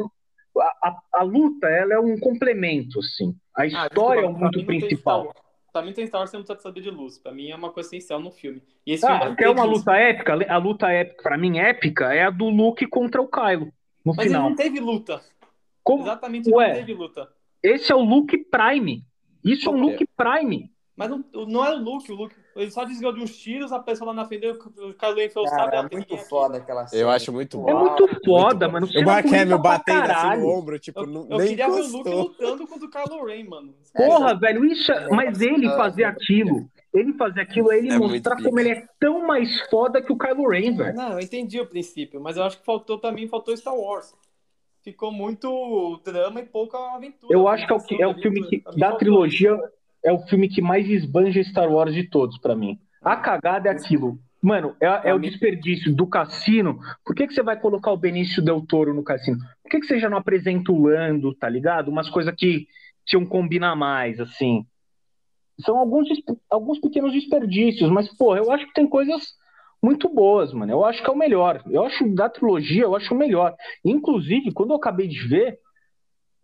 [0.57, 3.35] A, a, a luta, ela é um complemento, assim.
[3.57, 5.35] A Ah, história é desculpa, o pra muito principal.
[5.75, 7.19] Pra mim tem Star Wars sem luta de saber de luz.
[7.19, 8.63] Pra mim é uma coisa essencial no filme.
[8.87, 10.53] E esse Ah, filme não quer tem uma luta épica?
[10.53, 13.73] A luta épica, pra mim, épica, é a do Luke contra o Kylo.
[14.05, 14.43] No Mas final.
[14.43, 15.21] ele não teve luta.
[15.83, 16.69] Como- Exatamente, ele Ué.
[16.69, 17.29] não teve luta.
[17.61, 19.05] Esse é o Luke Prime.
[19.45, 20.71] Isso é um Luke Prime.
[20.95, 22.37] Mas não, não era o Luke, o Luke.
[22.57, 25.45] Ele só desviou de uns tiros, a pessoa lá na frente, o Kylo Ren enfiou
[25.45, 26.25] o Cara, é ah, tem muito aqui.
[26.29, 27.03] foda aquela cena.
[27.03, 27.69] Eu acho muito bom.
[27.69, 28.87] É muito foda, mano.
[28.87, 31.89] O Mark Hamill batendo assim no ombro, tipo, Eu, não, eu nem queria ver o
[31.89, 33.75] Luke lutando contra o Kylo Ren, mano.
[33.93, 35.09] Porra, velho, isso é...
[35.09, 36.07] Mas ele fazer é.
[36.07, 40.13] aquilo, ele fazer aquilo é ele É mostrar como ele é tão mais foda que
[40.13, 40.97] o Kylo Ren, velho.
[40.97, 44.15] Não, eu entendi o princípio, mas eu acho que faltou mim, faltou Star Wars.
[44.85, 47.33] Ficou muito drama e pouca aventura.
[47.35, 49.59] Eu acho que é o, que- é o filme que, da trilogia.
[50.05, 52.79] É o filme que mais esbanja Star Wars de todos, pra mim.
[53.03, 54.19] A cagada é aquilo.
[54.43, 56.79] Mano, é, é o desperdício do cassino.
[57.05, 59.39] Por que, que você vai colocar o Benício Del Toro no cassino?
[59.63, 61.89] Por que, que você já não apresenta o Lando, tá ligado?
[61.89, 62.67] Umas coisas que
[63.07, 64.67] tinham combinar mais, assim.
[65.65, 66.09] São alguns,
[66.51, 69.23] alguns pequenos desperdícios, mas, porra, eu acho que tem coisas
[69.83, 70.73] muito boas, mano.
[70.73, 71.63] Eu acho que é o melhor.
[71.71, 73.55] Eu acho da trilogia, eu acho o melhor.
[73.85, 75.59] Inclusive, quando eu acabei de ver,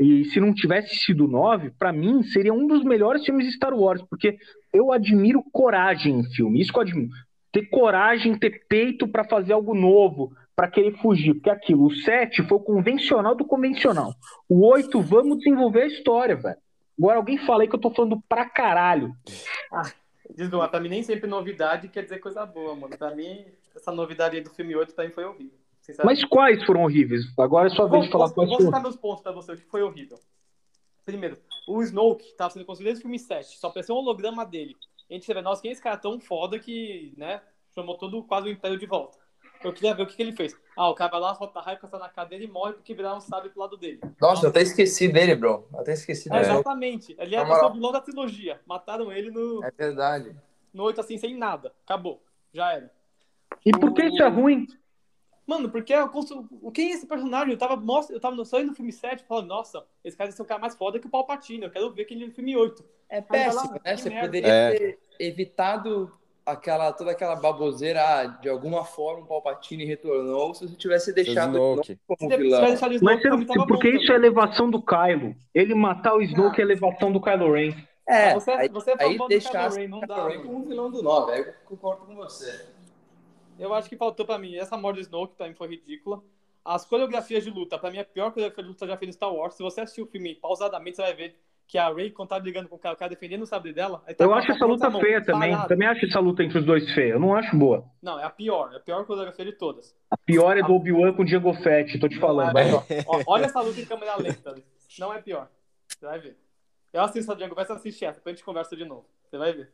[0.01, 3.75] e se não tivesse sido 9, pra mim seria um dos melhores filmes de Star
[3.75, 4.39] Wars, porque
[4.73, 6.59] eu admiro coragem em filme.
[6.59, 7.11] Isso que eu admiro.
[7.53, 11.35] Ter coragem, ter peito pra fazer algo novo, pra querer fugir.
[11.35, 14.15] Porque aquilo, o 7 foi o convencional do convencional.
[14.49, 16.57] O 8, vamos desenvolver a história, velho.
[16.99, 19.13] Agora alguém fala aí que eu tô falando pra caralho.
[20.35, 22.97] Desculpa, pra mim nem sempre novidade quer dizer coisa boa, mano.
[22.97, 23.45] Pra mim,
[23.77, 25.60] essa novidade aí do filme 8 pra mim foi horrível.
[26.05, 27.23] Mas quais foram horríveis?
[27.39, 28.69] Agora é sua vez de falar vou, quais vou foram.
[28.71, 30.19] citar meus pontos pra você, o que foi horrível.
[31.05, 34.77] Primeiro, o Snoke tava sendo construído desde o filme 7, só apareceu um holograma dele.
[35.11, 37.41] A gente vê, nossa, quem é esse cara tão foda que, né,
[37.75, 39.19] chamou todo quase o Império de volta.
[39.65, 40.55] Eu queria ver o que, que ele fez.
[40.77, 43.21] Ah, o cara vai lá, solta raiva, passa na cadeira e morre porque viraram um
[43.21, 44.01] sábio pro lado dele.
[44.21, 45.67] Nossa, eu até esqueci dele, bro.
[45.73, 46.45] Eu até esqueci É, dele.
[46.53, 47.15] exatamente.
[47.19, 47.71] Ele era moral.
[47.71, 48.59] o vilão da trilogia.
[48.65, 50.35] Mataram ele no, É verdade.
[50.73, 51.75] no 8 assim, sem nada.
[51.85, 52.23] Acabou.
[52.55, 52.91] Já era.
[53.67, 54.67] E por que isso é ruim?
[55.51, 56.47] Mano, porque eu constru...
[56.63, 57.51] o quem é esse personagem?
[57.53, 58.15] Eu tava, mostra...
[58.15, 60.61] eu tava só indo no filme 7 falando, nossa, esse cara vai ser um cara
[60.61, 61.65] mais foda que o Palpatine.
[61.65, 62.85] Eu quero ver quem é no filme 8.
[63.09, 63.97] É Aí péssimo, que né?
[63.97, 64.27] Você merda.
[64.29, 64.71] poderia É.
[64.79, 66.13] ter evitado
[66.47, 71.55] aquela, toda aquela baboseira, ah, de alguma forma o Palpatine retornou, se você tivesse deixado
[71.61, 71.93] o Snoke.
[71.93, 72.61] Snoke como vilão.
[72.67, 74.31] deixar o Snoke, Mas tava porque bom isso é também.
[74.31, 75.35] elevação do Kylo.
[75.55, 77.75] Ele matar o Snoke é elevação do Kylo Ren.
[78.07, 80.29] É, Você- aí, você é aí fanboy do deixasse Kylo Ren, não o dá, Kylo
[80.29, 80.51] Ren mano.
[80.51, 82.67] como vilão do 9, aí eu concordo com você.
[83.61, 84.57] Eu acho que faltou pra mim.
[84.57, 86.23] Essa morte do Snoke pra mim foi ridícula.
[86.65, 89.13] As coreografias de luta, pra mim, é a pior coreografia de luta já feita em
[89.13, 89.55] Star Wars.
[89.55, 92.69] Se você assistir o filme pausadamente, você vai ver que a Rey, quando tá brigando
[92.69, 93.99] com o cara, o cara defendendo o sabre dela.
[93.99, 95.53] tá Eu acho essa luta mão, feia também.
[95.53, 95.69] parado.
[95.69, 97.13] Também acho essa luta entre os dois feia.
[97.13, 97.85] Eu não acho boa.
[98.03, 98.73] Não, é a pior.
[98.73, 99.97] É a pior coreografia de todas.
[100.11, 102.53] A pior é do Obi-Wan com o Diego Fett, tô te falando.
[102.53, 102.83] Não é Vai.
[102.87, 103.05] pior.
[103.07, 104.55] Ó, olha essa luta em câmera lenta.
[104.99, 105.49] Não é pior.
[105.87, 106.37] Você vai ver.
[106.93, 109.07] Eu assisto a Django, vai assistir essa, depois a gente conversa de novo.
[109.29, 109.73] Você vai ver.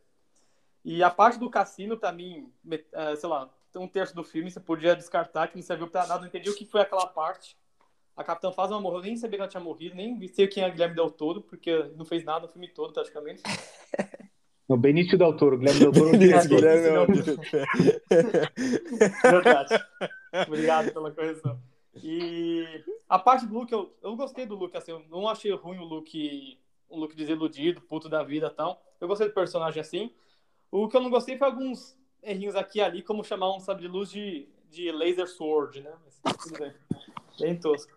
[0.84, 2.52] E a parte do cassino, pra mim,
[2.92, 3.48] eh, sei lá,
[3.78, 6.20] um terço do filme você podia descartar, que não serviu pra nada.
[6.20, 7.56] Não entendi o que foi aquela parte.
[8.16, 10.70] A Capitã faz uma morreu, nem sabia que ela tinha morrido, nem sei quem é
[10.70, 13.42] Guilherme Del Toro, porque não fez nada no filme todo, praticamente.
[14.68, 16.08] No Benício Del Toro, Guilherme Del Toro.
[16.08, 16.48] o diretor.
[16.48, 17.06] Guilherme é o-
[19.30, 19.84] Verdade.
[20.48, 21.60] Obrigado pela correção.
[22.02, 25.78] E a parte do look, eu, eu gostei do look, assim, eu não achei ruim
[25.78, 26.58] o look,
[26.90, 28.82] um look desiludido, puto da vida e tal.
[29.00, 30.12] Eu gostei do personagem assim.
[30.70, 31.96] O que eu não gostei foi alguns
[32.26, 35.92] errinhos aqui e ali, como chamar um sabre de luz de, de laser sword, né?
[36.04, 36.72] Mas, tudo bem.
[37.40, 37.96] Bem tosco.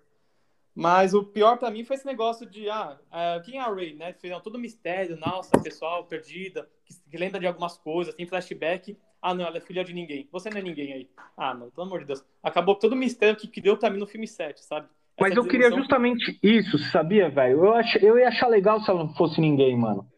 [0.75, 3.95] Mas o pior para mim foi esse negócio de, ah, uh, quem é a Ray,
[3.95, 4.13] né?
[4.13, 8.97] Fez todo mistério, nossa, pessoal perdida, que, que, lembra de algumas coisas, tem flashback.
[9.21, 10.29] Ah, não, ela é filha de ninguém.
[10.31, 11.09] Você não é ninguém aí.
[11.35, 12.23] Ah, mano, pelo amor de Deus.
[12.41, 14.87] Acabou todo o mistério que, que deu pra mim no filme 7, sabe?
[15.19, 17.65] Mas eu queria justamente isso, sabia, velho?
[17.65, 17.95] Eu, ach...
[18.01, 20.09] eu ia achar legal se ela não fosse ninguém, mano.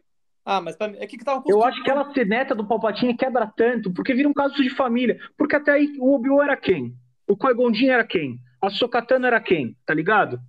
[0.44, 3.16] Ah, mas pra é que, que tava Eu acho que ela ser neta do Palpatine
[3.16, 5.18] quebra tanto, porque vira um caso de família.
[5.36, 6.94] Porque até aí o Obi-Wan era quem?
[7.28, 8.38] O Qui-Gon era quem?
[8.60, 9.76] A Sokatana era quem?
[9.86, 10.40] Tá ligado?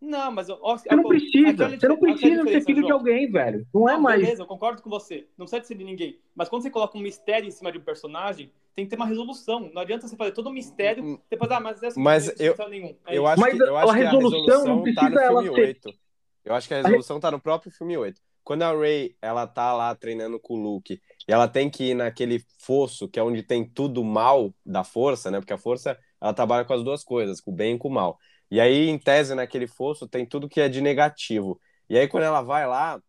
[0.00, 0.50] Não, mas...
[0.50, 2.86] Ó, você não precisa, você não precisa ser filho João.
[2.86, 3.64] de alguém, velho.
[3.72, 4.20] Não, é não é mais...
[4.20, 5.28] Beleza, eu concordo com você.
[5.38, 6.18] Não precisa ser de ninguém.
[6.34, 9.06] Mas quando você coloca um mistério em cima de um personagem, tem que ter uma
[9.06, 9.70] resolução.
[9.72, 12.96] Não adianta você fazer todo um mistério, hum, depois, ah, mas essa mas eu, nenhum.
[13.06, 15.20] É eu, acho mas que, eu acho a que a resolução não precisa tá no
[15.20, 15.90] filme ela 8.
[15.90, 15.98] Ser...
[16.44, 18.20] Eu acho que a resolução tá no próprio filme 8.
[18.44, 21.94] Quando a Ray, ela tá lá treinando com o Luke, e ela tem que ir
[21.94, 25.38] naquele fosso, que é onde tem tudo mal da força, né?
[25.38, 27.92] Porque a força, ela trabalha com as duas coisas, com o bem e com o
[27.92, 28.18] mal.
[28.50, 31.60] E aí, em tese, naquele fosso, tem tudo que é de negativo.
[31.88, 33.00] E aí, quando ela vai lá,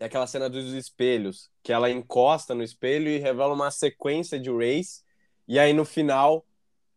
[0.00, 4.50] é aquela cena dos espelhos, que ela encosta no espelho e revela uma sequência de
[4.50, 5.04] rays,
[5.46, 6.44] e aí no final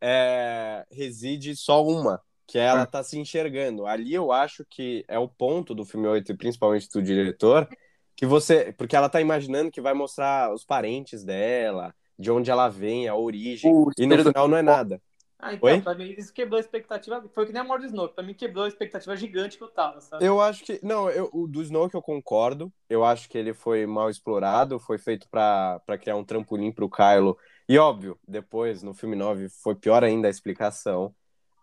[0.02, 3.86] é, reside só uma, que ela tá se enxergando.
[3.86, 7.68] Ali eu acho que é o ponto do filme 8, e principalmente do diretor,
[8.16, 8.74] que você.
[8.78, 13.16] Porque ela tá imaginando que vai mostrar os parentes dela, de onde ela vem, a
[13.16, 15.02] origem, o e no final não é nada.
[15.40, 15.82] Ah, então, Oi?
[15.82, 17.24] pra mim isso quebrou a expectativa.
[17.36, 18.16] Foi que nem a morte do Snoke.
[18.16, 20.26] Pra mim quebrou a expectativa gigante que eu tava, sabe?
[20.26, 20.80] Eu acho que.
[20.82, 22.74] Não, eu, o do Snoke eu concordo.
[22.90, 24.80] Eu acho que ele foi mal explorado.
[24.80, 27.38] Foi feito para criar um trampolim pro Kylo.
[27.70, 31.14] E óbvio, depois, no filme 9, foi pior ainda a explicação.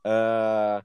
[0.04, 0.84] Uh,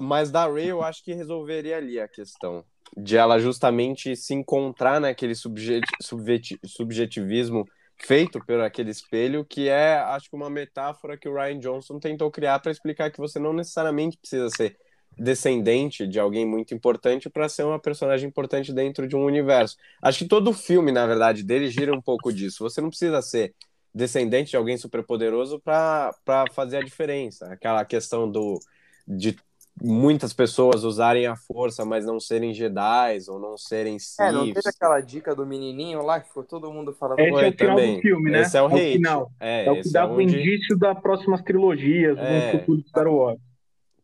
[0.00, 2.64] mas da Rey eu acho que resolveria ali a questão.
[2.96, 7.64] De ela justamente se encontrar naquele subjet, subjet, subjetivismo
[7.96, 12.30] feito por aquele espelho, que é, acho que uma metáfora que o Ryan Johnson tentou
[12.30, 14.76] criar para explicar que você não necessariamente precisa ser
[15.18, 19.76] descendente de alguém muito importante para ser uma personagem importante dentro de um universo.
[20.00, 22.64] Acho que todo filme, na verdade, dele gira um pouco disso.
[22.64, 23.54] Você não precisa ser
[23.94, 26.12] descendente de alguém superpoderoso para
[26.52, 27.46] fazer a diferença.
[27.52, 28.58] Aquela questão do
[29.06, 29.36] de
[29.82, 34.20] muitas pessoas usarem a força, mas não serem Jedi ou não serem Sith.
[34.20, 37.18] É, não teve aquela dica do menininho lá que ficou todo mundo falando.
[37.18, 37.96] Esse é o final também.
[37.96, 38.40] do filme, né?
[38.42, 39.32] Esse é o, é o final.
[39.40, 40.38] É, é o que dá é o onde...
[40.38, 42.52] indício das próximas trilogias, é...
[42.52, 43.40] no futuro de Star Wars.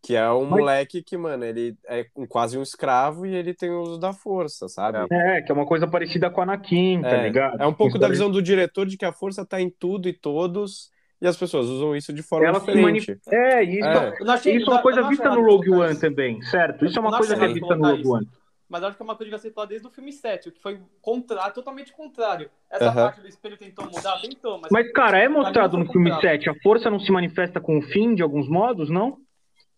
[0.02, 0.60] Que é um Mas...
[0.60, 4.68] moleque que, mano, ele é quase um escravo e ele tem o uso da força,
[4.68, 4.98] sabe?
[5.10, 7.60] É, que é uma coisa parecida com a Anakin, tá é, ligado?
[7.60, 10.12] É um pouco da visão do diretor de que a força tá em tudo e
[10.12, 10.90] todos
[11.20, 13.18] e as pessoas usam isso de forma Ela diferente.
[13.30, 16.84] É, isso é, achei, isso é uma coisa vista no Rogue One também, certo?
[16.84, 18.28] Isso é uma coisa que é vista no Rogue One.
[18.68, 20.52] Mas acho que é uma coisa que vai ser falada desde o filme 7, o
[20.52, 22.50] que foi contrário, totalmente contrário.
[22.68, 24.70] Essa parte do espelho tentou mudar, tentou, mas.
[24.72, 26.50] Mas, cara, é mostrado no filme 7.
[26.50, 29.18] A força não se manifesta com o fim, de alguns modos, não?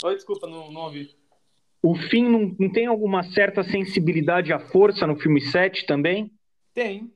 [0.04, 1.10] Oi, desculpa, não, não ouvi.
[1.82, 6.30] O fim não, não tem alguma certa sensibilidade à força no filme 7 também?
[6.72, 7.10] Tem.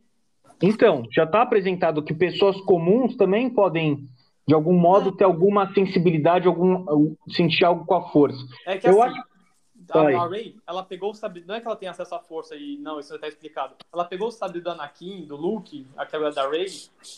[0.60, 4.08] Então, já está apresentado que pessoas comuns também podem,
[4.46, 8.38] de algum modo, ter alguma sensibilidade, algum, sentir algo com a força.
[8.66, 9.98] É que Eu assim, acho...
[9.98, 12.54] a, a Ray, ela pegou o sabre, não é que ela tem acesso à força
[12.54, 13.74] e não, isso já está explicado.
[13.92, 16.66] Ela pegou o sabre do Anakin, do Luke, aquela da Ray,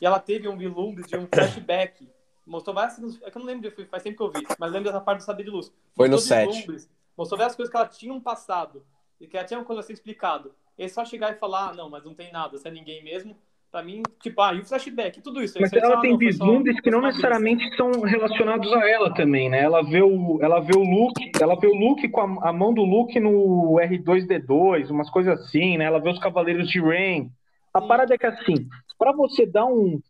[0.01, 2.09] e ela teve um vislumbre de um flashback.
[2.47, 2.99] Mostrou várias.
[3.23, 5.25] É que eu não lembro, faz tempo que eu vi, mas lembro dessa parte do
[5.25, 5.73] sabre de luz.
[5.95, 6.67] Foi no 7.
[7.17, 8.85] Mostrou várias coisas que ela tinha um passado
[9.21, 10.53] e que ela tinha uma coisa a ser explicado.
[10.77, 13.37] E só chegar e falar, ah, não, mas não tem nada, você é ninguém mesmo.
[13.71, 15.59] Pra mim, tipo, ah, e o flashback, tudo isso.
[15.61, 19.63] Mas ela tem vislumbres que não necessariamente são relacionados a ela também, né?
[19.63, 22.73] Ela vê o, ela vê o Luke, ela vê o Luke com a, a mão
[22.73, 25.87] do Luke no R2D2, umas coisas assim, né?
[25.87, 27.33] Ela vê os Cavaleiros de Rain.
[27.73, 30.01] A parada é que assim, para você dar um,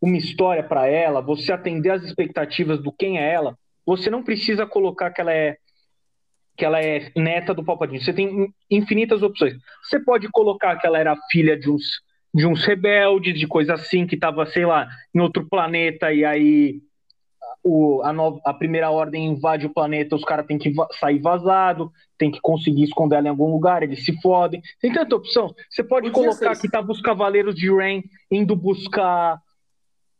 [0.00, 4.66] uma história para ela, você atender às expectativas do quem é ela, você não precisa
[4.66, 5.56] colocar que ela é
[6.56, 8.02] que ela é neta do Palpatine.
[8.02, 9.54] Você tem infinitas opções.
[9.84, 11.84] Você pode colocar que ela era filha de uns,
[12.34, 16.80] de uns rebeldes, de coisa assim, que estava, sei lá, em outro planeta, e aí
[17.62, 18.12] o, a,
[18.50, 22.40] a primeira ordem invade o planeta, os caras têm que va sair vazado, tem que
[22.40, 24.60] conseguir esconder ela em algum lugar, eles se fodem.
[24.80, 25.54] Tem tanta opção.
[25.70, 29.40] Você pode colocar que tava os Cavaleiros de Rain indo buscar.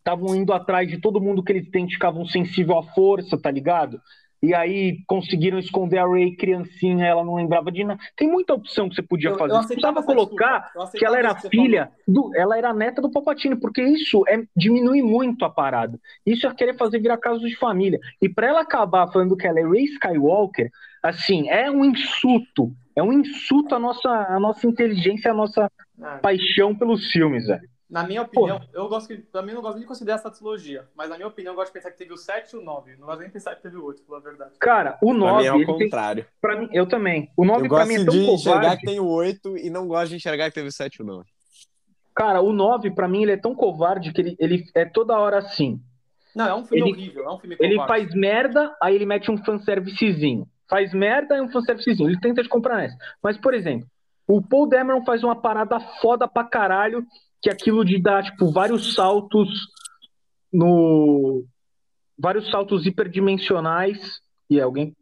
[0.08, 4.00] Estavam indo atrás de todo mundo que eles identificavam sensível à força, tá ligado?
[4.42, 8.00] e aí conseguiram esconder a Ray criancinha, ela não lembrava de nada.
[8.16, 9.52] Tem muita opção que você podia fazer.
[9.52, 13.82] Eu, eu precisava colocar que ela era filha, do, ela era neta do Palpatine, porque
[13.82, 15.98] isso é diminui muito a parada.
[16.24, 17.98] Isso é querer fazer virar caso de família.
[18.22, 20.70] E para ela acabar falando que ela é Ray Skywalker,
[21.02, 22.72] assim, é um insulto.
[22.94, 25.70] É um insulto à nossa, à nossa inteligência, à nossa
[26.00, 26.16] é.
[26.18, 27.68] paixão pelos filmes, velho.
[27.90, 29.16] Na minha opinião, eu gosto que.
[29.16, 30.86] Pra mim, eu não gosto nem de considerar essa trilogia.
[30.94, 32.96] Mas na minha opinião, eu gosto de pensar que teve o 7 e o 9.
[32.96, 34.50] Não gosto nem de pensar que teve o 8, pela verdade.
[34.60, 35.32] Cara, o 9.
[35.32, 36.26] Pra mim é o ele tem- contrário.
[36.40, 37.30] pra mim- eu também.
[37.36, 38.80] O 9 Eu pra mim gosto é tão de enxergar covarde.
[38.80, 41.24] que tem o 8 e não gosto de enxergar que teve o 7 ou 9.
[42.14, 45.38] Cara, o 9 pra mim ele é tão covarde que ele, ele é toda hora
[45.38, 45.80] assim.
[46.36, 47.24] Não, é um filme Ele- horrível.
[47.24, 48.02] É um filme Ele covarde.
[48.04, 50.46] faz merda, aí ele mete um fanservicezinho.
[50.68, 52.08] Faz merda e um fanservicezinho.
[52.10, 52.96] Ele tenta te comprar nessa.
[53.22, 53.86] Mas, por exemplo,
[54.26, 57.02] o Paul Dameron faz uma parada foda pra caralho,
[57.40, 59.48] que é aquilo de dar, tipo, vários saltos
[60.52, 61.44] no.
[62.18, 64.20] Vários saltos hiperdimensionais.
[64.50, 64.96] E é alguém.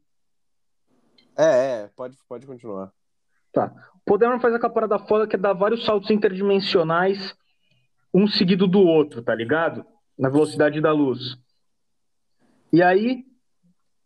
[1.37, 2.93] É, é, pode, pode continuar.
[3.95, 7.35] O Paul Dameron faz aquela parada foda que é dar vários saltos interdimensionais,
[8.13, 9.85] um seguido do outro, tá ligado?
[10.19, 11.37] Na velocidade da luz.
[12.73, 13.25] E aí,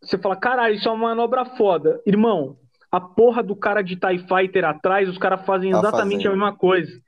[0.00, 2.00] você fala, caralho, isso é uma manobra foda.
[2.06, 2.56] Irmão,
[2.90, 6.56] a porra do cara de TIE Fighter atrás, os caras fazem Tá exatamente a mesma
[6.56, 7.00] coisa.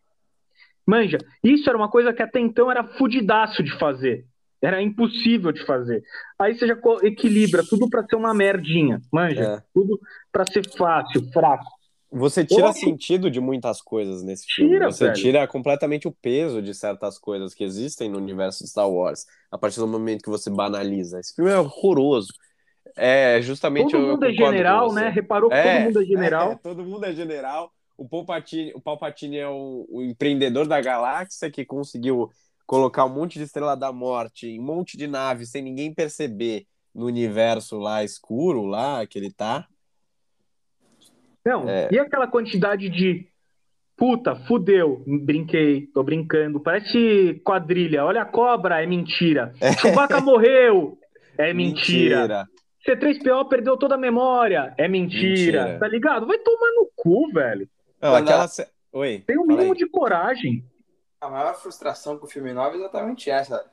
[0.87, 4.25] Manja, isso era uma coisa que até então era fudidaço de fazer.
[4.61, 6.03] Era impossível de fazer.
[6.39, 9.01] Aí você já equilibra tudo pra ser uma merdinha.
[9.13, 9.63] Manja, É.
[9.75, 9.99] tudo
[10.31, 11.65] pra ser fácil, fraco.
[12.15, 14.73] Você tira acho- sentido de muitas coisas nesse filme.
[14.73, 15.17] Tira, Você velho.
[15.17, 19.57] tira completamente o peso de certas coisas que existem no universo de Star Wars a
[19.57, 21.19] partir do momento que você banaliza.
[21.19, 22.29] Esse filme é horroroso.
[22.95, 25.09] É justamente Todo mundo é general, né?
[25.09, 26.53] Reparou que todo mundo é general.
[26.53, 27.73] é, todo mundo é general.
[27.97, 32.31] O Palpatine, o Palpatine é o, o empreendedor da galáxia que conseguiu
[32.67, 36.67] colocar um monte de estrela da morte em um monte de naves sem ninguém perceber
[36.95, 39.67] no universo lá escuro lá que ele tá.
[41.45, 41.89] Não, É.
[41.91, 43.27] e aquela quantidade de
[43.97, 49.53] puta, fudeu, brinquei, tô brincando, parece quadrilha, olha a cobra, é mentira.
[49.81, 50.99] Chewbacca morreu,
[51.37, 52.49] é mentira.
[52.87, 55.63] C3PO perdeu toda a memória, é mentira.
[55.63, 55.79] Mentira.
[55.79, 56.27] Tá ligado?
[56.27, 57.69] Vai tomar no cu, velho.
[58.03, 58.49] Não, aquela
[58.93, 59.21] Oi.
[59.27, 59.79] Tem um fala mínimo aí.
[59.79, 60.65] de coragem.
[61.21, 63.65] A maior frustração com o filme 9 é exatamente essa.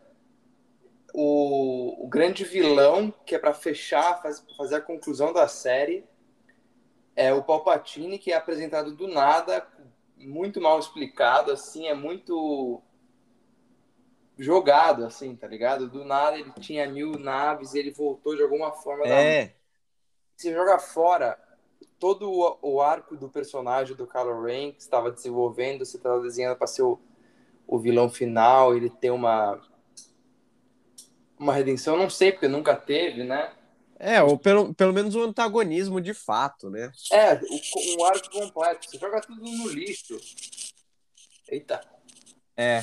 [1.13, 6.05] O, o grande vilão, que é pra fechar, faz- fazer a conclusão da série,
[7.15, 9.65] é o Palpatine, que é apresentado do nada,
[10.17, 12.81] muito mal explicado, assim, é muito
[14.37, 15.87] jogado, assim, tá ligado?
[15.89, 19.53] Do nada ele tinha mil naves, ele voltou de alguma forma da É,
[20.35, 21.37] você joga fora
[21.99, 26.57] todo o, o arco do personagem do Kylo Ren que estava desenvolvendo, você estava desenhando
[26.57, 26.99] para ser o,
[27.67, 29.61] o vilão final, ele tem uma
[31.37, 33.53] uma redenção, não sei porque nunca teve, né?
[33.99, 36.89] é, ou pelo, pelo menos um antagonismo de fato, né?
[37.11, 40.17] É, o, um arco completo, você joga tudo no lixo.
[41.49, 41.81] Eita.
[42.55, 42.81] É.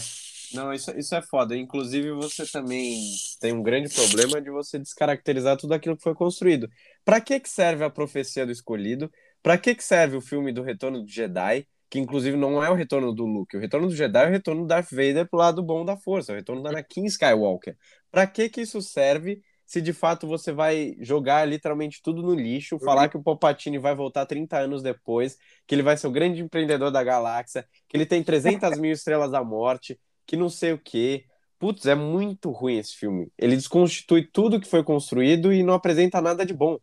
[0.53, 1.57] Não, isso, isso é foda.
[1.57, 3.01] Inclusive, você também
[3.41, 6.69] tem um grande problema de você descaracterizar tudo aquilo que foi construído.
[7.05, 9.11] Pra que que serve a profecia do escolhido?
[9.43, 11.67] Pra que que serve o filme do Retorno do Jedi?
[11.89, 13.57] Que inclusive não é o retorno do Luke.
[13.57, 16.33] O retorno do Jedi é o retorno do Darth Vader pro lado bom da força,
[16.33, 17.77] o retorno da Anakin Skywalker.
[18.11, 22.79] Pra que que isso serve se de fato você vai jogar literalmente tudo no lixo,
[22.79, 25.37] falar que o Palpatine vai voltar 30 anos depois,
[25.67, 29.33] que ele vai ser o grande empreendedor da galáxia, que ele tem 300 mil estrelas
[29.33, 31.25] da morte, que não sei o quê.
[31.59, 33.31] Putz, é muito ruim esse filme.
[33.39, 36.79] Ele desconstitui tudo que foi construído e não apresenta nada de bom.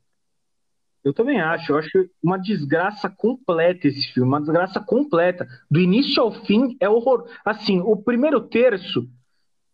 [1.04, 5.46] Eu também acho, eu acho uma desgraça completa esse filme, uma desgraça completa.
[5.70, 7.28] Do início ao fim é horror.
[7.44, 9.08] Assim, o primeiro terço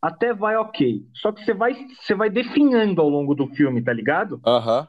[0.02, 1.06] até vai ok.
[1.14, 4.41] Só que você vai, você vai definhando ao longo do filme, tá ligado?
[4.46, 4.88] Aham.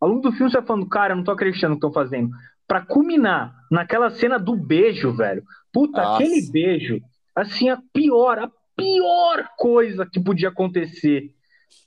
[0.00, 1.92] Ao longo do filme você vai falando, cara, eu não tô acreditando no que estão
[1.92, 2.30] fazendo.
[2.68, 5.42] Pra culminar naquela cena do beijo, velho.
[5.72, 6.22] Puta, Nossa.
[6.22, 7.00] aquele beijo,
[7.40, 11.30] assim, a pior, a pior coisa que podia acontecer.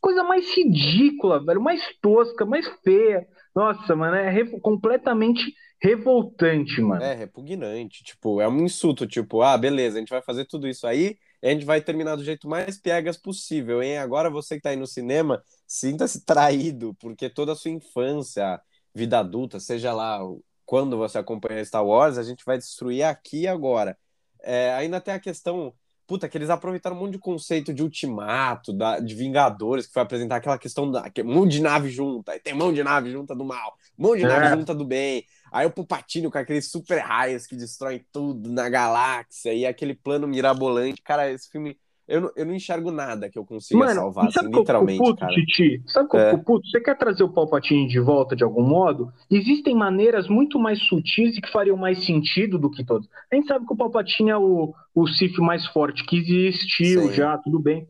[0.02, 3.26] Coisa mais ridícula, velho, mais tosca, mais feia.
[3.56, 7.04] Nossa, mano, é revo- completamente revoltante, mano.
[7.04, 8.04] É repugnante.
[8.04, 9.06] Tipo, é um insulto.
[9.08, 12.24] Tipo, ah, beleza, a gente vai fazer tudo isso aí a gente vai terminar do
[12.24, 13.98] jeito mais piegas possível, hein?
[13.98, 18.62] Agora você que tá aí no cinema, sinta-se traído, porque toda a sua infância,
[18.96, 20.20] vida adulta, seja lá
[20.66, 23.98] quando você acompanha Star Wars, a gente vai destruir aqui e agora.
[24.44, 25.74] É, ainda tem a questão,
[26.06, 30.02] puta, que eles aproveitaram um monte de conceito de ultimato, da, de Vingadores, que foi
[30.02, 33.34] apresentar aquela questão da que, mão de nave junta, aí tem mão de nave junta
[33.36, 34.28] do mal, mão de É.
[34.28, 35.26] nave junta do bem.
[35.52, 40.28] Aí o Palpatine com aqueles super raios que destroem tudo na galáxia e aquele plano
[40.28, 41.02] mirabolante.
[41.02, 41.78] Cara, esse filme.
[42.06, 45.22] Eu não, eu não enxergo nada que eu consiga Mano, salvar, assim, é literalmente, puto,
[45.22, 45.32] cara.
[45.34, 45.82] Titi?
[45.88, 46.38] Sabe qual que é É.
[46.38, 46.68] puto?
[46.68, 49.12] Você quer trazer o Palpatine de volta de algum modo?
[49.32, 53.08] Existem maneiras muito mais sutis e que fariam mais sentido do que todos.
[53.32, 57.14] A gente sabe que o Palpatine é o, o Sith mais forte que existiu Sim.
[57.14, 57.88] já, tudo bem.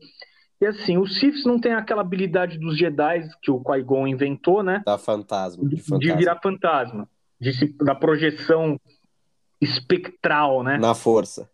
[0.60, 4.80] E assim, os Siths não têm aquela habilidade dos Jedi que o Qui-Gon inventou, né?
[4.86, 6.16] Da fantasma, de De, fantasma.
[6.16, 7.08] virar fantasma.
[7.40, 8.78] De se- da projeção
[9.60, 10.78] espectral, né?
[10.78, 11.48] Na força.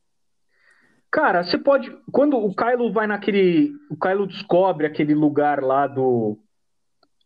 [1.11, 1.91] Cara, você pode.
[2.13, 3.73] Quando o Kylo vai naquele.
[3.91, 6.39] O Kylo descobre aquele lugar lá do.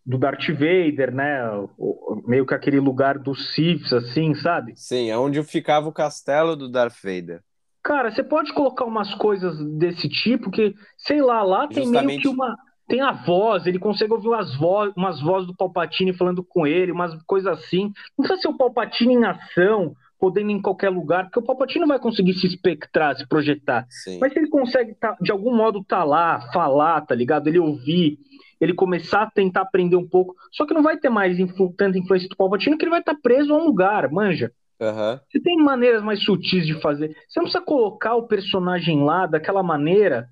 [0.07, 1.49] Do Darth Vader, né?
[1.79, 4.75] O- meio que aquele lugar dos Siths, assim, sabe?
[4.77, 7.43] Sim, é onde ficava o castelo do Darth Vader.
[7.83, 12.29] Cara, você pode colocar umas coisas desse tipo que, sei lá, lá tem meio que
[12.29, 12.57] uma.
[12.87, 16.93] Tem a voz, ele consegue ouvir umas, vo umas vozes do Palpatine falando com ele,
[16.93, 17.91] umas coisas assim.
[18.17, 19.95] Não precisa ser o Palpatine em ação,
[20.25, 23.85] podendo em qualquer lugar, porque o Palpatine não vai conseguir se espectrar, se projetar.
[23.91, 24.19] Sim.
[24.19, 27.47] Mas se ele consegue, tá- de algum modo, tá lá, falar, tá ligado?
[27.47, 28.19] Ele ouvir,
[28.59, 30.35] ele começar a tentar aprender um pouco.
[30.51, 33.15] Só que não vai ter mais influ tanta influência do Palpatine, que ele vai estar
[33.23, 34.51] preso a um lugar, manja.
[34.81, 35.21] Aham.
[35.31, 37.09] Você tem maneiras mais sutis de fazer.
[37.29, 40.27] Você não precisa colocar o personagem lá daquela maneira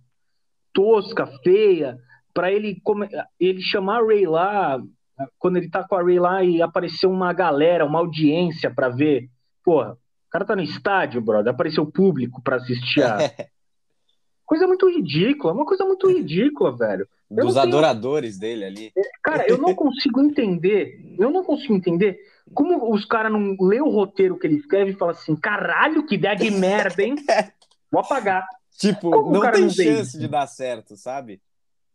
[0.72, 1.98] tosca, feia,
[2.32, 4.80] pra ele, come- ele chamar a Ray lá,
[5.38, 9.28] quando ele tá com a Ray lá e aparecer uma galera, uma audiência pra ver.
[9.64, 13.18] Porra, o cara tá no estádio, brother, apareceu público pra assistir a.
[14.44, 17.08] Coisa muito ridícula, uma coisa muito ridícula, velho.
[17.30, 18.92] Eu Dos tenho- adoradores dele ali.
[19.22, 22.18] Cara, eu não consigo entender, eu não consigo entender
[22.52, 26.16] como os caras não lê o roteiro que ele escreve e fala assim, caralho, que
[26.16, 27.14] ideia de merda, hein?
[27.90, 28.46] Vou apagar.
[28.76, 31.40] Tipo, Como não tem não chance de dar certo, sabe?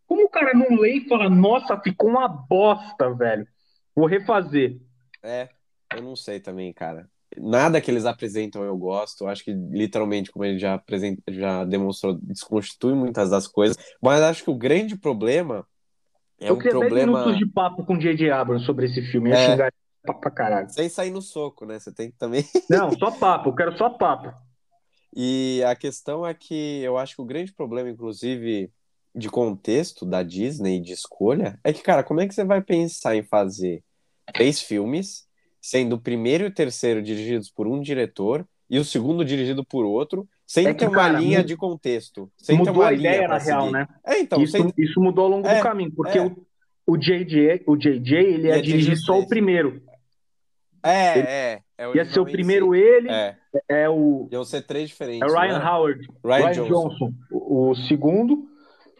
[0.07, 3.47] Como o cara não lê e fala, nossa, ficou uma bosta, velho.
[3.95, 4.79] Vou refazer.
[5.21, 5.49] É,
[5.93, 7.07] eu não sei também, cara.
[7.39, 9.23] Nada que eles apresentam eu gosto.
[9.23, 13.77] Eu acho que, literalmente, como ele já, apresenta, já demonstrou, desconstitui muitas das coisas.
[14.01, 15.65] Mas acho que o grande problema
[16.39, 17.19] é eu um queria 10 problema.
[17.19, 18.31] minutos de papo com o J.J.
[18.31, 19.31] Abrams sobre esse filme.
[19.31, 19.51] É.
[19.51, 19.73] xingar
[20.03, 20.69] pra caralho.
[20.69, 21.79] Sem sair no soco, né?
[21.79, 22.43] Você tem que também.
[22.69, 24.33] Não, só papo, eu quero só papo.
[25.15, 28.71] E a questão é que eu acho que o grande problema, inclusive,
[29.15, 33.15] de contexto da Disney, de escolha, é que, cara, como é que você vai pensar
[33.15, 33.83] em fazer
[34.33, 35.26] três filmes,
[35.61, 39.85] sendo o primeiro e o terceiro dirigidos por um diretor e o segundo dirigido por
[39.85, 42.91] outro, sem É que, ter uma cara, linha de contexto, sem ter Mudou uma a
[42.91, 43.73] linha ideia, na real, seguir.
[43.73, 43.87] né?
[44.05, 44.73] É, então, isso, sem...
[44.77, 46.25] isso mudou ao longo É, do caminho, porque é.
[46.25, 46.45] o,
[46.85, 49.81] o JJ, o JJ, ele ia Ia dirigir dirigir só o primeiro.
[50.83, 52.83] É, Ele- é, é Ia ser o primeiro seis.
[52.83, 53.35] ele, É,
[53.69, 55.31] é o iam ser três é diferentes.
[55.31, 55.65] o Ryan né?
[55.65, 56.89] Howard, Ryan, Ryan Johnson.
[56.89, 58.47] Johnson, o, o segundo,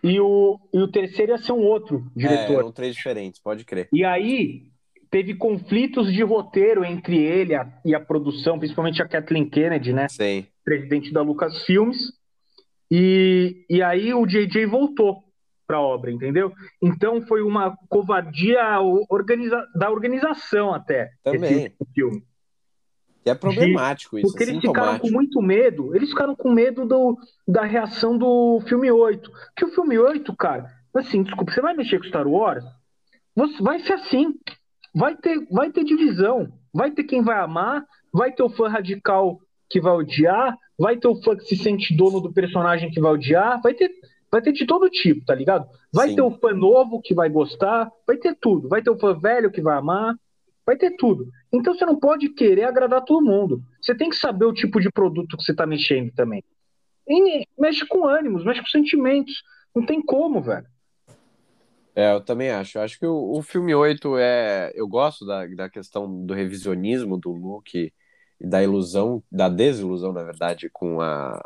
[0.04, 2.60] e o, e o terceiro ia ser um outro É, diretor.
[2.60, 3.88] eram três diferentes, pode crer.
[3.94, 4.64] E aí
[5.10, 10.08] teve conflitos de roteiro entre ele a- e a produção, principalmente a Kathleen Kennedy, né,
[10.10, 10.46] Sim.
[10.64, 11.98] presidente da Lucasfilmes.
[12.90, 15.24] E, e aí o JJ voltou
[15.68, 16.54] para a obra, entendeu?
[16.82, 18.80] Então foi uma covardia
[19.10, 21.66] organiza- da organização até Também.
[21.66, 22.24] esse filme.
[23.26, 26.86] E é problemático isso, Porque é eles ficaram com muito medo, eles ficaram com medo
[26.86, 29.30] do, da reação do filme 8.
[29.58, 32.64] Que o filme 8, cara, assim, desculpa, você vai mexer com Star Wars?
[33.36, 34.34] Você, vai ser assim.
[34.98, 36.52] Vai ter, vai ter divisão.
[36.74, 41.08] Vai ter quem vai amar, vai ter o fã radical que vai odiar, vai ter
[41.08, 43.92] o fã que se sente dono do personagem que vai odiar, vai ter,
[44.32, 45.68] vai ter de todo tipo, tá ligado?
[45.94, 46.16] Vai Sim.
[46.16, 48.68] ter o fã novo que vai gostar, vai ter tudo.
[48.68, 50.16] Vai ter o fã velho que vai amar,
[50.66, 51.28] vai ter tudo.
[51.54, 53.62] Então você não pode querer agradar todo mundo.
[53.82, 56.44] Você tem que saber o tipo de produto que você está mexendo também.
[57.08, 59.44] E mexe com ânimos, mexe com sentimentos.
[59.76, 60.66] Não tem como, velho.
[61.98, 62.78] É, eu também acho.
[62.78, 64.72] Eu acho que o, o filme 8 é.
[64.76, 67.92] Eu gosto da, da questão do revisionismo do Luke
[68.40, 71.44] e da ilusão, da desilusão, na verdade, com a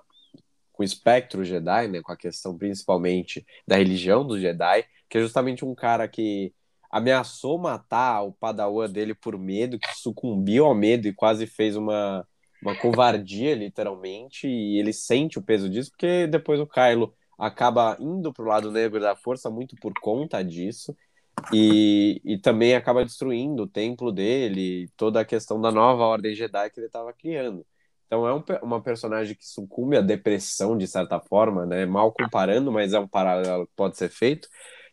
[0.73, 2.01] com o espectro Jedi, né?
[2.01, 6.53] Com a questão principalmente da religião dos Jedi, que é justamente um cara que
[6.91, 12.27] ameaçou matar o padawan dele por medo, que sucumbiu ao medo e quase fez uma,
[12.61, 18.31] uma covardia, literalmente, e ele sente o peso disso, porque depois o Kylo acaba indo
[18.31, 20.95] pro lado negro da força muito por conta disso,
[21.51, 26.69] e, e também acaba destruindo o templo dele, toda a questão da nova ordem Jedi
[26.69, 27.65] que ele estava criando.
[28.05, 31.85] Então é um, uma personagem que sucumbe à depressão, de certa forma, né?
[31.85, 34.47] Mal comparando, mas é um paralelo que pode ser feito,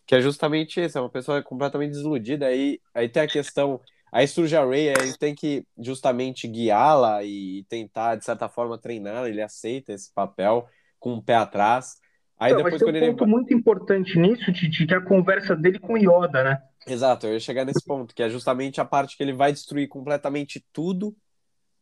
[0.07, 3.79] que é justamente isso, é uma pessoa completamente desiludida, aí, aí tem a questão,
[4.11, 9.29] aí surge a Rey, aí tem que justamente guiá-la e tentar, de certa forma, treiná-la,
[9.29, 10.67] ele aceita esse papel
[10.99, 11.97] com o pé atrás,
[12.39, 13.07] aí Não, depois mas tem um ele...
[13.13, 16.63] ponto muito importante nisso, Titi, que é a conversa dele com Yoda, né?
[16.87, 19.89] Exato, eu ia chegar nesse ponto, que é justamente a parte que ele vai destruir
[19.89, 21.15] completamente tudo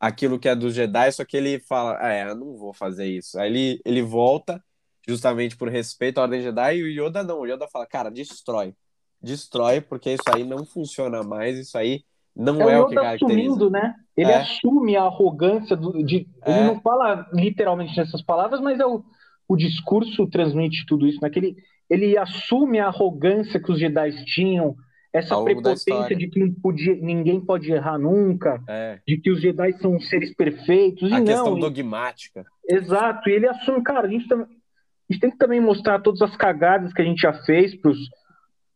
[0.00, 3.06] aquilo que é dos Jedi, só que ele fala, ah, é, eu não vou fazer
[3.06, 3.38] isso.
[3.38, 4.62] Aí ele, ele volta,
[5.06, 8.74] justamente por respeito à Ordem Jedi, e o Yoda não, o Yoda fala, cara, destrói.
[9.22, 12.02] Destrói, porque isso aí não funciona mais, isso aí
[12.34, 13.40] não É é, o que caracteriza.
[13.40, 13.94] assumindo, né?
[14.16, 14.36] Ele É.
[14.36, 16.28] assume a arrogância do, de.
[16.44, 16.64] Ele É.
[16.66, 19.02] não fala literalmente nessas palavras, mas é o,
[19.48, 21.30] o discurso transmite tudo isso, né?
[21.30, 21.56] Que
[21.88, 24.74] ele, assume a arrogância que os Jedi tinham,
[25.12, 29.98] essa prepotência de que podia, ninguém pode errar nunca, É, de que os Jedi são
[30.00, 31.10] seres perfeitos.
[31.12, 32.44] a e questão não, dogmática.
[32.68, 34.42] Exato, e ele assume, cara, a gente, tam...
[34.42, 37.74] a gente tem que também mostrar todas as cagadas que a gente já fez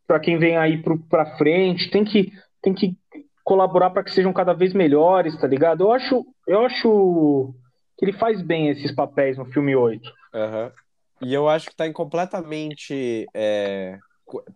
[0.06, 2.32] para quem vem aí para frente, tem que,
[2.62, 2.97] tem que
[3.44, 5.82] colaborar para que sejam cada vez melhores, tá ligado?
[5.82, 7.55] Eu acho, eu acho
[7.98, 10.19] que ele faz bem esses papéis no filme 8.
[10.35, 10.70] Uhum.
[11.23, 13.27] E eu acho que tá em completamente.
[13.35, 13.98] É,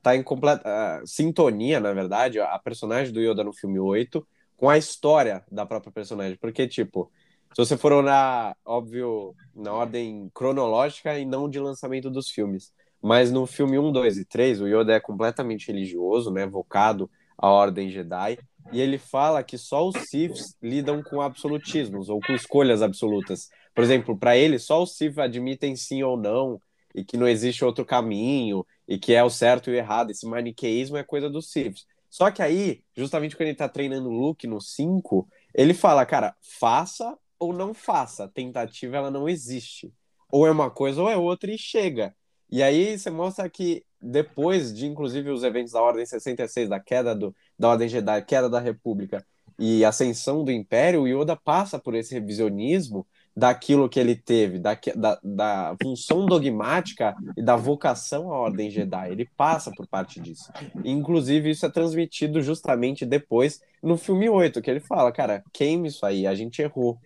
[0.03, 4.27] tá em completa sintonia, na verdade, a personagem do Yoda no filme 8
[4.57, 6.39] com a história da própria personagem.
[6.41, 7.11] Porque, tipo,
[7.55, 12.73] se você for olhar, óbvio, na ordem cronológica e não de lançamento dos filmes.
[13.03, 16.47] Mas no filme 1, 2 e 3, o Yoda é completamente religioso, né?
[16.47, 18.39] Vocado à Ordem Jedi.
[18.73, 23.51] E ele fala que só os Siths lidam com absolutismos ou com escolhas absolutas.
[23.75, 26.61] Por exemplo, para ele, só os Sith admitem sim ou não,
[26.95, 30.11] e que não existe outro caminho, e que é o certo e o errado.
[30.11, 31.87] Esse maniqueísmo é coisa dos Siths.
[32.09, 36.37] Só que aí, justamente quando ele tá treinando o Luke no 5, ele fala, cara,
[36.41, 38.29] faça ou não faça.
[38.29, 39.93] Tentativa, ela não existe.
[40.31, 42.15] Ou é uma coisa ou é outra e chega.
[42.49, 47.15] E aí você mostra que depois de, inclusive, os eventos da Ordem 66, da queda
[47.15, 49.27] do, da Ordem Jedi, queda da República
[49.59, 54.79] e ascensão do Império, o Yoda passa por esse revisionismo daquilo que ele teve, da,
[54.95, 59.11] da, da, função dogmática e da vocação à Ordem Jedi.
[59.11, 60.53] Ele passa por parte disso.
[60.85, 66.07] Inclusive, isso é transmitido justamente depois no filme 8, que ele fala, cara, queime isso
[66.07, 66.99] aí, a gente errou.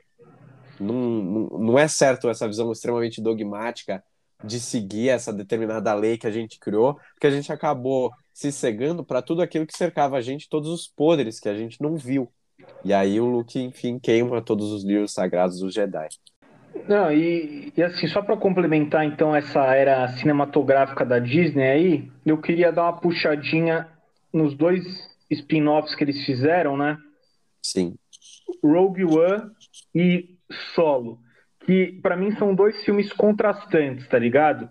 [0.78, 4.04] Não, não, não é certo essa visão extremamente dogmática
[4.44, 9.02] de seguir essa determinada lei que a gente criou, porque a gente acabou se cegando
[9.02, 12.30] para tudo aquilo que cercava a gente, todos os poderes que a gente não viu.
[12.84, 16.08] E aí o Luke, enfim, queima todos os livros sagrados dos Jedi.
[16.88, 22.38] Não, e, e assim, só para complementar então essa era cinematográfica da Disney aí, eu
[22.38, 23.88] queria dar uma puxadinha
[24.32, 24.84] nos dois
[25.30, 26.96] spin-offs que eles fizeram, né?
[27.62, 27.94] Sim.
[28.62, 29.50] Rogue One
[29.94, 30.36] e
[30.74, 31.18] Solo
[31.68, 34.70] que para mim são dois filmes contrastantes, tá ligado?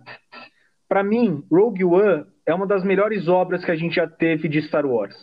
[0.89, 4.63] Para mim, Rogue One é uma das melhores obras que a gente já teve de
[4.63, 5.15] Star Wars.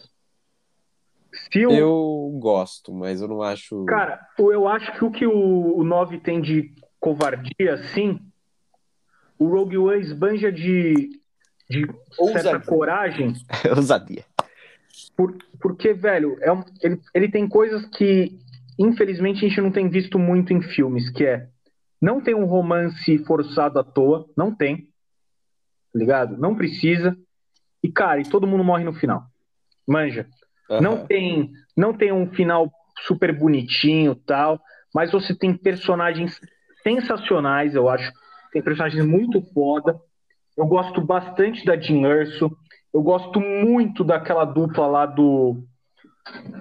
[1.50, 1.72] Se o...
[1.72, 3.84] Eu gosto, mas eu não acho.
[3.84, 8.18] Cara, eu acho que o que o, o 9 tem de covardia, sim,
[9.38, 11.20] o Rogue One esbanja de,
[11.68, 11.86] de
[12.32, 13.34] certa coragem.
[13.76, 14.24] Ousadia.
[15.16, 18.38] Por, porque, velho, é um, ele, ele tem coisas que,
[18.78, 21.48] infelizmente, a gente não tem visto muito em filmes, que é
[22.00, 24.88] não tem um romance forçado à toa, não tem.
[25.92, 26.36] Tá ligado?
[26.36, 27.16] Não precisa.
[27.82, 29.24] E, cara, e todo mundo morre no final.
[29.86, 30.28] Manja.
[30.70, 30.80] Uhum.
[30.80, 32.70] Não tem não tem um final
[33.06, 34.60] super bonitinho tal,
[34.94, 36.40] mas você tem personagens
[36.82, 38.12] sensacionais, eu acho.
[38.52, 39.98] Tem personagens muito foda.
[40.56, 42.56] Eu gosto bastante da Jean Erso.
[42.92, 45.64] Eu gosto muito daquela dupla lá do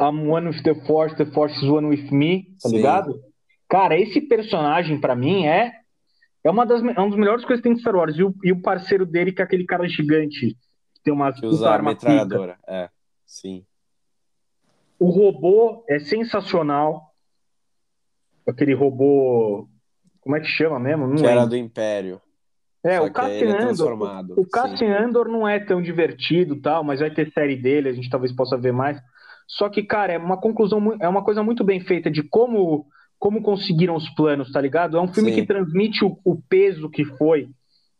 [0.01, 2.77] I'm One with the Force, the Force is One with Me, tá Sim.
[2.77, 3.21] ligado?
[3.69, 5.71] Cara, esse personagem, para mim, é
[6.43, 8.17] é uma das, é uma das melhores coisas que tem de Star Wars.
[8.17, 10.57] E o, e o parceiro dele, que é aquele cara gigante,
[10.93, 12.57] que tem uma que usa arma metralhadora.
[12.67, 12.89] É,
[13.25, 13.65] sim.
[15.03, 17.13] O robô é sensacional.
[18.47, 19.67] Aquele robô.
[20.21, 21.05] Como é que chama mesmo?
[21.05, 22.21] Não que era do Império.
[22.81, 24.37] É, Só o Cassian é Andor.
[24.37, 28.09] O Cassian Andor não é tão divertido, tal, mas vai ter série dele, a gente
[28.09, 28.97] talvez possa ver mais.
[29.45, 32.85] Só que, cara, é uma conclusão, é uma coisa muito bem feita de como
[33.19, 34.95] como conseguiram os planos, tá ligado?
[34.95, 35.41] É um filme Sim.
[35.41, 37.49] que transmite o, o, peso que foi,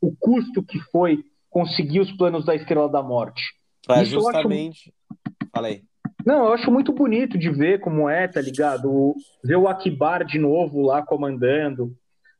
[0.01, 3.41] o custo que foi conseguir os planos da Estrela da Morte.
[3.85, 4.93] Pra Isso justamente.
[5.15, 5.49] Acho...
[5.53, 5.84] Falei.
[6.25, 8.89] Não, eu acho muito bonito de ver como é, tá ligado?
[8.91, 11.95] O, ver o Akibar de novo lá comandando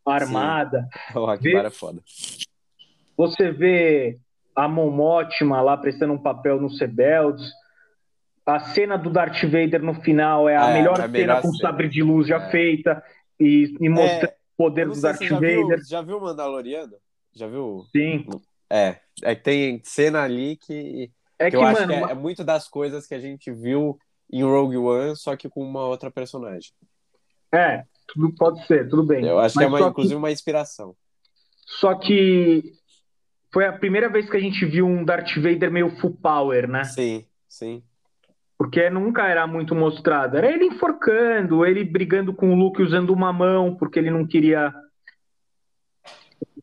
[0.06, 0.88] armada.
[1.12, 1.20] Sim.
[1.20, 1.68] O Akibar ver...
[1.68, 2.02] é foda.
[3.18, 4.18] Você vê
[4.56, 7.52] a Momotima lá prestando um papel no Rebeldes
[8.46, 11.88] a cena do Darth Vader no final é a é, melhor, a cena com sabre
[11.88, 12.52] de luz já é.
[12.52, 13.04] feita
[13.40, 15.68] e, e mostrando é, o poder do Darth já Vader.
[15.68, 16.94] Viu, já viu o Mandaloriano?
[17.34, 17.86] Já viu?
[17.92, 18.26] Sim.
[18.70, 21.10] É, é tem cena ali que,
[21.48, 23.98] é que, eu acho que é, é, muito das coisas que a gente viu
[24.32, 26.72] em Rogue One, só que com uma outra personagem.
[27.52, 29.26] É, tudo pode ser, tudo bem.
[29.26, 30.18] Eu acho Mas que é uma, inclusive que...
[30.18, 30.96] uma inspiração.
[31.80, 32.74] Só que
[33.52, 36.84] foi a primeira vez que a gente viu um Darth Vader meio full power, né?
[36.84, 37.84] Sim, sim
[38.64, 40.38] porque nunca era muito mostrado.
[40.38, 44.74] Era ele enforcando, ele brigando com o Luke usando uma mão, porque ele não queria.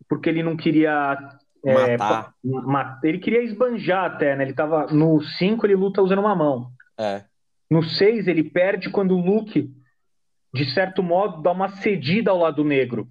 [0.08, 1.18] Porque ele não queria.
[1.64, 1.96] É,
[2.42, 3.00] Matar.
[3.04, 4.44] ele queria esbanjar até, né?
[4.44, 4.86] Ele tava.
[4.86, 6.70] No 5 ele luta usando uma mão.
[6.98, 7.24] É.
[7.70, 9.70] No 6 ele perde quando o Luke,
[10.54, 13.08] de certo modo, dá uma cedida ao lado negro.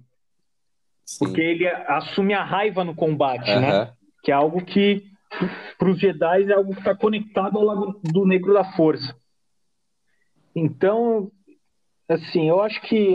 [1.04, 1.24] Sim.
[1.24, 3.92] Porque ele assume a raiva no combate, né?
[4.22, 5.04] Que é algo que
[5.78, 9.14] para os Jedi é algo que está conectado ao lado do Negro da Força.
[10.54, 11.30] Então,
[12.08, 13.14] assim, eu acho que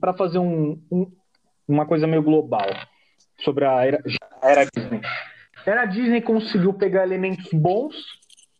[0.00, 1.10] para fazer um, um,
[1.66, 2.66] uma coisa meio global
[3.44, 4.02] sobre a era,
[4.32, 5.00] a era Disney.
[5.66, 7.94] A era Disney conseguiu pegar elementos bons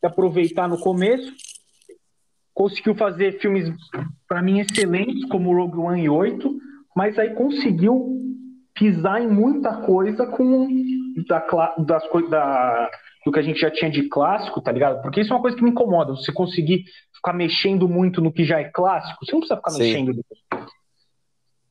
[0.02, 1.32] e aproveitar no começo,
[2.52, 3.70] conseguiu fazer filmes
[4.28, 6.58] para mim excelentes como Rogue One e 8,
[6.96, 8.20] mas aí conseguiu
[8.74, 10.68] pisar em muita coisa com
[11.28, 12.90] da, das coisas da
[13.24, 15.00] do que a gente já tinha de clássico, tá ligado?
[15.00, 16.12] Porque isso é uma coisa que me incomoda.
[16.12, 16.84] Você conseguir
[17.14, 19.78] ficar mexendo muito no que já é clássico, você não precisa ficar Sim.
[19.78, 20.24] mexendo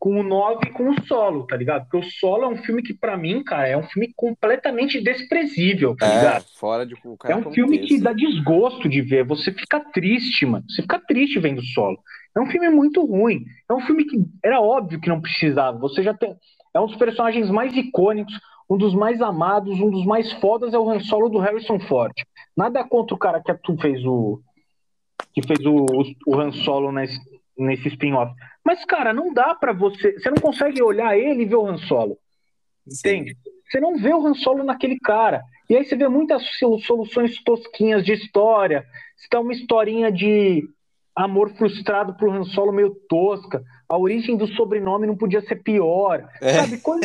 [0.03, 1.83] com o 9 e com o solo, tá ligado?
[1.83, 5.95] Porque o solo é um filme que, para mim, cara, é um filme completamente desprezível,
[5.95, 6.45] tá é, ligado?
[6.59, 6.93] Fora de
[7.23, 9.23] É um filme que dá desgosto de ver.
[9.23, 10.65] Você fica triste, mano.
[10.67, 11.97] Você fica triste vendo o solo.
[12.35, 13.45] É um filme muito ruim.
[13.69, 15.79] É um filme que era óbvio que não precisava.
[15.79, 16.35] Você já tem.
[16.73, 18.37] É um dos personagens mais icônicos
[18.69, 22.13] um dos mais amados, um dos mais fodas é o Han Solo do Harrison Ford.
[22.57, 24.41] Nada contra o cara que tu fez o
[25.31, 25.85] que fez o,
[26.27, 27.19] o Han Solo nesse,
[27.57, 28.33] nesse spin-off.
[28.63, 30.13] Mas, cara, não dá para você.
[30.13, 32.17] Você não consegue olhar ele e ver o Han Solo.
[32.87, 33.37] Entende?
[33.69, 35.41] Você não vê o Han Solo naquele cara.
[35.69, 36.43] E aí você vê muitas
[36.85, 38.85] soluções tosquinhas de história.
[39.17, 40.63] Você tá uma historinha de
[41.15, 43.63] amor frustrado pro Han Solo meio tosca.
[43.87, 46.27] A origem do sobrenome não podia ser pior.
[46.41, 46.53] É.
[46.53, 46.77] Sabe?
[46.79, 47.01] Quando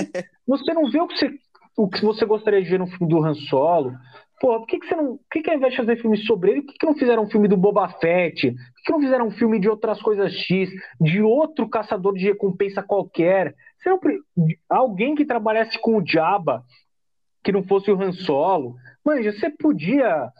[0.47, 1.39] você não vê o que você
[1.79, 3.93] o que você gostaria de ver no filme do Han Solo.
[4.41, 5.17] Pô, por que, que você não.
[5.17, 7.25] Por que, que ao invés de fazer filme sobre ele, por que, que não fizeram
[7.25, 8.51] um filme do Boba Fett?
[8.51, 10.71] Por que, que não fizeram um filme de outras coisas X,
[11.01, 13.55] de outro caçador de recompensa qualquer?
[13.85, 13.99] Não,
[14.69, 16.63] alguém que trabalhasse com o Jabba,
[17.43, 18.77] que não fosse o Han Solo.
[19.05, 20.31] Manja, você podia.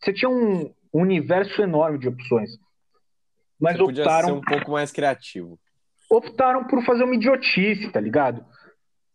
[0.00, 2.50] Você tinha um universo enorme de opções.
[3.60, 4.00] Mas você optaram.
[4.10, 5.58] Podia ser um pouco mais criativo.
[6.10, 8.44] Optaram por fazer uma idiotice, tá ligado?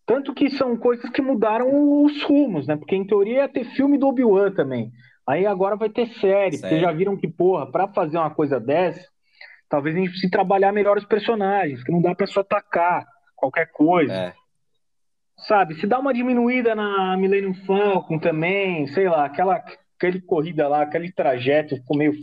[0.08, 2.78] Tanto que são coisas que mudaram os rumos, né?
[2.78, 4.90] Porque em teoria ia ter filme do Obi-Wan também.
[5.28, 6.58] Aí agora vai ter série.
[6.58, 9.06] Vocês já viram que, porra, pra fazer uma coisa dessa,
[9.68, 13.06] talvez a gente precise trabalhar melhor os personagens, que não dá pra só atacar
[13.36, 14.14] qualquer coisa.
[14.14, 14.34] É.
[15.46, 15.76] Sabe?
[15.76, 19.62] Se dá uma diminuída na Millennium Falcon também, sei lá, aquela
[19.98, 22.14] aquele corrida lá, aquele trajeto ficou meio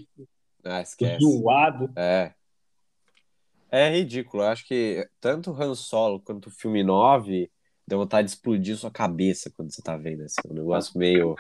[0.65, 0.82] ah,
[1.20, 1.93] zoado.
[1.97, 2.32] É.
[3.70, 4.43] É ridículo.
[4.43, 7.51] Eu acho que tanto Han Solo quanto o filme 9
[7.86, 11.36] deu vontade de explodir sua cabeça quando você tá vendo, assim, um negócio meio,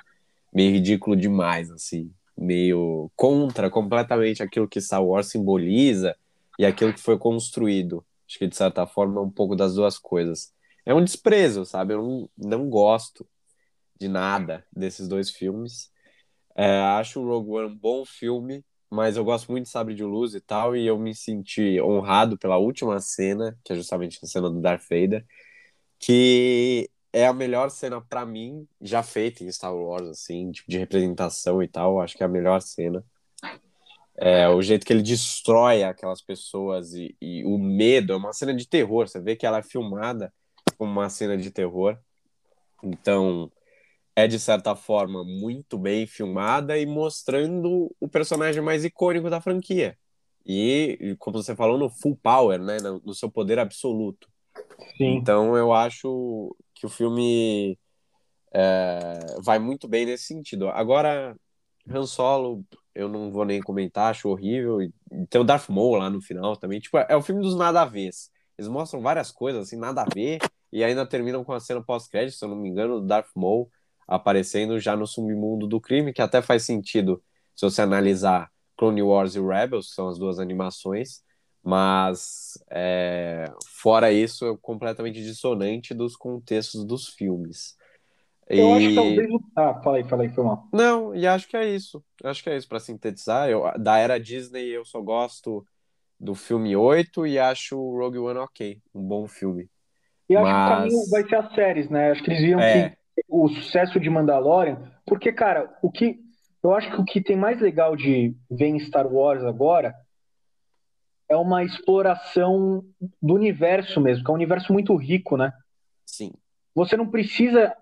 [0.52, 6.16] meio ridículo demais, assim, meio contra completamente aquilo que Star Wars simboliza
[6.58, 8.04] e aquilo que foi construído.
[8.28, 10.52] Acho que, de certa forma, é um pouco das duas coisas.
[10.84, 11.94] É um desprezo, sabe?
[11.94, 13.26] Eu não, não gosto
[13.98, 15.90] de nada desses dois filmes.
[16.56, 20.04] É, acho o Rogue One um bom filme, mas eu gosto muito de Sabre de
[20.04, 24.26] Luz e tal, e eu me senti honrado pela última cena, que é justamente a
[24.26, 25.24] cena do Darth Vader,
[25.98, 30.78] que é a melhor cena para mim já feita em Star Wars, assim, tipo de
[30.78, 32.00] representação e tal.
[32.00, 33.04] Acho que é a melhor cena.
[34.16, 38.54] É, o jeito que ele destrói aquelas pessoas e, e, o medo é uma cena
[38.54, 39.08] de terror.
[39.08, 40.32] Você vê que ela é filmada
[40.76, 41.98] como uma cena de terror.
[42.82, 43.50] Então,
[44.16, 49.98] é de certa forma muito bem filmada e mostrando o personagem mais icônico da franquia.
[50.46, 52.78] E, como você falou, no full power, né?
[52.80, 54.28] no, no seu poder absoluto.
[54.96, 55.16] Sim.
[55.16, 57.78] Então eu acho que o filme
[58.52, 60.68] é, vai muito bem nesse sentido.
[60.68, 61.36] Agora,
[61.88, 62.64] Han Solo,
[62.94, 64.80] eu não vou nem comentar, acho horrível.
[64.80, 64.92] E
[65.28, 66.80] tem o Darth Maul lá no final também.
[66.80, 68.10] Tipo, é o filme dos nada a ver.
[68.56, 70.38] Eles mostram várias coisas assim, nada a ver,
[70.72, 73.68] e ainda terminam com a cena pós-crédito, se eu não me engano, do Darth Maul
[74.06, 77.22] aparecendo já no submundo do crime, que até faz sentido
[77.54, 81.22] se você analisar Clone Wars e Rebels, que são as duas animações,
[81.64, 87.74] mas é, fora isso, é completamente dissonante dos contextos dos filmes.
[88.46, 88.72] Eu e...
[88.72, 89.28] acho que talvez.
[89.56, 90.68] Ah, falei, falei, foi mal.
[90.70, 92.04] Não, e acho que é isso.
[92.22, 93.48] Acho que é isso, para sintetizar.
[93.48, 95.64] Eu, da era Disney, eu só gosto
[96.20, 98.78] do filme 8 e acho o Rogue One ok.
[98.94, 99.68] Um bom filme.
[100.28, 100.54] E acho Mas...
[100.54, 102.10] que o caminho vai ser as séries, né?
[102.10, 102.90] Acho que eles viram é.
[102.90, 102.96] que
[103.28, 104.92] o sucesso de Mandalorian.
[105.06, 106.18] Porque, cara, o que.
[106.62, 109.94] Eu acho que o que tem mais legal de ver em Star Wars agora
[111.34, 112.84] é uma exploração
[113.20, 115.52] do universo mesmo, que é um universo muito rico, né?
[116.06, 116.32] Sim.
[116.74, 117.74] Você não precisa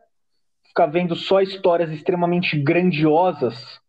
[0.67, 3.81] ficar vendo só histórias extremamente grandiosas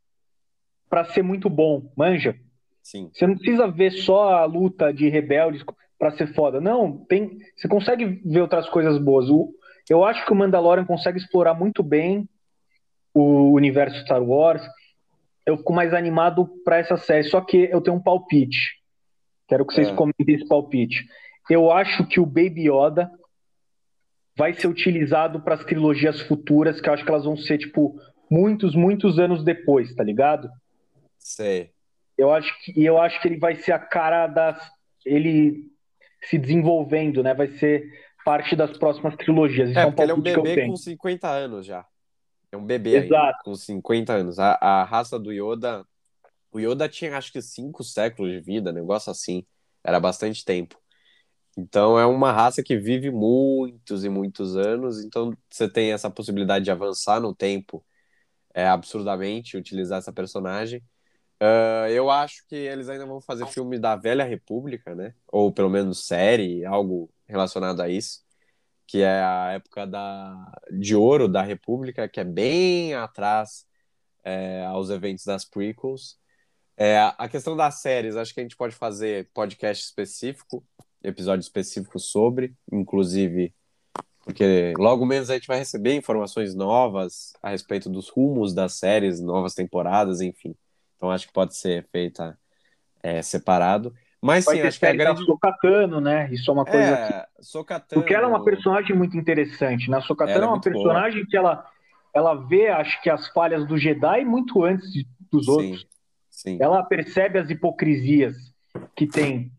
[0.89, 2.35] para ser muito bom, manja?
[2.83, 3.09] Sim.
[3.13, 5.63] Você não precisa ver só a luta de rebeldes
[5.97, 6.59] para ser foda.
[6.59, 9.29] Não, tem, você consegue ver outras coisas boas.
[9.29, 9.53] O,
[9.89, 12.27] eu acho que o Mandalorian consegue explorar muito bem
[13.13, 14.61] o universo Star Wars.
[15.45, 18.82] Eu fico mais animado para essa série, só que eu tenho um palpite.
[19.47, 19.95] Quero que vocês é.
[19.95, 21.05] comentem esse palpite.
[21.49, 23.11] Eu acho que o Baby Yoda
[24.37, 27.99] vai ser utilizado para as trilogias futuras, que eu acho que elas vão ser, tipo,
[28.29, 30.49] muitos, muitos anos depois, tá ligado?
[31.19, 31.71] Sei.
[32.17, 34.59] Eu acho que, eu acho que ele vai ser a cara das.
[35.05, 35.71] Ele
[36.23, 37.33] se desenvolvendo, né?
[37.33, 37.83] Vai ser
[38.23, 39.69] parte das próximas trilogias.
[39.69, 41.85] Isso É, é, um porque ele é um bebê com 50 anos já.
[42.51, 43.39] É um bebê Exato.
[43.43, 44.39] com 50 anos.
[44.39, 45.83] A, a raça do Yoda.
[46.53, 49.45] O Yoda tinha acho que cinco séculos de vida, negócio assim.
[49.83, 50.79] Era bastante tempo.
[51.57, 55.03] Então é uma raça que vive muitos e muitos anos.
[55.03, 57.85] Então você tem essa possibilidade de avançar no tempo
[58.53, 60.83] é, absurdamente, utilizar essa personagem.
[61.39, 65.13] Ah, eu acho que eles ainda vão fazer filme da Velha República, né?
[65.27, 68.21] Ou pelo menos série, algo relacionado a isso.
[68.87, 73.65] Que é a época da, de ouro da República, que é bem atrás
[74.23, 76.17] é, aos eventos das prequels.
[76.75, 80.63] É, a questão das séries, acho que a gente pode fazer podcast específico,
[81.03, 83.53] episódio específico sobre, inclusive,
[84.23, 89.19] porque logo menos a gente vai receber informações novas a respeito dos rumos das séries,
[89.19, 90.55] novas temporadas, enfim.
[90.95, 92.37] Então acho que pode ser feita
[93.01, 93.93] é, separado.
[94.21, 95.25] Mas Vai sim, acho que a grande.
[95.25, 96.29] Sokatano, né?
[96.31, 98.01] Isso é uma coisa que É, Sokatano.
[98.01, 99.99] Porque ela é uma personagem muito interessante, né?
[99.99, 100.73] Ela é é uma muito boa.
[100.73, 101.69] personagem que ela,
[102.13, 104.89] ela vê, acho que, as falhas do Jedi muito antes
[105.29, 105.87] dos Sim, outros.
[106.43, 106.57] Sim.
[106.61, 108.35] Ela percebe as hipocrisias
[108.95, 109.51] que tem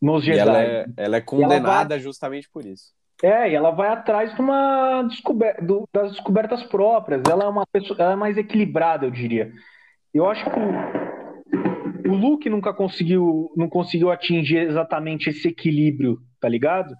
[0.00, 0.38] nos Jedi.
[0.40, 2.92] ela é, ela é condenada justamente por isso.
[3.22, 7.22] É, e ela vai atrás de uma descober- do- das descobertas próprias.
[7.30, 9.52] Ela é uma pessoa, ela é mais equilibrada, eu diria.
[10.14, 10.58] Eu acho que
[12.08, 16.94] o, o Luke nunca conseguiu, não conseguiu atingir exatamente esse equilíbrio, tá ligado?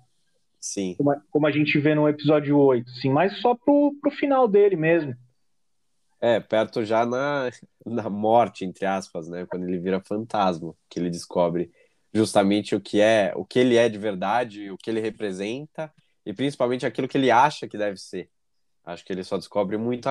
[0.61, 0.95] Sim.
[0.99, 4.47] como a, como a gente vê no episódio 8, sim, mas só pro, pro final
[4.47, 5.15] dele mesmo.
[6.21, 7.51] É, perto já na,
[7.87, 9.47] na morte, entre aspas, né?
[9.47, 11.71] Quando ele vira fantasma, que ele descobre
[12.13, 15.93] justamente o que é, o que ele é de verdade, o que ele representa
[16.27, 18.29] e principalmente aquilo que ele acha que deve ser.
[18.85, 20.09] Acho que ele só descobre muito.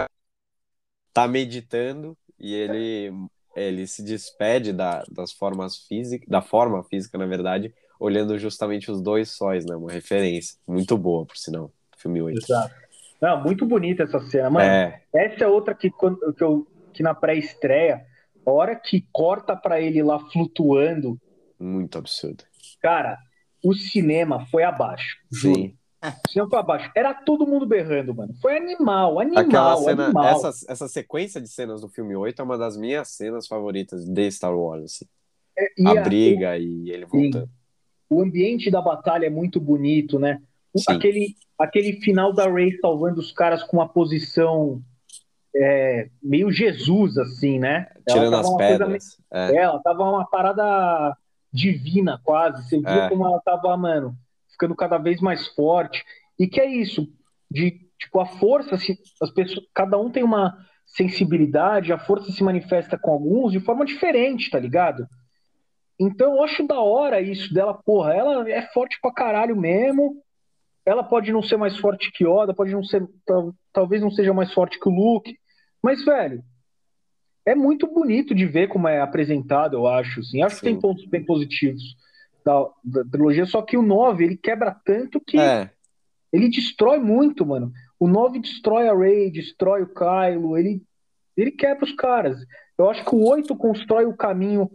[1.14, 3.12] Tá meditando e ele
[3.56, 9.02] ele se despede da, das formas físicas, da forma física, na verdade, olhando justamente os
[9.02, 9.76] dois sóis, né?
[9.76, 12.42] Uma referência muito boa, por sinal, filme 8.
[12.42, 12.74] Exato.
[13.22, 14.66] Não, muito bonita essa cena, mano.
[14.70, 18.06] É, Essa é outra que, que, eu, que na pré-estreia,
[18.46, 21.20] a hora que corta pra ele lá flutuando,
[21.60, 22.44] muito absurdo.
[22.82, 23.18] cara,
[23.64, 25.18] o cinema foi abaixo.
[25.32, 25.56] Juro.
[25.56, 25.76] Sim.
[26.02, 26.92] O cinema foi abaixo.
[26.96, 28.34] Era todo mundo berrando, mano.
[28.42, 30.26] Foi animal, Aquela animal, cena, animal.
[30.26, 34.32] essa, essa sequência de cenas do filme 8 é uma das minhas cenas favoritas de
[34.32, 35.06] Star Wars, assim.
[35.78, 37.32] E a a- briga e ele Sim.
[37.32, 37.50] voltando.
[38.10, 40.42] o ambiente da batalha é muito bonito, né?
[40.78, 40.94] Sim.
[40.94, 44.82] Aquele, aquele final da Rey salvando os caras com uma posição
[45.56, 47.88] é, meio Jesus, assim, né?
[48.08, 49.18] Tirando as pedras.
[49.32, 51.16] É, meio- é, ela tava uma parada
[51.52, 52.64] divina, quase.
[52.68, 53.10] Você viu É.
[53.10, 54.16] como ela tava, mano,
[54.52, 56.04] ficando cada vez mais forte.
[56.40, 57.08] E que é isso,
[57.50, 60.56] de tipo, a força, se, as pessoas, cada um tem uma
[60.86, 65.06] sensibilidade, a força se manifesta com alguns de forma diferente, tá ligado?
[66.00, 70.16] Então eu acho da hora isso dela, porra, ela é forte pra caralho mesmo.
[70.90, 74.34] Ela pode não ser mais forte que Yoda, pode não ser, tal- talvez não seja
[74.34, 75.38] mais forte que o Luke,
[75.84, 76.44] mas velho,
[77.46, 80.42] é muito bonito de ver como é apresentado, eu acho, assim.
[80.42, 80.72] Acho que Sim.
[80.74, 81.84] tem pontos bem positivos
[82.44, 85.70] da, da trilogia, só que o 9, ele quebra tanto que é,
[86.34, 87.72] ele destrói muito, mano.
[88.00, 90.82] O 9 destrói a Rey, destrói o Kylo, ele,
[91.38, 92.40] ele quebra os caras.
[92.76, 94.72] Eu acho que o 8 constrói o caminho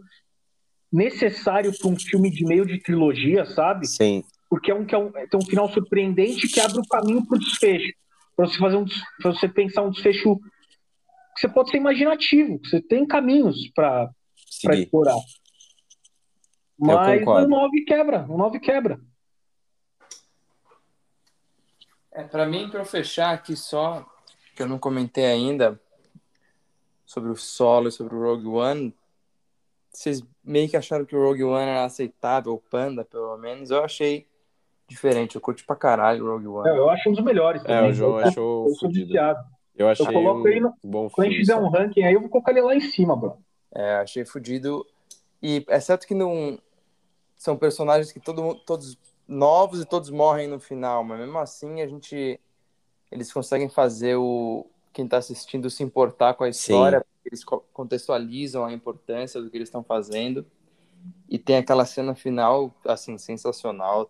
[0.89, 3.85] necessário para um filme de meio de trilogia, sabe?
[3.85, 4.23] sim.
[4.49, 7.39] Porque é um, que é um, tem um final surpreendente que abre o caminho pro
[7.39, 7.93] desfecho.
[8.35, 8.85] Pra você fazer um
[9.21, 14.09] pra você pensar um desfecho que você pode ser imaginativo, que você tem caminhos para
[14.63, 15.15] para explorar.
[16.77, 18.99] Mas o 9 quebra, o 9 quebra.
[22.11, 24.05] É, para mim, para eu fechar aqui só,
[24.55, 25.79] que eu não comentei ainda
[27.05, 28.95] sobre o solo e sobre o Rogue One,
[29.89, 33.71] vocês meio que acharam que o Rogue One era aceitável, o Panda, pelo menos.
[33.71, 34.27] Eu achei
[34.95, 36.69] diferente, eu curti pra caralho o Rogue One.
[36.69, 37.89] É, eu acho um dos melhores É, também.
[37.91, 39.25] o João eu, achou eu.
[39.77, 42.21] Eu achei coloco um ele no- bom Quando a gente fizer um ranking aí, eu
[42.21, 43.37] vou colocar ele lá em cima, bro.
[43.73, 44.85] É, achei fodido.
[45.43, 46.57] E é certo que não
[47.35, 48.97] são personagens que todo, todos
[49.27, 52.39] novos e todos morrem no final, mas mesmo assim a gente
[53.11, 57.65] eles conseguem fazer o quem tá assistindo se importar com a história, porque eles co-
[57.73, 60.45] contextualizam a importância do que eles estão fazendo.
[61.29, 64.09] E tem aquela cena final assim sensacional,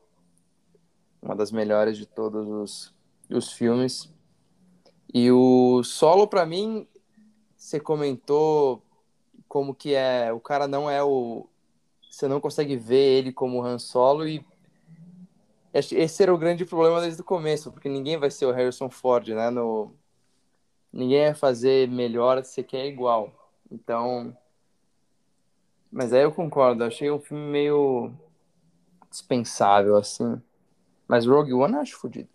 [1.21, 2.93] uma das melhores de todos os,
[3.29, 4.11] os filmes.
[5.13, 6.87] E o solo pra mim
[7.55, 8.81] você comentou
[9.47, 11.47] como que é, o cara não é o
[12.09, 14.45] você não consegue ver ele como Han Solo e
[15.73, 19.27] esse era o grande problema desde o começo, porque ninguém vai ser o Harrison Ford,
[19.29, 19.93] né, no
[20.93, 23.33] ninguém vai fazer melhor, você quer igual.
[23.69, 24.37] Então,
[25.91, 28.13] mas aí eu concordo, achei um filme meio
[29.09, 30.41] dispensável assim.
[31.07, 32.29] Mas Rogue One eu acho fodido.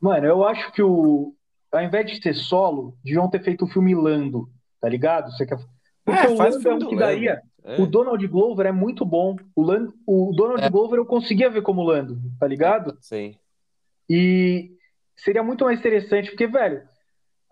[0.00, 1.34] Mano, eu acho que o.
[1.72, 4.48] Ao invés de ser solo, deviam ter feito o filme Lando,
[4.80, 5.30] tá ligado?
[5.30, 5.56] Você quer...
[6.04, 6.98] Porque É, o Lando é filme um que Lando.
[6.98, 7.42] daria.
[7.62, 7.80] É.
[7.80, 9.36] O Donald Glover é muito bom.
[9.54, 10.68] O, Lan- o Donald É.
[10.70, 12.96] Glover eu conseguia ver como Lando, tá ligado?
[13.00, 13.36] Sim.
[14.08, 14.72] E
[15.16, 16.82] seria muito mais interessante, porque, velho,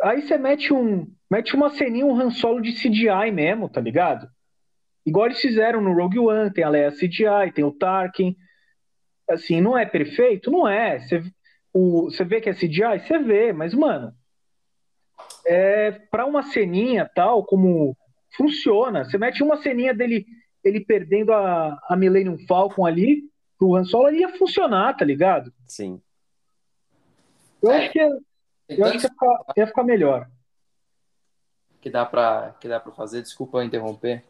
[0.02, 4.28] aí você mete um, mete uma ceninha, um Han Solo de CGI mesmo, tá ligado?
[5.06, 8.35] Igual eles fizeram no Rogue One, tem a Leia CGI, tem o Tarkin.
[9.28, 10.50] Assim, não é perfeito?
[10.50, 10.98] Não é.
[11.00, 11.22] Você,
[11.72, 13.00] o, você vê que é CGI?
[13.06, 14.14] Você vê, mas, mano,
[15.46, 17.96] é, pra uma ceninha tal, como
[18.36, 19.05] funciona.
[19.05, 20.26] Você mete uma ceninha dele
[20.64, 23.22] ele perdendo a, a Millennium Falcon ali,
[23.56, 25.52] pro Han Solo, ele ia funcionar, tá ligado?
[25.66, 26.00] Sim.
[27.62, 27.76] Eu É.
[27.78, 30.28] acho que, eu acho que ia, ficar, ia ficar melhor.
[31.80, 34.24] que dá pra que dá para fazer, desculpa interromper.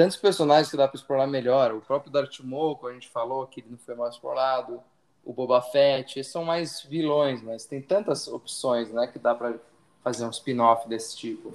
[0.00, 3.60] Tantos personagens que dá pra explorar melhor, o próprio Darth Maul, a gente falou, que
[3.60, 4.82] ele não foi mais explorado,
[5.22, 9.58] o Boba Fett, esses são mais vilões, mas tem tantas opções, né, que dá pra
[10.02, 11.52] fazer um spin-off desse tipo.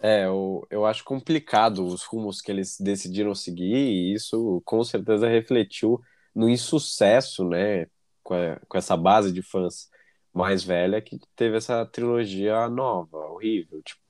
[0.00, 5.28] É, eu, eu acho complicado os rumos que eles decidiram seguir, e isso com certeza
[5.28, 6.00] refletiu
[6.34, 7.86] no insucesso, né,
[8.20, 9.88] com, a- com essa base de fãs
[10.32, 14.02] mais velha que teve essa trilogia nova, horrível, tipo,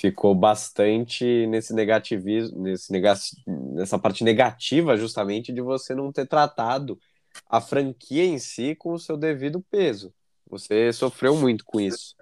[0.00, 3.14] ficou bastante nesse negativismo, nesse nega,
[3.46, 6.98] nessa parte negativa justamente de você não ter tratado
[7.48, 10.12] a franquia em si com o seu devido peso.
[10.48, 12.16] Você sofreu muito com isso.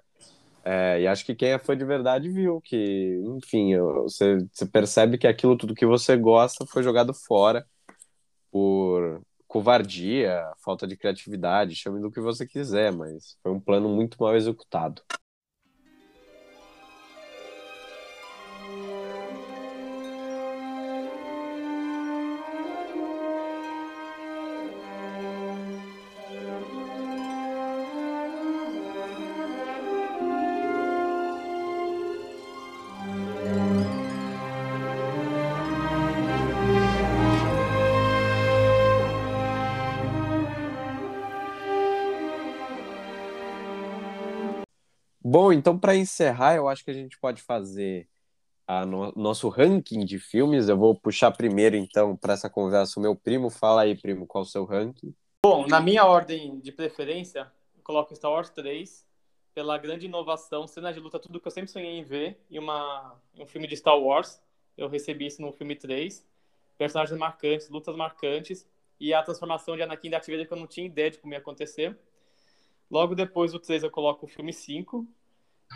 [0.63, 5.17] É, e acho que quem é fã de verdade viu que, enfim, você, você percebe
[5.17, 7.65] que aquilo tudo que você gosta foi jogado fora
[8.51, 14.21] por covardia, falta de criatividade, chame do que você quiser, mas foi um plano muito
[14.21, 15.01] mal executado.
[45.49, 48.07] Bom, então para encerrar, eu acho que a gente pode fazer
[48.67, 50.69] a no- nosso ranking de filmes.
[50.69, 53.49] Eu vou puxar primeiro, então, para essa conversa o meu primo.
[53.49, 55.11] Fala aí, primo, qual o seu ranking?
[55.43, 59.03] Bom, na minha ordem de preferência, eu coloco Star Wars 3,
[59.55, 63.19] pela grande inovação, cena de luta, tudo que eu sempre sonhei em ver em, uma,
[63.35, 64.39] um filme de Star Wars.
[64.77, 66.23] Eu recebi isso no filme 3.
[66.77, 68.67] Personagens marcantes, lutas marcantes,
[68.99, 71.39] e a transformação de Anakin Darth Vader que eu não tinha ideia de como ia
[71.39, 71.97] acontecer.
[72.91, 75.07] Logo depois do 3 eu coloco o filme 5,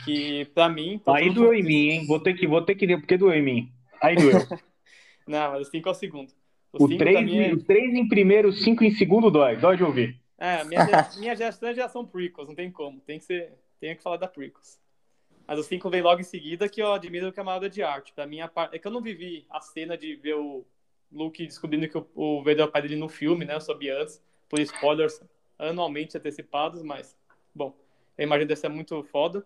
[0.04, 1.00] que pra mim...
[1.00, 2.06] por Aí doeu em mim, hein?
[2.08, 3.72] Vou ter que, vou ter que, porque doeu em mim.
[4.02, 4.34] Aí doeu.
[5.28, 6.32] Não, mas o 5 é o segundo.
[6.74, 9.56] O cinco 3, pra mim é- o 3 em primeiro, o 5 em segundo dói.
[9.56, 10.20] Dói de ouvir.
[10.38, 10.82] É, minha,
[11.20, 13.00] minha geração é geração prequels, não tem como.
[13.02, 14.80] Tem que ser, tenho que falar da prequels.
[15.48, 17.84] Mas o 5 vem logo em seguida, que eu admiro que é uma obra de
[17.84, 18.14] arte.
[18.14, 18.70] Pra mim, a par...
[18.74, 20.66] é que eu não vivi a cena de ver o
[21.12, 23.54] Luke descobrindo que o, o Vader é o pai dele no filme, né?
[23.56, 25.22] Eu soube antes, por spoilers
[25.60, 27.16] anualmente antecipados, mas,
[27.54, 27.76] bom,
[28.18, 29.46] imagino que deve ser muito foda.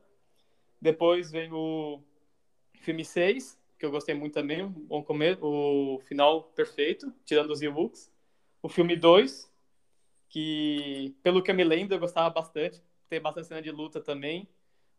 [0.82, 2.02] Depois vem o
[2.80, 8.12] filme 6, que eu gostei muito também, bom comer, o final perfeito, tirando os Ewoks.
[8.62, 9.52] O filme 2,
[10.30, 12.82] que, pelo que eu me lembro, eu gostava bastante.
[13.10, 14.48] Tem bastante cena de luta também.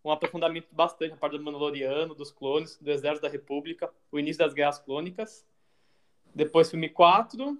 [0.04, 4.38] Um aprofundamento bastante na parte do Mandaloriano, dos clones, do Exército da República, o início
[4.38, 5.46] das Guerras Clônicas.
[6.34, 7.58] Depois, filme 4,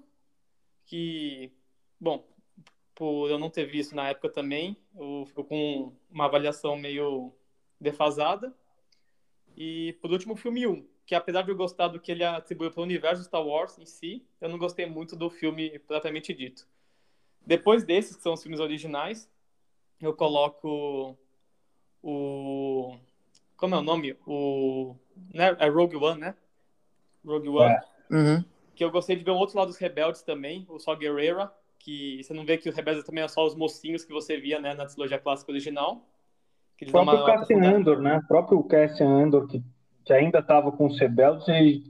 [0.86, 1.52] que,
[2.00, 2.24] bom,
[2.94, 7.32] por eu não ter visto na época também, eu fico com uma avaliação meio
[7.80, 8.54] defasada.
[9.56, 12.70] E, por último, o filme 1, que apesar de eu gostar do que ele atribuiu
[12.70, 16.66] para o universo Star Wars em si, eu não gostei muito do filme propriamente dito.
[17.44, 19.28] Depois desses, que são os filmes originais,
[20.00, 21.16] eu coloco
[22.02, 22.96] o.
[23.56, 24.16] Como é o nome?
[24.26, 24.94] O.
[25.32, 25.56] Né?
[25.58, 26.34] É Rogue One, né?
[27.24, 27.74] Rogue One.
[27.74, 27.80] É.
[28.10, 28.44] Uhum.
[28.74, 32.22] Que eu gostei de ver o outro lado dos rebeldes também, o Saw Gerrera, que
[32.22, 34.74] você não vê que os rebeldes também é só os mocinhos que você via né,
[34.74, 36.06] na trilogia clássica original.
[36.78, 37.76] Que O próprio Cassian.
[37.76, 38.18] Andor, né?
[38.18, 39.62] O próprio Cassian Andor, que,
[40.04, 41.82] que ainda estava com os rebeldes, ele,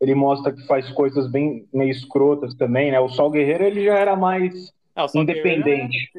[0.00, 2.98] ele mostra que faz coisas bem meio escrotas também, né?
[2.98, 6.10] O Sol Guerreiro, ele já era mais Ah, independente.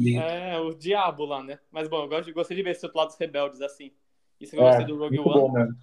[0.00, 1.58] Gerrera É, é o diabo lá, né?
[1.70, 3.92] Mas bom, eu gosto- gostei de ver esse outro lado dos rebeldes assim.
[4.40, 5.32] Isso eu É, gostei do Rogue One.
[5.32, 5.74] bom mesmo.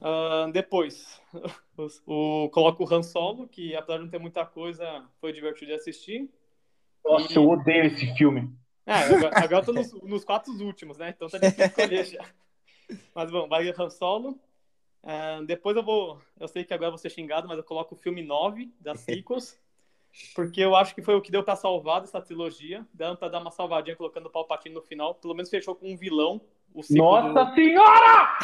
[0.00, 1.20] Ah, depois,
[2.06, 5.66] o, o, coloco o Han Solo, que apesar de não ter muita coisa, foi divertido
[5.66, 6.30] de assistir.
[7.04, 8.50] Nossa, E- eu odeio esse filme.
[8.86, 11.12] É, agora, agora eu tô nos, nos quatro últimos, né?
[11.14, 12.24] Então tá difícil escolher já.
[13.12, 14.38] Mas bom, vai Han Solo.
[15.02, 16.20] Ah, depois eu vou.
[16.38, 19.00] Eu sei que agora eu vou ser xingado, mas eu coloco o filme 9 das
[19.02, 19.58] sequels,
[20.34, 23.40] porque eu acho que foi o que deu pra salvar dessa trilogia, dando pra dar
[23.40, 25.14] uma salvadinha colocando o Palpatine no final.
[25.16, 26.40] Pelo menos fechou com um vilão.
[26.90, 27.54] Nossa do...
[27.54, 28.38] senhora!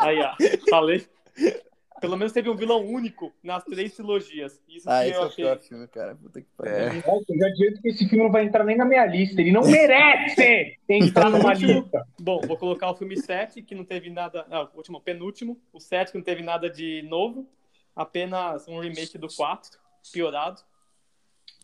[0.00, 0.34] Aí, ó,
[0.70, 1.06] falei.
[2.02, 4.60] Pelo menos teve um vilão único nas três trilogias.
[4.68, 5.68] Isso Ah, que esse eu é o achei.
[5.68, 6.16] filme, cara.
[6.16, 6.74] Puta que pariu.
[6.74, 6.88] É.
[6.98, 9.40] Eu já adianto que esse filme não vai entrar nem na minha lista.
[9.40, 11.80] Ele não merece entrar numa Último.
[11.80, 12.04] lista.
[12.20, 14.44] Bom, vou colocar o filme 7, que não teve nada.
[14.50, 15.58] Ah, o último, penúltimo.
[15.72, 17.48] O 7, que não teve nada de novo.
[17.94, 19.78] Apenas um remake do 4,
[20.12, 20.60] piorado.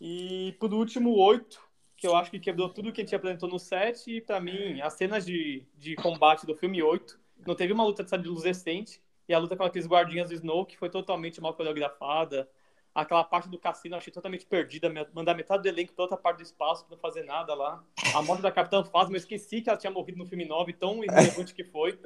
[0.01, 1.59] E por último, o 8,
[1.97, 4.09] que eu acho que quebrou tudo que a gente apresentou no 7.
[4.17, 8.03] E pra mim, as cenas de, de combate do filme 8, não teve uma luta
[8.17, 9.01] de luz decente.
[9.29, 12.49] E a luta com aqueles guardinhas do Snow, que foi totalmente mal coreografada.
[12.95, 14.91] Aquela parte do cassino eu achei totalmente perdida.
[15.13, 17.83] Mandar metade do elenco pra outra parte do espaço pra não fazer nada lá.
[18.15, 21.03] A morte da Capitã Phasma, eu esqueci que ela tinha morrido no filme 9, tão
[21.03, 21.99] irrelevante que foi.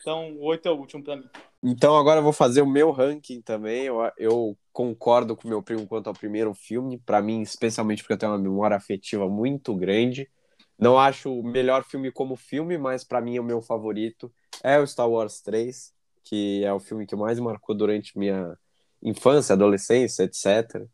[0.00, 1.28] Então, o 8 é o último pra mim.
[1.60, 3.86] Então agora eu vou fazer o meu ranking também.
[3.86, 6.98] Eu, eu concordo com meu primo quanto ao primeiro filme.
[6.98, 10.30] Pra mim, especialmente porque eu tenho uma memória afetiva muito grande.
[10.78, 14.32] Não acho o melhor filme como filme, mas pra mim o meu favorito
[14.62, 15.93] é o Star Wars 3,
[16.24, 18.56] que é o filme que mais marcou durante minha
[19.02, 20.86] infância, adolescência, etc.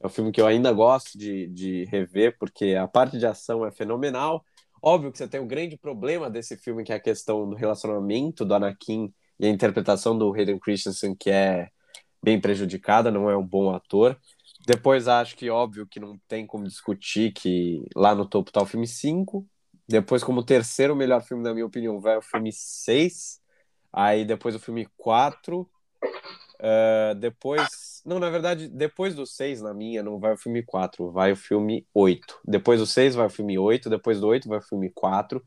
[0.00, 3.64] É um filme que eu ainda gosto de, de rever, porque a parte de ação
[3.66, 4.44] é fenomenal.
[4.82, 8.44] Óbvio que você tem um grande problema desse filme, que é a questão do relacionamento
[8.44, 11.68] do Anakin e a interpretação do Hayden Christensen, que é
[12.22, 14.18] bem prejudicada, não é um bom ator.
[14.66, 18.66] Depois acho que óbvio que não tem como discutir que lá no topo tá o
[18.66, 19.46] filme 5.
[19.86, 23.40] Depois, como terceiro melhor filme, na minha opinião, vai o filme 6.
[23.96, 25.60] Aí depois o filme 4.
[25.60, 28.02] Uh, depois.
[28.04, 31.36] Não, na verdade, depois do 6, na minha, não vai o filme 4, vai o
[31.36, 32.40] filme 8.
[32.44, 35.42] Depois do 6 vai o filme 8, depois do 8 vai o filme 4.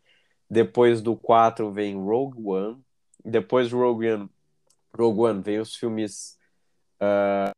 [0.49, 2.81] Depois do 4 vem Rogue One.
[3.23, 4.29] Depois do Rogue One,
[4.97, 6.37] Rogue One vem os filmes
[7.01, 7.51] uh,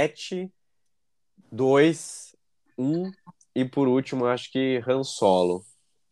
[0.00, 0.52] 7,
[1.50, 2.36] 2,
[2.78, 3.12] 1
[3.56, 5.64] e por último acho que Han Solo.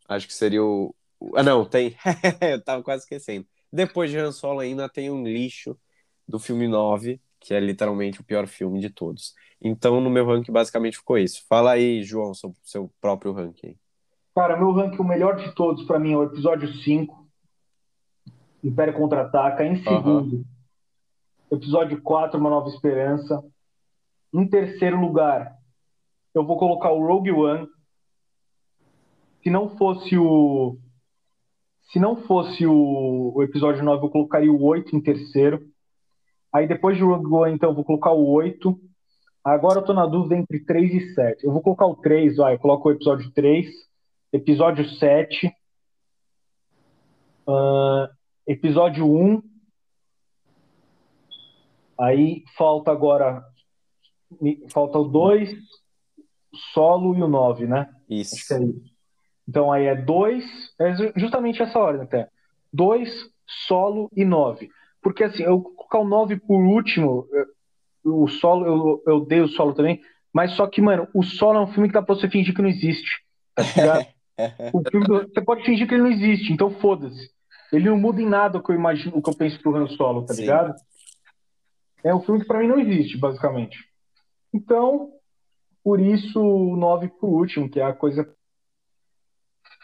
[0.07, 0.93] Acho que seria o.
[1.35, 1.95] Ah, não, tem.
[2.41, 3.47] Eu tava quase esquecendo.
[3.71, 5.77] Depois de Han Solo ainda tem um lixo
[6.27, 9.33] do filme 9, que é literalmente o pior filme de todos.
[9.61, 11.45] Então, no meu ranking, basicamente ficou isso.
[11.47, 13.75] Fala aí, João, sobre o seu próprio ranking.
[14.35, 17.27] Cara, meu ranking, o melhor de todos pra mim é o episódio 5,
[18.63, 19.65] Império Contra-Ataca.
[19.65, 20.45] Em segundo,
[21.51, 23.43] episódio 4, Uma Nova Esperança.
[24.33, 25.57] Em terceiro lugar,
[26.33, 27.67] eu vou colocar o Rogue One.
[29.43, 30.77] Se não fosse o.
[31.91, 35.67] Se não fosse o, o episódio 9, eu colocaria o 8 em terceiro.
[36.53, 38.79] Aí depois de Rogue One, então, eu vou colocar o 8.
[39.43, 41.43] Agora eu tô na dúvida entre 3 e 7.
[41.43, 42.55] Eu vou colocar o 3, vai.
[42.55, 43.67] Eu coloco o episódio 3.
[44.31, 45.51] Episódio 7.
[47.47, 48.09] ah,
[48.45, 49.41] episódio 1.
[51.99, 53.43] Aí falta agora.
[54.71, 55.57] Falta o 2,
[56.71, 57.89] solo e o 9, né?
[58.07, 58.35] Isso.
[58.35, 58.88] Acho que é isso.
[59.49, 60.43] Então aí é 2,
[60.79, 62.29] é ju- justamente essa ordem até.
[62.71, 63.09] 2,
[63.67, 64.69] solo e 9.
[65.01, 67.45] Porque assim, eu colocar o 9 por último, eh,
[68.05, 70.01] o solo, eu, eu dei o solo também,
[70.31, 72.61] mas só que, mano, o solo é um filme que dá pra você fingir que
[72.61, 73.23] não existe.
[73.55, 74.05] Tá ligado?
[74.71, 77.29] O filme você pode fingir que ele não existe, então foda-se.
[77.73, 79.87] Ele não muda em nada o que eu imagino, o que eu penso pro Han
[79.87, 80.41] Solo, tá Sim.
[80.41, 80.75] ligado?
[82.03, 83.77] É um filme que pra mim não existe, basicamente.
[84.53, 85.11] Então,
[85.83, 88.31] por isso o 9 por último, que é a coisa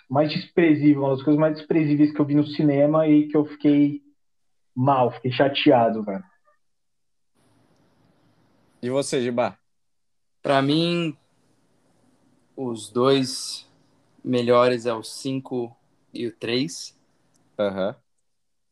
[0.09, 3.45] mais desprezível, uma das coisas mais desprezíveis que eu vi no cinema e que eu
[3.45, 4.01] fiquei
[4.75, 6.23] mal, fiquei chateado, velho.
[8.81, 9.57] E você, Giba?
[10.43, 11.17] Pra mim,
[12.55, 13.67] os dois
[14.23, 15.75] melhores é o 5
[16.13, 16.95] e o 3.
[17.57, 17.95] Aham.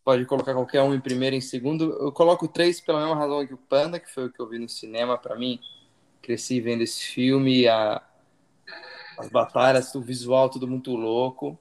[0.04, 1.86] Pode colocar qualquer um em primeiro e em segundo.
[1.94, 4.48] Eu coloco o 3 pela mesma razão que o Panda, que foi o que eu
[4.50, 5.18] vi no cinema.
[5.18, 5.60] Pra mim,
[6.22, 8.02] cresci vendo esse filme, a-
[9.18, 11.58] as batalhas, o visual, tudo muito louco.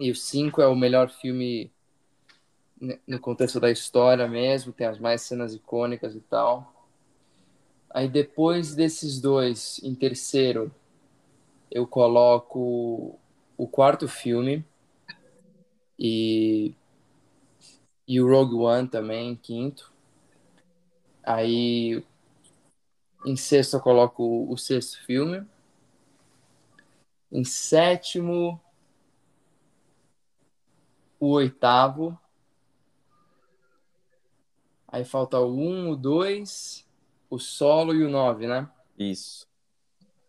[0.00, 1.70] E o 5 é o melhor filme
[2.80, 6.72] ne- no contexto da história mesmo, tem as mais cenas icônicas e tal.
[7.90, 10.74] Aí depois desses dois, em terceiro,
[11.70, 13.18] eu coloco
[13.56, 14.64] o quarto filme
[15.98, 16.74] e,
[18.06, 19.92] e o Rogue One também, em quinto.
[21.22, 22.02] Aí
[23.24, 25.46] em sexto eu coloco o sexto filme.
[27.32, 28.60] Em sétimo,
[31.18, 32.18] o oitavo.
[34.86, 36.86] Aí falta o um, o dois,
[37.30, 38.70] o solo e o nove, né?
[38.98, 39.48] Isso.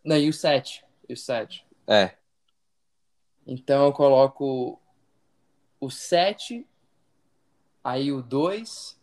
[0.03, 0.85] Não, e o sete.
[1.07, 1.65] E o sete.
[1.85, 2.15] É.
[3.45, 4.79] Então eu coloco
[5.79, 6.65] o 7,
[7.83, 8.97] aí o 2,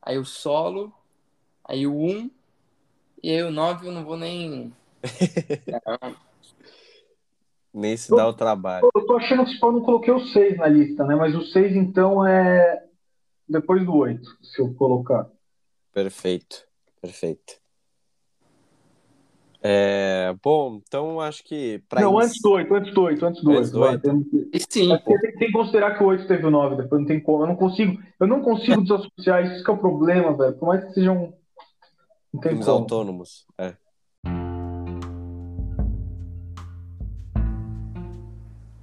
[0.00, 0.94] aí o solo,
[1.64, 2.30] aí o 1
[3.20, 4.72] E aí o 9 eu não vou nem.
[7.72, 8.88] nem se dá o trabalho.
[8.94, 11.14] Eu tô achando que eu não coloquei o 6 na lista, né?
[11.14, 12.84] Mas o 6 então é
[13.48, 15.28] depois do 8, se eu colocar.
[15.92, 16.64] Perfeito,
[17.00, 17.60] perfeito.
[19.62, 21.82] É, bom, então acho que.
[21.94, 23.58] Não, antes do 8, antes do 8, antes do 8.
[23.58, 24.48] Antes do 8.
[24.54, 27.20] E sim, Tem, tem que considerar que o 8 teve o 9, depois não tem
[27.20, 27.42] como.
[27.42, 30.54] Eu não consigo, eu não consigo desassociar, isso que é o problema, velho.
[30.54, 31.34] Por mais que sejam.
[32.32, 32.78] Não tem filmes como.
[32.78, 33.44] autônomos.
[33.58, 33.74] É.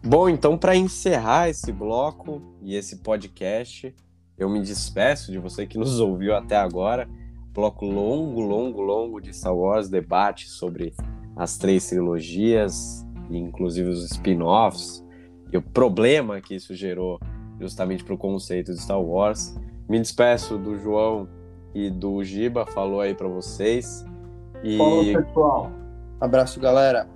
[0.08, 3.94] Bom, então para encerrar esse bloco e esse podcast,
[4.38, 7.10] eu me despeço de você que nos ouviu até agora.
[7.54, 10.94] Bloco longo, longo, longo de Star Wars, debate sobre
[11.36, 15.04] as três trilogias, inclusive os spin-offs,
[15.52, 17.20] e o problema que isso gerou
[17.60, 19.60] justamente para o conceito de Star Wars.
[19.90, 21.28] Me despeço do João
[21.76, 24.06] e do Giba, falou aí para vocês.
[24.64, 25.72] E, Falou, pessoal.
[26.22, 27.10] abraço, galera.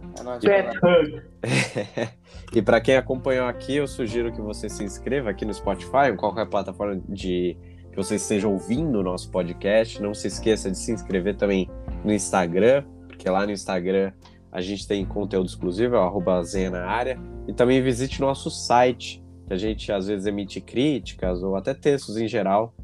[0.43, 1.21] É Pet hug.
[2.53, 6.15] e para quem acompanhou aqui, eu sugiro que você se inscreva aqui no Spotify, em
[6.15, 7.57] qualquer plataforma de
[7.89, 10.01] que você esteja ouvindo o nosso podcast.
[10.01, 11.69] Não se esqueça de se inscrever também
[12.03, 14.11] no Instagram, porque lá no Instagram
[14.51, 17.17] a gente tem conteúdo exclusivo, é o arroba Zenha na área.
[17.47, 22.17] E também visite nosso site, que a gente às vezes emite críticas ou até textos
[22.17, 22.75] em geral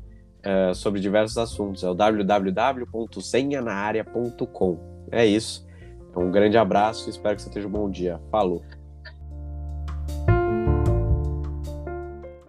[0.44, 1.84] eh, sobre diversos assuntos.
[1.84, 4.80] É o www.zenhanaarea.com.
[5.12, 5.67] É isso.
[6.16, 8.20] Um grande abraço e espero que você tenha um bom dia.
[8.32, 8.64] Falou!